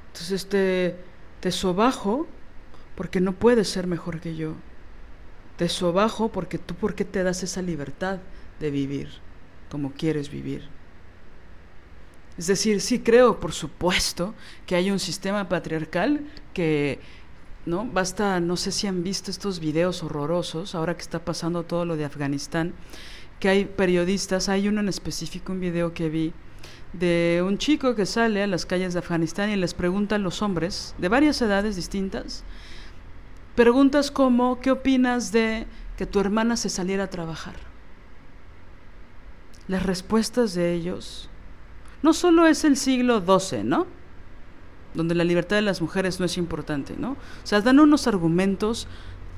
[0.08, 0.96] Entonces te,
[1.40, 2.28] te sobajo
[2.96, 4.56] porque no puedes ser mejor que yo.
[5.58, 8.20] Te sobajo porque tú, ¿por qué te das esa libertad
[8.60, 9.10] de vivir
[9.70, 10.79] como quieres vivir?
[12.40, 14.34] Es decir, sí creo, por supuesto,
[14.66, 16.22] que hay un sistema patriarcal
[16.54, 17.02] que,
[17.66, 17.84] ¿no?
[17.84, 21.98] Basta, no sé si han visto estos videos horrorosos, ahora que está pasando todo lo
[21.98, 22.74] de Afganistán,
[23.42, 26.32] que hay periodistas, hay uno en específico, un video que vi,
[26.94, 30.42] de un chico que sale a las calles de Afganistán y les pregunta a los
[30.42, 32.46] hombres, de varias edades distintas,
[33.56, 35.68] preguntas como, ¿qué opinas de
[35.98, 37.56] que tu hermana se saliera a trabajar?
[39.68, 41.30] Las respuestas de ellos
[42.02, 43.88] no solo es el siglo XII, ¿no?
[44.94, 47.12] Donde la libertad de las mujeres no es importante, ¿no?
[47.12, 48.88] O sea, dan unos argumentos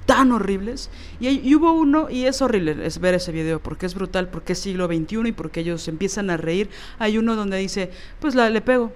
[0.05, 0.89] tan horribles.
[1.19, 4.59] Y, hubo uno, y es horrible es ver ese video, porque es brutal, porque es
[4.59, 6.69] siglo XXI y porque ellos empiezan a reír.
[6.99, 8.91] Hay uno donde dice, pues la, le pego.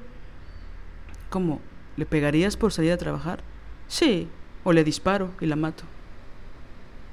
[1.29, 1.61] ¿Cómo?
[1.97, 3.43] ¿Le pegarías por salir a trabajar?
[3.87, 4.27] Sí,
[4.63, 5.83] o le disparo y la mato.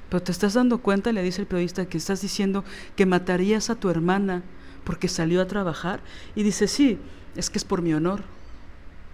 [0.09, 2.63] Pero te estás dando cuenta, le dice el periodista, que estás diciendo
[2.95, 4.43] que matarías a tu hermana
[4.83, 6.01] porque salió a trabajar
[6.35, 6.99] y dice, sí,
[7.35, 8.21] es que es por mi honor.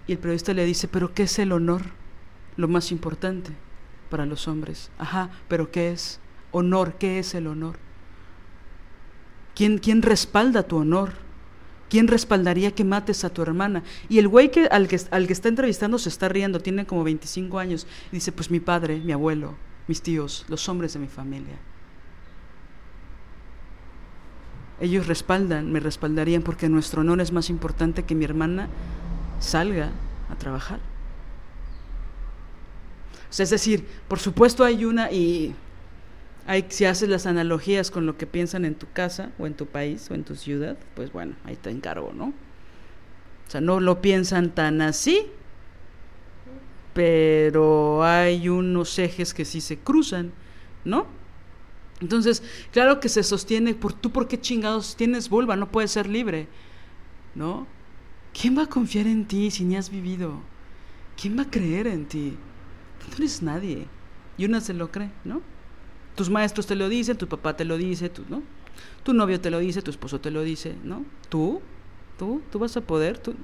[0.08, 1.84] Y el periodista le dice, pero ¿qué es el honor?
[2.58, 3.52] Lo más importante
[4.10, 4.90] para los hombres.
[4.98, 6.20] Ajá, pero ¿qué es?
[6.52, 7.78] Honor, ¿qué es el honor?
[9.56, 11.14] ¿Quién, quién respalda tu honor?
[11.90, 13.84] ¿Quién respaldaría que mates a tu hermana?
[14.10, 17.04] Y el güey que, al, que, al que está entrevistando se está riendo, tiene como
[17.04, 19.56] 25 años, y dice, pues mi padre, mi abuelo,
[19.88, 21.58] mis tíos, los hombres de mi familia.
[24.80, 28.68] Ellos respaldan, me respaldarían porque nuestro honor es más importante que mi hermana
[29.40, 29.92] salga
[30.30, 30.80] a trabajar.
[33.38, 35.54] es decir, por supuesto hay una y
[36.48, 39.68] hay, si haces las analogías con lo que piensan en tu casa o en tu
[39.68, 42.34] país o en tu ciudad, pues bueno, ahí te encargo, ¿no?
[43.48, 45.28] O sea, no lo piensan tan así,
[46.94, 50.32] pero hay unos ejes que sí se cruzan,
[50.86, 51.19] ¿no?
[52.02, 55.56] Entonces, claro que se sostiene por tú, ¿por qué chingados tienes vulva?
[55.56, 56.48] No puedes ser libre,
[57.36, 57.68] ¿no?
[58.40, 60.40] ¿Quién va a confiar en ti si ni has vivido?
[61.20, 62.38] ¿Quién va a creer en ti?
[63.08, 63.88] No eres nadie.
[64.38, 65.42] Y una se lo cree, ¿no?
[66.16, 68.42] Tus maestros te lo dicen, tu papá te lo dice, tú, ¿no?
[69.04, 71.06] Tu novio te lo dice, tu esposo te lo dice, ¿no?
[71.28, 71.62] Tú,
[72.18, 73.36] tú, tú vas a poder, tú.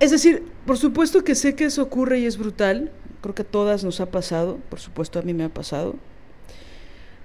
[0.00, 3.46] Es decir, por supuesto que sé que eso ocurre y es brutal, creo que a
[3.46, 5.96] todas nos ha pasado, por supuesto a mí me ha pasado,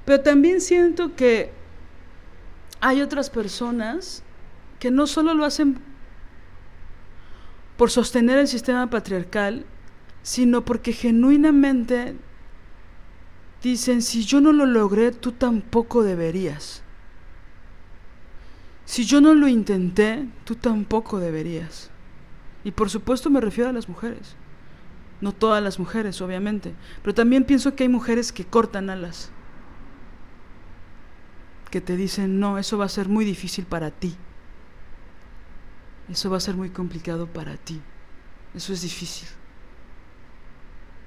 [0.05, 1.51] pero también siento que
[2.81, 4.23] hay otras personas
[4.79, 5.79] que no solo lo hacen
[7.77, 9.65] por sostener el sistema patriarcal,
[10.21, 12.15] sino porque genuinamente
[13.61, 16.83] dicen, si yo no lo logré, tú tampoco deberías.
[18.85, 21.89] Si yo no lo intenté, tú tampoco deberías.
[22.63, 24.35] Y por supuesto me refiero a las mujeres.
[25.23, 26.73] No todas las mujeres, obviamente.
[27.01, 29.31] Pero también pienso que hay mujeres que cortan alas.
[31.71, 34.17] Que te dicen, no, eso va a ser muy difícil para ti.
[36.09, 37.79] Eso va a ser muy complicado para ti.
[38.53, 39.29] Eso es difícil.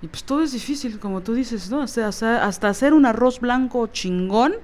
[0.01, 1.83] Y pues todo es difícil, como tú dices, ¿no?
[1.83, 2.09] Hasta,
[2.43, 4.55] hasta hacer un arroz blanco chingón,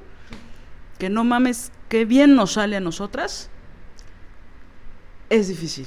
[0.98, 3.50] que no mames, qué bien nos sale a nosotras,
[5.28, 5.86] es difícil.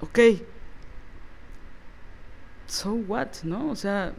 [0.00, 0.18] Ok,
[2.68, 3.70] so what, ¿no?
[3.70, 4.12] O sea,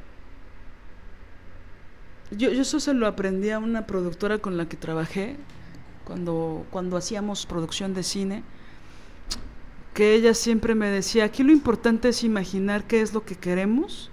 [2.32, 5.38] yo, yo eso se lo aprendí a una productora con la que trabajé
[6.04, 8.44] cuando, cuando hacíamos producción de cine,
[9.94, 14.10] que ella siempre me decía, aquí lo importante es imaginar qué es lo que queremos,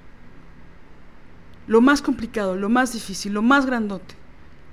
[1.67, 4.15] lo más complicado, lo más difícil, lo más grandote.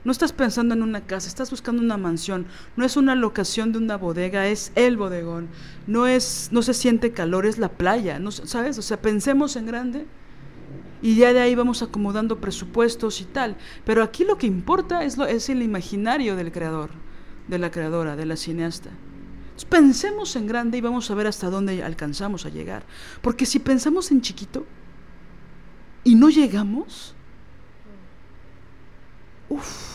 [0.05, 2.45] No estás pensando en una casa, estás buscando una mansión.
[2.75, 5.47] No es una locación de una bodega, es el bodegón.
[5.87, 8.19] No es, no se siente calor, es la playa.
[8.19, 8.77] No, ¿Sabes?
[8.77, 10.05] O sea, pensemos en grande
[11.01, 13.57] y ya de ahí vamos acomodando presupuestos y tal.
[13.85, 16.89] Pero aquí lo que importa es, lo, es el imaginario del creador,
[17.47, 18.89] de la creadora, de la cineasta.
[19.69, 22.83] pensemos en grande y vamos a ver hasta dónde alcanzamos a llegar.
[23.21, 24.65] Porque si pensamos en chiquito
[26.05, 27.15] y no llegamos,
[29.49, 29.92] uff,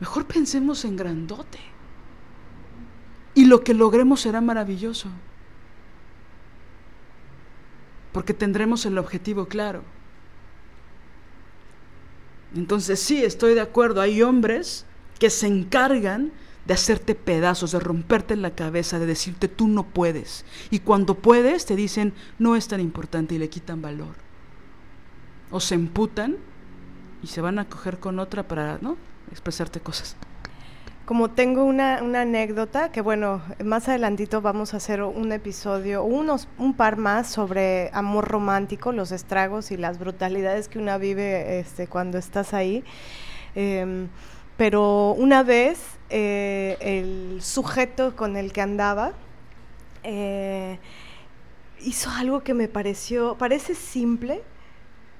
[0.00, 1.58] mejor pensemos en grandote.
[3.34, 5.08] Y lo que logremos será maravilloso.
[8.12, 9.82] Porque tendremos el objetivo claro.
[12.54, 14.86] Entonces sí, estoy de acuerdo, hay hombres
[15.18, 16.32] que se encargan
[16.66, 20.44] de hacerte pedazos, de romperte la cabeza, de decirte tú no puedes.
[20.70, 24.14] Y cuando puedes te dicen no es tan importante y le quitan valor.
[25.50, 26.36] O se emputan
[27.22, 28.96] y se van a coger con otra para, ¿no?
[29.34, 30.16] Expresarte cosas.
[31.06, 36.46] Como tengo una, una, anécdota, que bueno, más adelantito vamos a hacer un episodio, unos,
[36.56, 41.88] un par más sobre amor romántico, los estragos y las brutalidades que una vive este,
[41.88, 42.84] cuando estás ahí.
[43.56, 44.06] Em,
[44.56, 45.80] pero una vez
[46.10, 49.14] eh, el sujeto con el que andaba
[50.04, 50.78] eh,
[51.80, 54.42] hizo algo que me pareció, parece simple,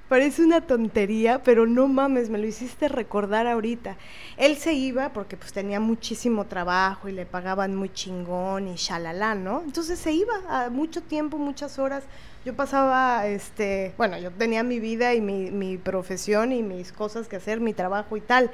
[0.07, 3.97] Parece una tontería, pero no mames, me lo hiciste recordar ahorita.
[4.37, 9.33] Él se iba porque pues tenía muchísimo trabajo y le pagaban muy chingón y shalala,
[9.33, 9.63] ¿no?
[9.65, 12.03] Entonces se iba a mucho tiempo, muchas horas.
[12.45, 17.27] Yo pasaba, este, bueno, yo tenía mi vida y mi, mi profesión y mis cosas
[17.27, 18.51] que hacer, mi trabajo y tal.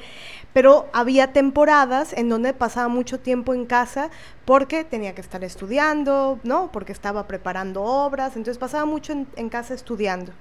[0.54, 4.10] Pero había temporadas en donde pasaba mucho tiempo en casa
[4.46, 6.72] porque tenía que estar estudiando, ¿no?
[6.72, 10.32] Porque estaba preparando obras, entonces pasaba mucho en, en casa estudiando.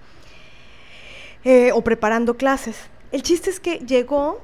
[1.42, 2.76] Eh, o preparando clases.
[3.12, 4.42] El chiste es que llegó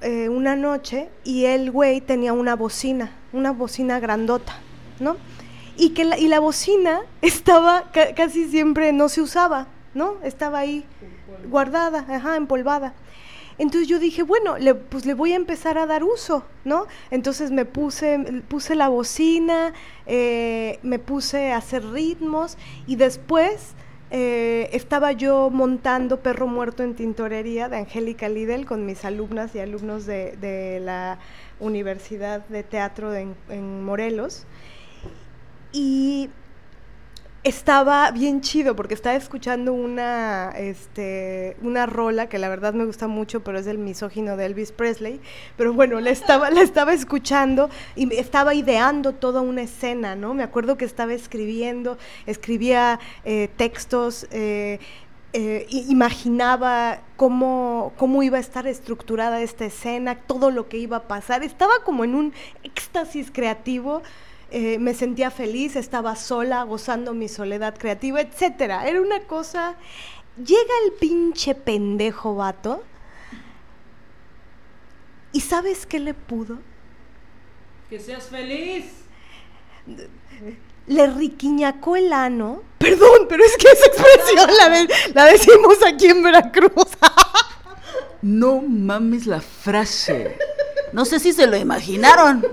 [0.00, 4.60] eh, una noche y el güey tenía una bocina, una bocina grandota,
[5.00, 5.16] ¿no?
[5.76, 10.18] Y que la, y la bocina estaba casi siempre no se usaba, ¿no?
[10.22, 10.84] Estaba ahí
[11.50, 12.94] guardada, ajá, empolvada.
[13.58, 16.86] Entonces yo dije, bueno, le, pues le voy a empezar a dar uso, ¿no?
[17.10, 19.72] Entonces me puse, puse la bocina,
[20.06, 22.56] eh, me puse a hacer ritmos
[22.86, 23.74] y después
[24.10, 29.58] eh, estaba yo montando Perro Muerto en Tintorería de Angélica Lidl con mis alumnas y
[29.60, 31.18] alumnos de, la
[31.58, 34.46] Universidad de Teatro en, en Morelos.
[35.72, 36.30] Y
[37.46, 43.06] estaba bien chido porque estaba escuchando una, este, una rola que la verdad me gusta
[43.06, 45.20] mucho, pero es del misógino de Elvis Presley.
[45.56, 50.34] Pero bueno, la estaba, estaba escuchando y estaba ideando toda una escena, ¿no?
[50.34, 54.26] Me acuerdo que estaba escribiendo, escribía eh, textos.
[54.32, 54.80] Eh,
[55.32, 61.02] eh, imaginaba cómo, cómo iba a estar estructurada esta escena, todo lo que iba a
[61.02, 61.44] pasar.
[61.44, 62.32] Estaba como en un
[62.64, 64.02] éxtasis creativo
[64.50, 68.86] eh, me sentía feliz, estaba sola, gozando mi soledad creativa, etcétera.
[68.86, 69.74] Era una cosa.
[70.36, 72.82] Llega el pinche pendejo vato.
[75.32, 76.58] ¿Y sabes qué le pudo?
[77.90, 78.86] Que seas feliz.
[80.86, 82.62] Le riquiñacó el ano.
[82.78, 86.70] Perdón, pero es que esa expresión la, la decimos aquí en Veracruz.
[88.22, 90.38] no mames la frase.
[90.92, 92.46] No sé si se lo imaginaron.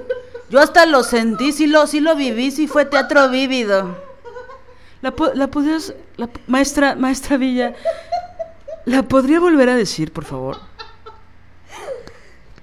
[0.54, 3.98] Yo hasta lo sentí, sí lo, sí lo viví, sí fue teatro vívido.
[5.02, 7.74] La, la podrías, la, maestra, maestra Villa,
[8.86, 10.60] ¿la podría volver a decir, por favor?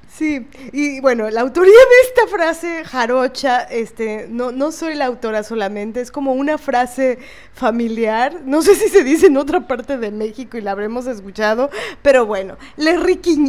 [0.09, 5.43] Sí, y bueno, la autoría de esta frase jarocha, este, no, no soy la autora
[5.43, 7.19] solamente, es como una frase
[7.55, 11.71] familiar, no sé si se dice en otra parte de México y la habremos escuchado,
[12.03, 12.97] pero bueno, le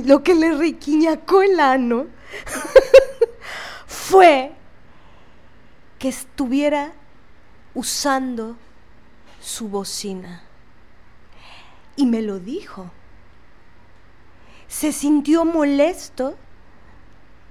[0.03, 2.07] lo que le riquiñacó el ano
[3.91, 4.53] fue
[5.99, 6.93] que estuviera
[7.73, 8.55] usando
[9.41, 10.43] su bocina.
[11.97, 12.89] Y me lo dijo.
[14.69, 16.37] Se sintió molesto,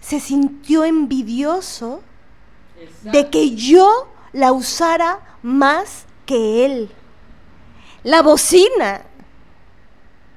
[0.00, 2.02] se sintió envidioso
[3.02, 6.90] de que yo la usara más que él.
[8.02, 9.02] La bocina.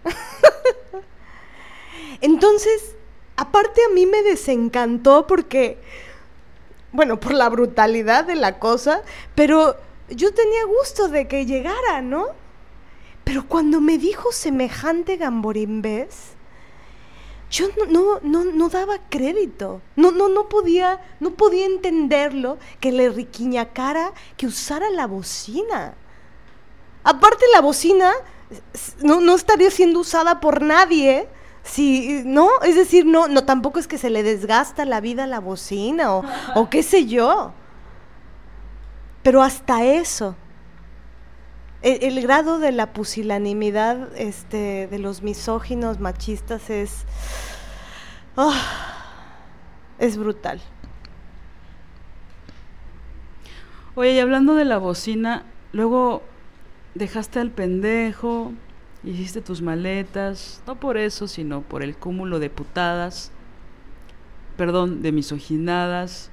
[2.19, 2.93] Entonces,
[3.35, 5.77] aparte a mí me desencantó porque,
[6.91, 9.01] bueno, por la brutalidad de la cosa,
[9.35, 9.75] pero
[10.09, 12.27] yo tenía gusto de que llegara, ¿no?
[13.23, 16.33] Pero cuando me dijo semejante gamborimbés,
[17.49, 19.79] yo no, no, no, daba crédito.
[19.95, 25.93] No, no, no podía, no podía entenderlo que le riquiñacara que usara la bocina.
[27.03, 28.11] Aparte la bocina
[29.03, 31.27] no, no estaría siendo usada por nadie
[31.63, 35.27] Sí, no, es decir, no, no, tampoco es que se le desgasta la vida a
[35.27, 36.23] la bocina o,
[36.55, 37.53] o qué sé yo.
[39.23, 40.35] Pero hasta eso,
[41.83, 47.05] el, grado de la pusilanimidad este, de los misóginos machistas es,
[48.37, 48.53] ah,
[49.99, 50.61] es brutal.
[53.95, 56.23] Oye, y hablando de la bocina, luego
[56.95, 58.53] dejaste al pendejo,
[59.03, 63.31] hiciste tus maletas, no por eso, sino por el cúmulo de putadas,
[64.57, 66.29] perdón, de misoginadas.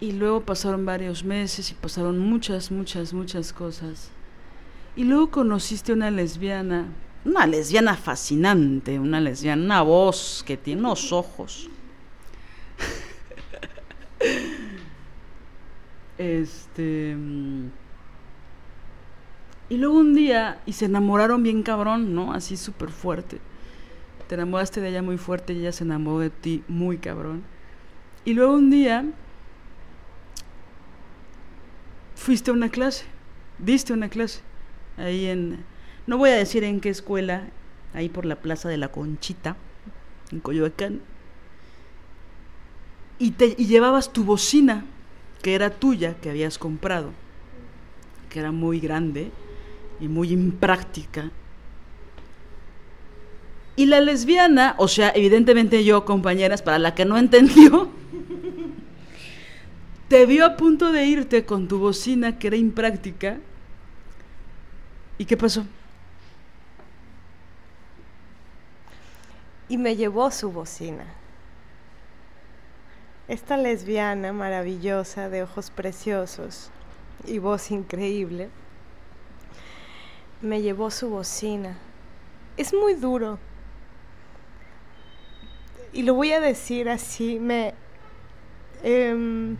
[0.00, 4.10] Y luego pasaron varios meses y pasaron muchas, muchas, muchas cosas.
[4.94, 6.86] Y luego conociste una lesbiana,
[7.24, 11.68] una lesbiana fascinante, una lesbiana, una voz que tiene unos ojos.
[16.18, 17.16] este.
[19.68, 22.32] Y luego un día, y se enamoraron bien cabrón, ¿no?
[22.32, 23.40] Así súper fuerte.
[24.28, 27.42] Te enamoraste de ella muy fuerte y ella se enamoró de ti muy cabrón.
[28.24, 29.04] Y luego un día
[32.14, 33.04] fuiste a una clase,
[33.58, 34.40] diste una clase,
[34.96, 35.64] ahí en,
[36.08, 37.48] no voy a decir en qué escuela,
[37.94, 39.56] ahí por la Plaza de la Conchita,
[40.32, 41.02] en Coyoacán,
[43.18, 44.84] y, te, y llevabas tu bocina,
[45.40, 47.12] que era tuya, que habías comprado,
[48.28, 49.30] que era muy grande
[50.00, 51.30] y muy impráctica.
[53.76, 57.90] Y la lesbiana, o sea, evidentemente yo, compañeras, para la que no entendió,
[60.08, 63.38] te vio a punto de irte con tu bocina que era impráctica.
[65.18, 65.66] ¿Y qué pasó?
[69.68, 71.04] y me llevó su bocina.
[73.28, 76.70] Esta lesbiana maravillosa de ojos preciosos
[77.26, 78.48] y voz increíble
[80.42, 81.76] me llevó su bocina.
[82.56, 83.38] Es muy duro.
[85.92, 87.74] Y lo voy a decir así, me...
[88.82, 89.56] em,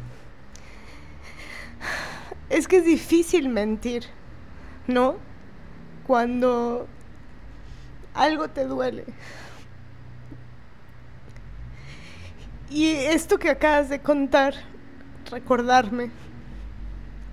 [2.50, 4.04] es que es difícil mentir,
[4.86, 5.16] ¿no?
[6.06, 6.86] Cuando
[8.14, 9.04] algo te duele.
[12.68, 14.54] Y esto que acabas de contar,
[15.30, 16.10] recordarme,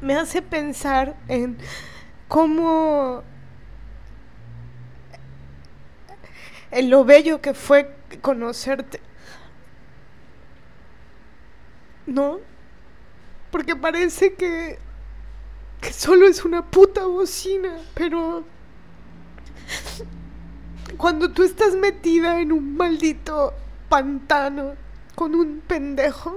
[0.02, 1.58] me hace pensar en
[2.28, 3.24] cómo
[6.74, 9.00] en lo bello que fue conocerte.
[12.06, 12.40] ¿No?
[13.52, 14.80] Porque parece que
[15.82, 18.46] que solo es una puta bocina, pero
[20.98, 23.54] cuando tú estás metida en un maldito
[23.90, 24.74] pantano
[25.16, 26.36] con un pendejo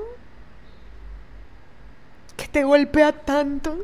[2.36, 3.78] que te golpea tanto,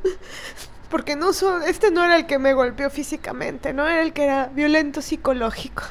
[0.90, 4.24] porque no so- este no era el que me golpeó físicamente, no era el que
[4.24, 5.84] era violento psicológico.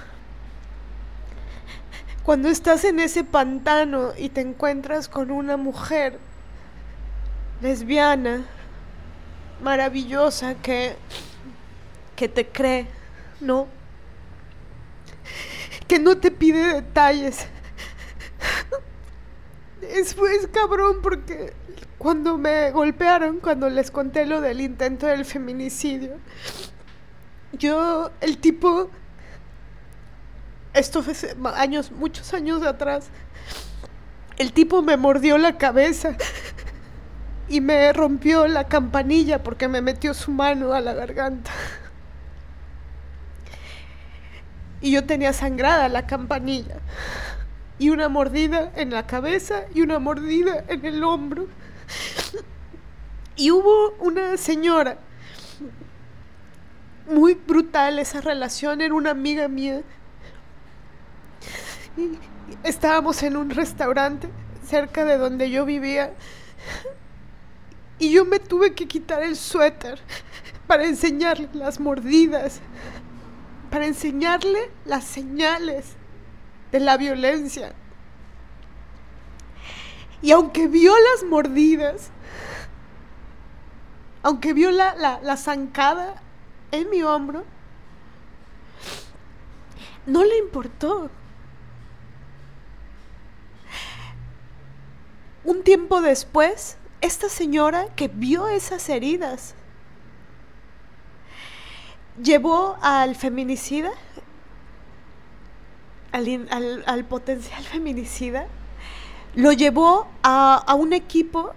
[2.24, 6.20] Cuando estás en ese pantano y te encuentras con una mujer
[7.62, 8.46] lesbiana,
[9.62, 10.96] maravillosa, que,
[12.16, 12.88] que te cree,
[13.40, 13.68] ¿no?
[15.88, 17.48] Que no te pide detalles.
[19.82, 21.54] Es, es cabrón porque
[21.98, 26.18] cuando me golpearon, cuando les conté lo del intento del feminicidio,
[27.54, 28.90] yo, el tipo,
[30.74, 31.14] esto fue
[31.56, 33.10] años, muchos años atrás,
[34.38, 36.16] el tipo me mordió la cabeza
[37.48, 41.52] y me rompió la campanilla porque me metió su mano a la garganta.
[44.82, 46.78] Y yo tenía sangrada la campanilla.
[47.78, 51.48] Y una mordida en la cabeza y una mordida en el hombro.
[53.36, 54.98] Y hubo una señora,
[57.10, 59.82] muy brutal esa relación, era una amiga mía.
[62.64, 64.30] Estábamos en un restaurante
[64.66, 66.14] cerca de donde yo vivía.
[68.00, 70.00] Y yo me tuve que quitar el suéter
[70.68, 72.60] para enseñarle las mordidas,
[73.70, 75.96] para enseñarle las señales
[76.72, 77.74] de la violencia.
[80.22, 82.10] Y aunque vio las mordidas,
[84.24, 86.22] aunque vio la, la, la zancada
[86.72, 87.44] en mi hombro,
[90.06, 91.10] no le importó.
[95.44, 99.56] Un tiempo después, esta señora que vio esas heridas
[102.22, 103.90] llevó al feminicida,
[106.12, 108.46] al, al potencial feminicida,
[109.34, 111.54] lo llevó a, a un equipo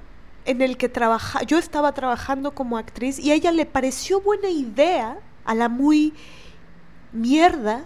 [0.46, 4.48] en el que trabaja, yo estaba trabajando como actriz y a ella le pareció buena
[4.48, 6.14] idea, a la muy
[7.12, 7.84] mierda,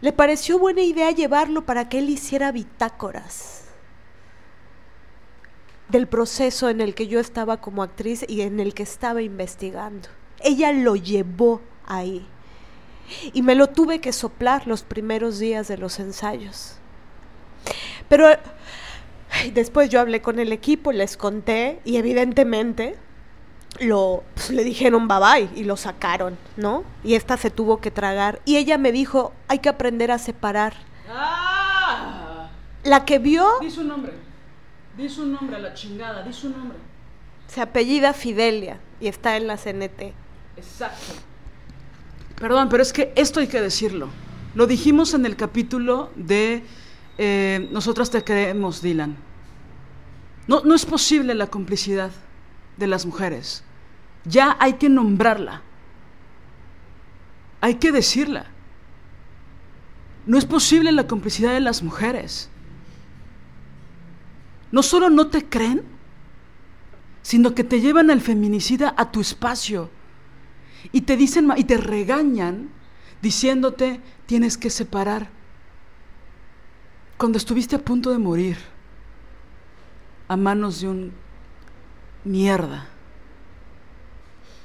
[0.00, 3.57] le pareció buena idea llevarlo para que él hiciera bitácoras
[5.88, 10.08] del proceso en el que yo estaba como actriz y en el que estaba investigando.
[10.40, 12.26] Ella lo llevó ahí.
[13.32, 16.74] Y me lo tuve que soplar los primeros días de los ensayos.
[18.08, 18.28] Pero
[19.52, 22.96] Después yo hablé con el equipo, les conté y evidentemente
[23.80, 26.84] lo pues, le dijeron bye bye y lo sacaron, ¿no?
[27.04, 30.74] Y esta se tuvo que tragar y ella me dijo, "Hay que aprender a separar."
[31.08, 32.50] ¡Ah!
[32.84, 34.12] La que vio Di su nombre.
[34.98, 36.76] Di su nombre a la chingada, di su nombre.
[37.46, 40.12] se apellida Fidelia y está en la CNT.
[40.56, 41.14] Exacto.
[42.34, 44.08] Perdón, pero es que esto hay que decirlo.
[44.56, 46.64] Lo dijimos en el capítulo de
[47.16, 49.16] eh, Nosotras te creemos, Dylan.
[50.48, 52.10] No, no es posible la complicidad
[52.76, 53.62] de las mujeres.
[54.24, 55.62] Ya hay que nombrarla.
[57.60, 58.46] Hay que decirla.
[60.26, 62.50] No es posible la complicidad de las mujeres.
[64.70, 65.82] No solo no te creen,
[67.22, 69.90] sino que te llevan al feminicida a tu espacio
[70.92, 72.70] y te dicen y te regañan
[73.20, 75.28] diciéndote tienes que separar.
[77.16, 78.56] Cuando estuviste a punto de morir
[80.28, 81.12] a manos de un
[82.24, 82.86] mierda,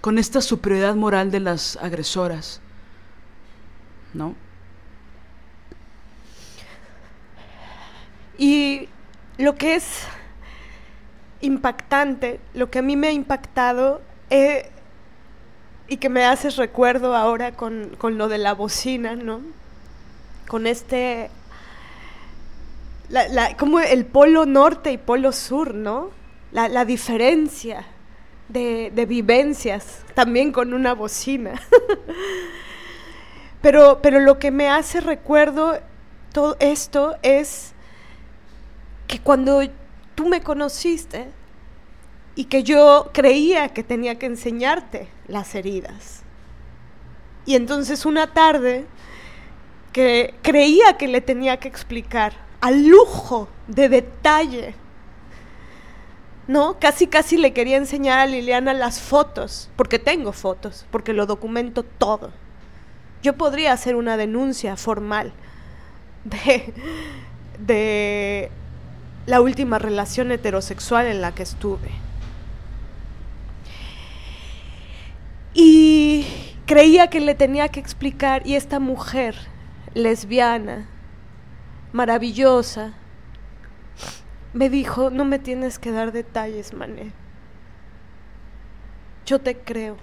[0.02, 2.60] con esta superioridad moral de las agresoras,
[4.14, 4.36] ¿no?
[8.38, 8.90] Y
[9.38, 10.04] lo que es
[11.42, 14.70] impactante, lo que a mí me ha impactado eh,
[15.88, 19.42] y que me haces recuerdo ahora con, con lo de la bocina, ¿no?
[20.48, 21.30] Con este,
[23.58, 26.12] como el polo norte y polo sur, ¿no?
[26.52, 27.86] La, la diferencia
[28.50, 31.60] de, de vivencias, también con una bocina.
[33.62, 35.80] pero, pero lo que me hace recuerdo
[36.32, 37.73] todo esto es
[39.14, 39.62] que cuando
[40.16, 41.28] tú me conociste
[42.34, 46.24] y que yo creía que tenía que enseñarte las heridas.
[47.46, 48.88] Y entonces una tarde
[49.92, 54.74] que creía que le tenía que explicar al lujo de detalle,
[56.48, 56.80] ¿no?
[56.80, 61.84] Casi casi le quería enseñar a Liliana las fotos, porque tengo fotos, porque lo documento
[61.84, 62.32] todo.
[63.22, 65.34] Yo podría hacer una denuncia formal
[66.24, 66.74] de,
[67.60, 68.50] de
[69.26, 71.92] la última relación heterosexual en la que estuve.
[75.54, 76.26] Y
[76.66, 79.36] creía que le tenía que explicar, y esta mujer
[79.94, 80.88] lesbiana,
[81.92, 82.94] maravillosa,
[84.54, 87.12] me dijo, no me tienes que dar detalles, Mané.
[89.26, 89.98] Yo te creo.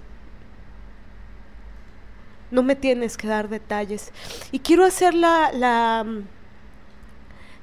[2.51, 4.13] No me tienes que dar detalles.
[4.51, 6.05] Y quiero hacer la, la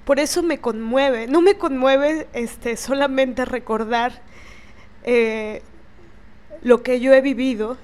[0.07, 1.27] por eso me conmueve.
[1.27, 4.21] No me conmueve este, solamente recordar
[5.03, 5.61] eh,
[6.61, 7.77] lo que yo he vivido.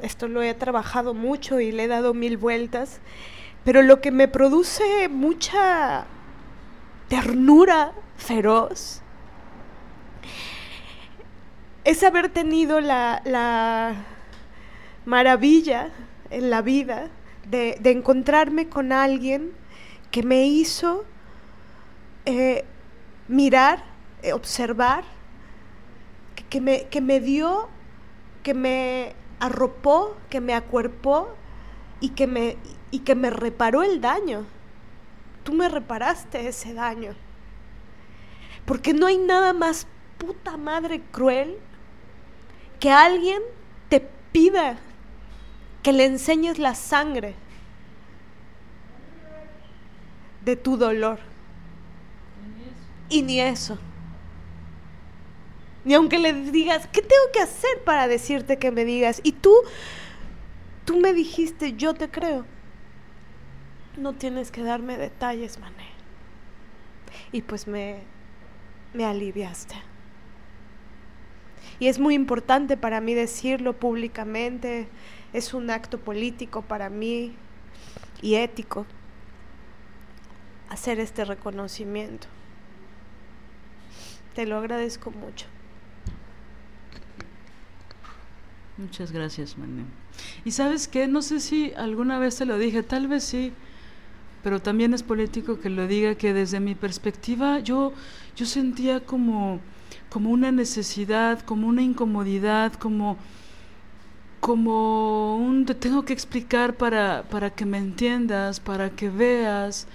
[0.00, 3.00] Esto lo he trabajado mucho y le he dado mil vueltas.
[3.62, 6.06] Pero lo que me produce mucha
[7.08, 9.02] ternura feroz
[11.84, 13.96] es haber tenido la, la
[15.04, 15.90] maravilla
[16.30, 17.10] en la vida
[17.50, 19.52] de, de encontrarme con alguien
[20.10, 21.04] que me hizo
[22.26, 22.64] eh,
[23.28, 23.84] mirar,
[24.22, 25.04] eh, observar,
[26.34, 27.68] que, que me, que me dio,
[28.42, 31.34] que me arropó, que me acuerpó
[32.00, 32.56] y que me,
[32.90, 34.44] y que me reparó el daño.
[35.42, 37.14] Tú me reparaste ese daño.
[38.64, 39.86] Porque no hay nada más
[40.18, 41.58] puta madre cruel
[42.80, 43.42] que alguien
[43.88, 44.00] te
[44.32, 44.78] pida
[45.82, 47.34] que le enseñes la sangre
[50.44, 51.18] de tu dolor.
[53.08, 53.78] Y ni eso.
[55.84, 59.20] Ni aunque le digas, ¿qué tengo que hacer para decirte que me digas?
[59.22, 59.54] Y tú,
[60.84, 62.46] tú me dijiste, yo te creo.
[63.98, 65.88] No tienes que darme detalles, mané.
[67.32, 67.98] Y pues me,
[68.94, 69.74] me aliviaste.
[71.78, 74.88] Y es muy importante para mí decirlo públicamente.
[75.32, 77.36] Es un acto político para mí
[78.22, 78.86] y ético
[80.70, 82.26] hacer este reconocimiento.
[84.34, 85.46] Te lo agradezco mucho.
[88.76, 89.84] Muchas gracias, Mané.
[90.44, 93.52] Y sabes qué, no sé si alguna vez te lo dije, tal vez sí,
[94.42, 97.92] pero también es político que lo diga que desde mi perspectiva yo,
[98.36, 99.60] yo sentía como,
[100.10, 103.16] como una necesidad, como una incomodidad, como,
[104.40, 109.86] como un te tengo que explicar para, para que me entiendas, para que veas,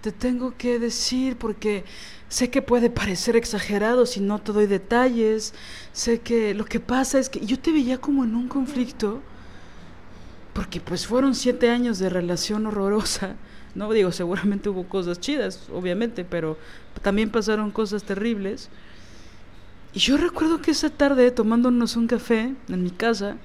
[0.00, 1.84] te tengo que decir porque
[2.28, 5.54] sé que puede parecer exagerado si no te doy detalles,
[5.92, 9.22] sé que lo que pasa es que yo te veía como en un conflicto
[10.56, 13.36] porque pues fueron siete años de relación horrorosa,
[13.74, 16.56] no digo, seguramente hubo cosas chidas, obviamente, pero
[17.02, 18.70] también pasaron cosas terribles.
[19.92, 23.36] Y yo recuerdo que esa tarde, tomándonos un café en mi casa,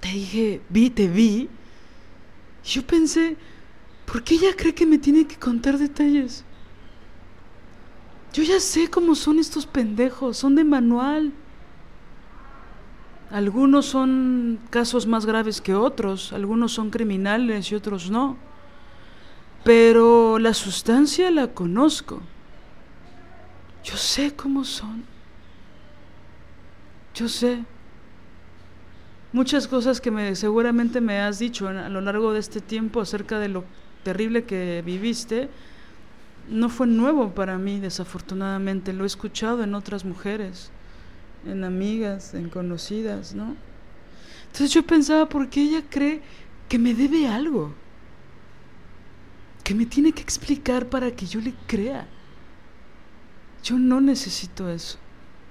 [0.00, 1.48] te dije, vi, te vi.
[2.64, 3.36] Y yo pensé,
[4.10, 6.44] ¿por qué ella cree que me tiene que contar detalles?
[8.32, 11.32] Yo ya sé cómo son estos pendejos, son de manual.
[13.30, 18.36] Algunos son casos más graves que otros, algunos son criminales y otros no.
[19.64, 22.20] Pero la sustancia la conozco.
[23.84, 25.04] Yo sé cómo son.
[27.14, 27.64] Yo sé.
[29.32, 33.38] Muchas cosas que me, seguramente me has dicho a lo largo de este tiempo acerca
[33.38, 33.64] de lo
[34.02, 35.48] terrible que viviste,
[36.48, 38.92] no fue nuevo para mí, desafortunadamente.
[38.92, 40.70] Lo he escuchado en otras mujeres,
[41.46, 43.56] en amigas, en conocidas, ¿no?
[44.46, 46.22] Entonces yo pensaba, ¿por qué ella cree
[46.68, 47.74] que me debe algo?
[49.62, 52.06] Que me tiene que explicar para que yo le crea.
[53.62, 54.98] Yo no necesito eso.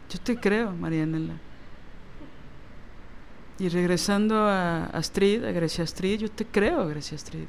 [0.10, 1.36] Yo te creo, Marianela.
[3.60, 7.46] Y regresando a Astrid, a Grecia Astrid, yo te creo, Grecia Astrid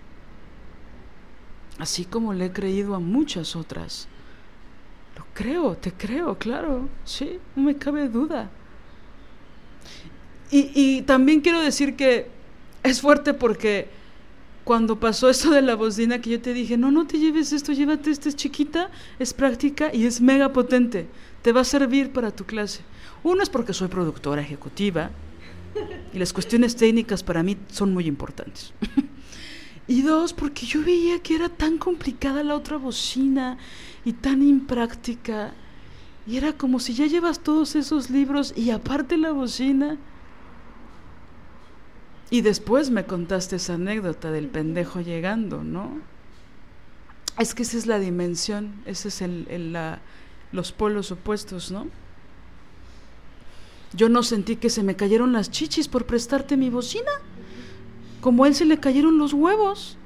[1.78, 4.08] así como le he creído a muchas otras.
[5.16, 8.50] Lo creo, te creo, claro, sí, no me cabe duda.
[10.50, 12.26] Y, también quiero decir que
[12.82, 13.88] es fuerte porque
[14.64, 17.72] cuando pasó eso de la bocina que yo te dije, no, no te lleves esto,
[17.72, 21.06] llévate esto, es chiquita, es práctica y es mega potente,
[21.42, 22.80] te va a servir para tu clase.
[23.22, 25.10] Uno es porque soy productora ejecutiva
[26.14, 28.72] y las cuestiones técnicas para mí son muy importantes.
[29.88, 33.56] Y dos, porque yo veía que era tan complicada la otra bocina
[34.04, 35.54] y tan impráctica.
[36.26, 39.96] Y era como si ya llevas todos esos libros y aparte la bocina.
[42.30, 46.02] Y después me contaste esa anécdota del pendejo llegando, ¿no?
[47.38, 50.00] Es que esa es la dimensión, ese es el, la,
[50.52, 51.86] los polos opuestos, ¿no?
[53.94, 57.10] Yo no sentí que se me cayeron las chichis por prestarte mi bocina
[58.28, 59.96] como a él se le cayeron los huevos.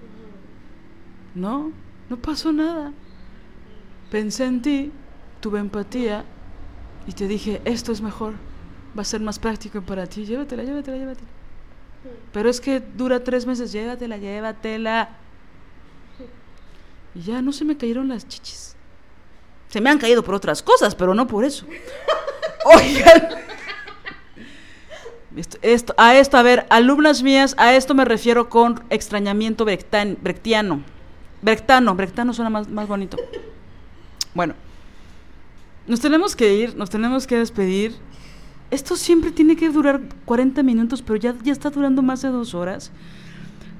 [1.34, 1.72] No,
[2.08, 2.92] no pasó nada.
[4.12, 4.92] Pensé en ti,
[5.40, 6.24] tuve empatía
[7.08, 8.34] y te dije, esto es mejor,
[8.96, 11.26] va a ser más práctico para ti, llévatela, llévatela, llévatela.
[12.32, 15.16] Pero es que dura tres meses, llévatela, llévatela.
[17.16, 18.76] Y ya no se me cayeron las chichis.
[19.66, 21.66] Se me han caído por otras cosas, pero no por eso.
[22.66, 23.51] Oigan.
[25.96, 30.82] A esto, a ver, alumnas mías, a esto me refiero con extrañamiento brechtiano.
[31.40, 33.16] Brechtiano, brechtiano suena más, más bonito.
[34.34, 34.54] Bueno,
[35.86, 37.94] nos tenemos que ir, nos tenemos que despedir.
[38.70, 42.54] Esto siempre tiene que durar 40 minutos, pero ya, ya está durando más de dos
[42.54, 42.90] horas.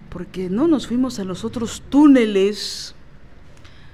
[0.09, 2.95] Porque no nos fuimos a los otros túneles.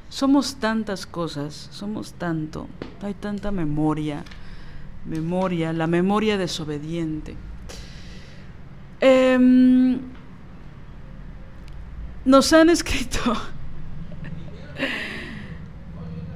[0.09, 2.67] Somos tantas cosas, somos tanto,
[3.03, 4.25] hay tanta memoria,
[5.05, 7.37] memoria, la memoria desobediente.
[9.01, 10.01] Em,
[12.25, 13.35] nos han escrito.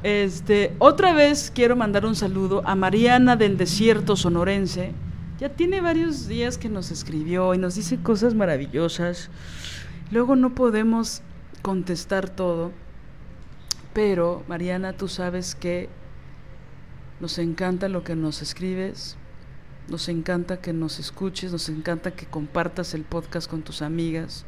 [0.03, 4.93] Este, otra vez quiero mandar un saludo a Mariana del Desierto Sonorense.
[5.39, 9.31] Ya tiene varios días que nos escribió y nos dice cosas maravillosas.
[10.11, 11.23] Luego no podemos
[11.63, 12.73] contestar todo,
[13.93, 15.89] pero Mariana, tú sabes que
[17.21, 19.17] nos encanta lo que nos escribes.
[19.89, 24.45] Nos encanta que nos escuches, nos encanta que compartas el podcast con tus amigas.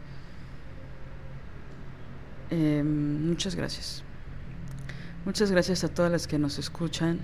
[2.50, 4.02] Em, muchas gracias.
[5.24, 7.20] Muchas gracias a todas las que nos escuchan.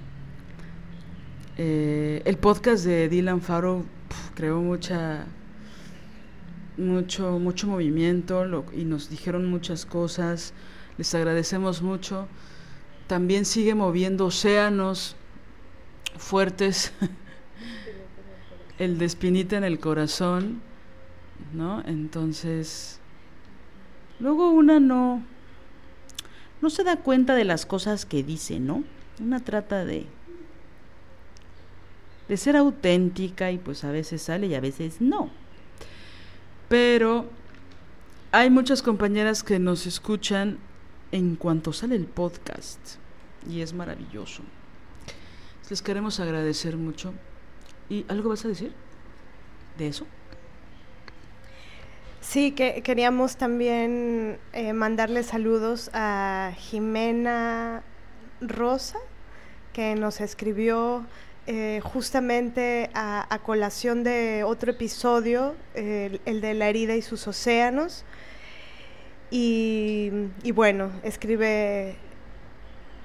[1.57, 3.85] Eh, el podcast de Dylan Farrow
[4.35, 5.27] creó mucha
[6.79, 10.55] mucho mucho movimiento y nos dijeron muchas cosas.
[10.97, 12.27] Les agradecemos mucho.
[13.07, 15.17] También sigue moviendo océanos
[16.17, 16.93] fuertes
[18.81, 20.63] el de en el corazón,
[21.53, 21.83] ¿no?
[21.85, 22.99] Entonces,
[24.19, 25.23] luego una no,
[26.63, 28.83] no se da cuenta de las cosas que dice, ¿no?
[29.21, 30.07] Una trata de,
[32.27, 35.29] de ser auténtica y pues a veces sale y a veces no.
[36.71, 37.27] Pero
[38.33, 40.57] hay muchas compañeras que nos escuchan
[41.13, 42.81] en cuanto sale el podcast
[43.47, 44.43] y es maravilloso.
[45.69, 47.13] Les queremos agradecer mucho
[47.91, 48.73] ¿Y algo vas a decir
[49.77, 50.07] de eso?
[52.21, 57.83] Sí, que queríamos también eh, mandarle saludos a Jimena
[58.41, 58.99] Rosa,
[59.73, 61.05] que nos escribió
[61.49, 68.05] eh, justamente a, colación de otro episodio, el, de la herida y sus océanos.
[69.33, 70.13] Y,
[70.45, 71.97] y bueno, escribe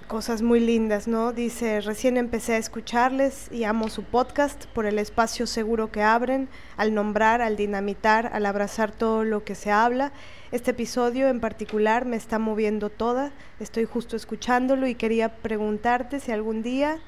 [0.07, 1.33] cosas muy lindas, ¿no?
[1.33, 6.47] Dice, recién empecé a escucharles y amo su podcast por el espacio seguro que abren,
[6.77, 10.11] al nombrar, al dinamitar, al abrazar todo lo que se habla.
[10.51, 16.31] Este episodio en particular me está moviendo toda, estoy justo escuchándolo y quería preguntarte si
[16.31, 16.99] algún día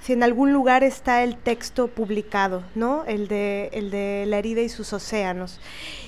[0.00, 3.04] si en algún lugar está el texto publicado, ¿no?
[3.06, 5.60] El de, el de la herida y sus océanos.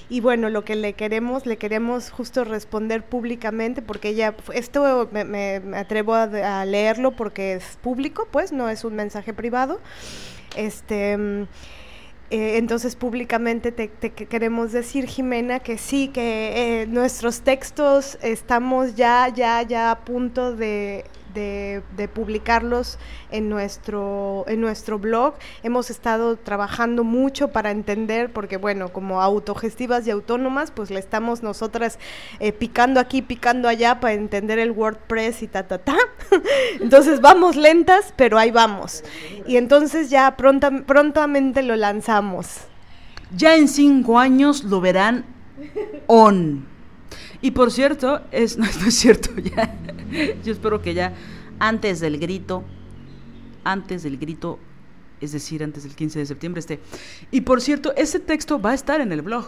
[0.08, 5.62] Y bueno, lo que le queremos, le queremos justo responder públicamente, porque ella, esto me,
[5.76, 9.80] atrevo a, leerlo porque es público, pues, no es un mensaje privado.
[10.56, 11.16] Este.
[11.16, 11.42] Mm,
[12.32, 19.28] eh, entonces públicamente te, queremos decir, Jimena, que sí, que eh, nuestros textos estamos ya,
[19.34, 21.04] ya, ya a punto de
[21.34, 21.82] de,
[22.12, 22.98] publicarlos
[23.30, 25.34] en nuestro, en nuestro blog.
[25.62, 31.42] Hemos estado trabajando mucho para entender, porque bueno, como autogestivas y autónomas, pues le estamos
[31.42, 31.98] nosotras
[32.38, 35.96] eh, picando aquí, picando allá para entender el WordPress y ta, ta, ta.
[36.80, 39.04] entonces vamos lentas, pero ahí vamos.
[39.46, 42.60] Y entonces ya prontamente lo lanzamos.
[43.36, 45.24] Ya en cinco años lo verán
[46.06, 46.66] on.
[47.42, 49.74] Y por cierto, es, no, es cierto, ya,
[50.44, 51.14] yo espero que ya
[51.58, 52.64] antes del grito,
[53.64, 54.58] antes del grito,
[55.20, 56.80] es decir, antes del 15 de septiembre esté.
[57.30, 59.46] Y por cierto, ese texto va a estar en el blog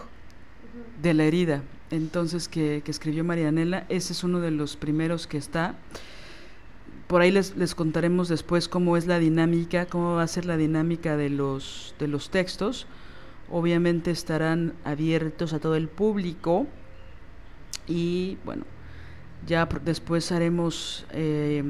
[1.02, 5.38] de la herida, entonces que, que escribió Marianela, ese es uno de los primeros que
[5.38, 5.74] está.
[7.06, 10.56] Por ahí les, les contaremos después cómo es la dinámica, cómo va a ser la
[10.56, 12.86] dinámica de los, de los textos.
[13.50, 16.66] Obviamente estarán abiertos a todo el público
[17.86, 18.64] y bueno,
[19.46, 21.06] ya después haremos...
[21.10, 21.64] Eh,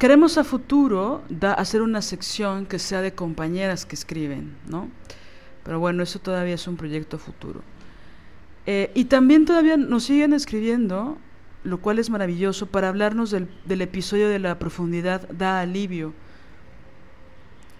[0.00, 1.22] queremos a futuro
[1.56, 4.90] hacer una sección que sea de compañeras que escriben, ¿no?
[5.62, 7.62] Pero bueno, eso todavía es un proyecto futuro.
[8.66, 11.18] Eh, y también todavía nos siguen escribiendo,
[11.62, 16.14] lo cual es maravilloso, para hablarnos del, episodio de la profundidad da alivio.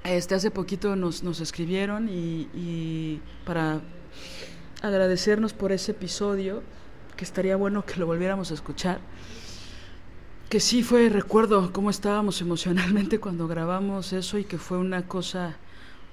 [0.05, 3.80] Este, hace poquito nos, escribieron y para
[4.86, 6.62] agradecernos por ese episodio,
[7.16, 9.00] que estaría bueno que lo volviéramos a escuchar.
[10.48, 15.56] Que sí fue, recuerdo cómo estábamos emocionalmente cuando grabamos eso y que fue una cosa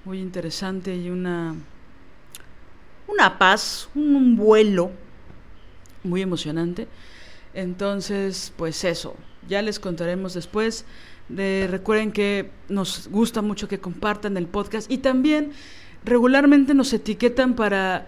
[0.04, 1.54] muy interesante y una,
[3.06, 4.90] una paz, un, vuelo
[6.02, 6.88] muy emocionante.
[7.54, 9.16] Entonces, pues eso,
[9.48, 10.84] ya les contaremos después.
[11.28, 15.52] De, recuerden que nos gusta mucho que compartan el podcast y también
[16.04, 18.06] regularmente nos etiquetan para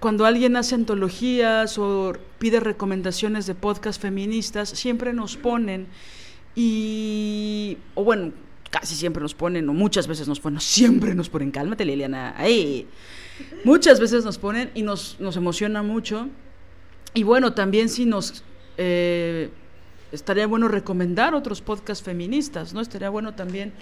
[0.00, 5.86] cuando alguien hace antologías o pide recomendaciones de podcast feministas, siempre nos ponen
[6.54, 8.32] y, o bueno,
[8.70, 12.86] casi siempre nos ponen, o muchas veces nos ponen, siempre nos ponen, cálmate Liliana, ahí.
[13.64, 16.28] Muchas veces nos ponen y nos, nos emociona mucho.
[17.14, 18.42] Y bueno, también si nos...
[18.78, 19.50] Eh,
[20.12, 22.80] estaría bueno recomendar otros podcasts feministas, ¿no?
[22.80, 23.72] Estaría bueno también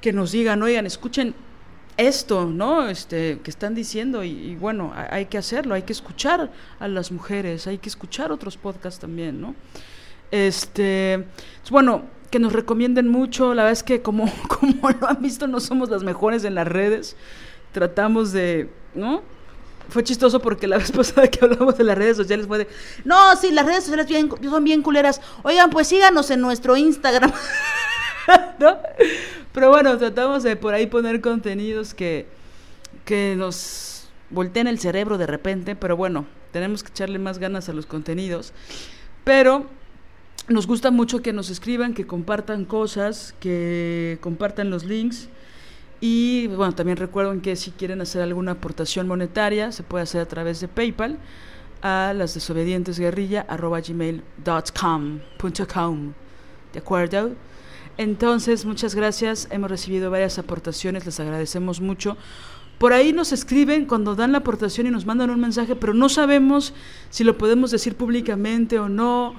[0.00, 1.34] que nos digan, oigan, escuchen
[1.96, 2.88] esto, ¿no?
[2.88, 7.66] Este, que están diciendo y, bueno, hay que hacerlo, hay que escuchar a las mujeres,
[7.66, 9.54] hay que escuchar otros podcasts también, ¿no?
[10.30, 11.24] Este,
[11.70, 15.60] bueno, que nos recomienden mucho, la verdad es que como, como lo han visto, no
[15.60, 17.16] somos las mejores en las redes,
[17.72, 19.22] tratamos de, ¿no?
[19.88, 22.68] Fue chistoso porque la vez pasada que hablamos de las redes sociales fue de,
[23.04, 24.06] no, sí, las redes sociales
[24.42, 27.32] son bien culeras, oigan, pues síganos en nuestro Instagram.
[28.58, 28.76] ¿No?
[29.56, 32.26] Pero bueno, tratamos de por ahí poner contenidos que,
[33.06, 37.72] que nos volteen el cerebro de repente, pero bueno, tenemos que echarle más ganas a
[37.72, 38.52] los contenidos.
[39.24, 39.64] Pero
[40.48, 45.30] nos gusta mucho que nos escriban, que compartan cosas, que compartan los links.
[46.02, 50.28] Y bueno, también recuerden que si quieren hacer alguna aportación monetaria, se puede hacer a
[50.28, 51.16] través de PayPal
[51.80, 53.46] a las desobedientes guerrilla.
[56.74, 57.30] ¿De acuerdo?
[57.98, 59.48] Entonces, muchas gracias.
[59.50, 62.16] Hemos recibido varias aportaciones, les agradecemos mucho.
[62.78, 66.10] Por ahí nos escriben cuando dan la aportación y nos mandan un mensaje, pero no
[66.10, 66.74] sabemos
[67.08, 69.34] si lo podemos decir públicamente o no,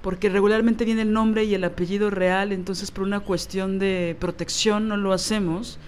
[0.00, 4.88] porque regularmente viene el nombre y el apellido real, entonces por una cuestión de protección
[4.88, 5.78] no lo hacemos,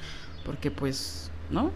[0.44, 1.70] porque pues, ¿no?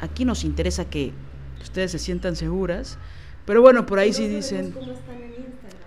[0.00, 1.12] Aquí nos interesa que
[1.60, 2.98] ustedes se sientan seguras,
[3.44, 4.74] pero bueno, por ahí sí dicen...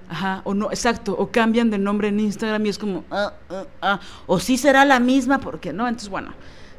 [0.09, 3.65] Ajá, o no, exacto, o cambian de nombre en Instagram y es como, ah, ah,
[3.81, 6.33] ah, o sí será la misma, porque no, entonces bueno,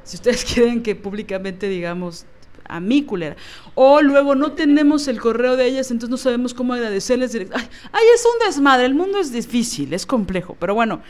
[0.05, 2.27] si ustedes quieren que públicamente digamos
[2.69, 3.37] a mi culera,
[3.75, 8.05] o luego no tenemos el correo de ellas, entonces no sabemos cómo agradecerles Ay, ay,
[8.15, 11.03] es un desmadre, el mundo es difícil, es complejo, pero bueno,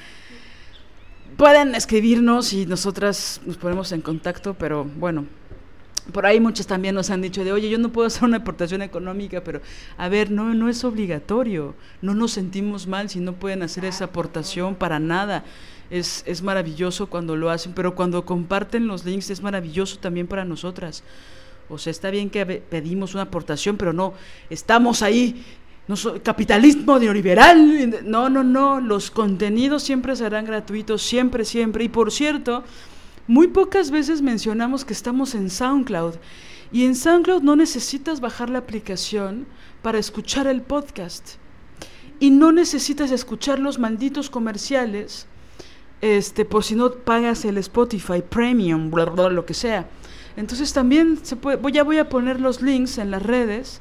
[1.36, 5.26] pueden escribirnos y nosotras nos ponemos en contacto, pero bueno,
[6.12, 8.82] por ahí muchos también nos han dicho de, oye, yo no puedo hacer una aportación
[8.82, 9.60] económica, pero
[9.96, 14.06] a ver, no, no es obligatorio, no nos sentimos mal si no pueden hacer esa
[14.06, 15.44] aportación para nada.
[15.88, 20.44] Es, es maravilloso cuando lo hacen, pero cuando comparten los links es maravilloso también para
[20.44, 21.04] nosotras.
[21.68, 24.14] O sea, está bien que pedimos una aportación, pero no,
[24.50, 25.44] estamos ahí
[25.88, 28.02] no capitalismo neoliberal.
[28.04, 28.80] No, no, no.
[28.80, 31.84] Los contenidos siempre serán gratuitos, siempre, siempre.
[31.84, 32.64] Y por cierto,
[33.26, 36.14] muy pocas veces mencionamos que estamos en SoundCloud.
[36.72, 39.46] Y en SoundCloud no necesitas bajar la aplicación
[39.82, 41.36] para escuchar el podcast.
[42.18, 45.26] Y no necesitas escuchar los malditos comerciales,
[46.00, 49.88] este, por si no pagas el Spotify Premium, bla, lo que sea.
[50.36, 53.80] Entonces también se puede, ya voy a poner los links en las redes,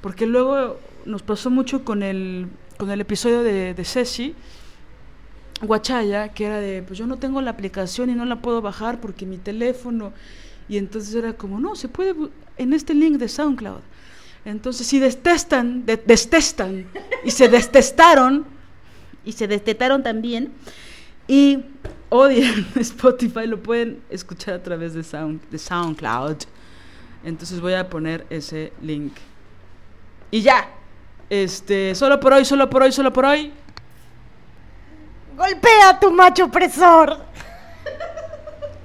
[0.00, 2.48] porque luego nos pasó mucho con el,
[2.78, 4.34] con el episodio de, de Ceci,
[5.62, 9.00] Guachaya, que era de, pues yo no tengo la aplicación y no la puedo bajar
[9.00, 10.12] porque mi teléfono,
[10.68, 12.14] y entonces era como, no, se puede
[12.56, 13.80] en este link de SoundCloud.
[14.44, 16.86] Entonces, si detestan, destestan
[17.24, 18.46] y se destestaron,
[19.24, 20.52] y se destetaron también,
[21.28, 21.58] y
[22.08, 26.36] odian Spotify, lo pueden escuchar a través de, Sound, de SoundCloud.
[27.24, 29.12] Entonces voy a poner ese link.
[30.30, 30.68] Y ya,
[31.28, 33.52] este, solo por hoy, solo por hoy, solo por hoy.
[35.40, 37.16] Golpea a tu macho opresor.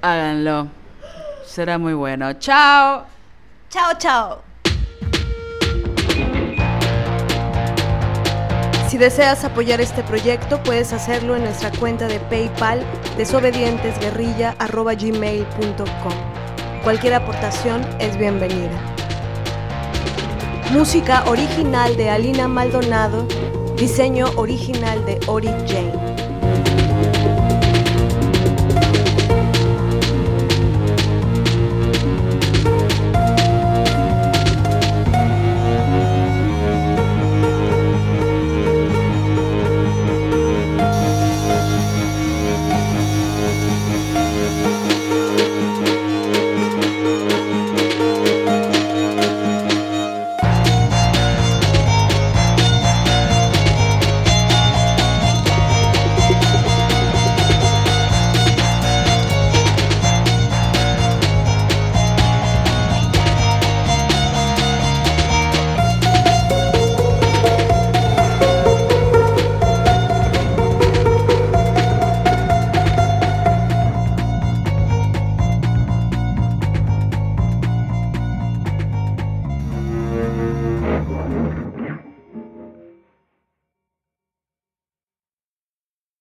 [0.00, 0.68] Háganlo.
[1.44, 2.32] Será muy bueno.
[2.32, 3.04] Chao.
[3.68, 4.40] Chao, chao.
[8.88, 12.82] Si deseas apoyar este proyecto, puedes hacerlo en nuestra cuenta de PayPal
[13.18, 16.14] desobedientesguerrilla.gmail.com.
[16.82, 18.80] Cualquier aportación es bienvenida.
[20.72, 23.28] Música original de Alina Maldonado,
[23.76, 26.15] diseño original de Ori Jane.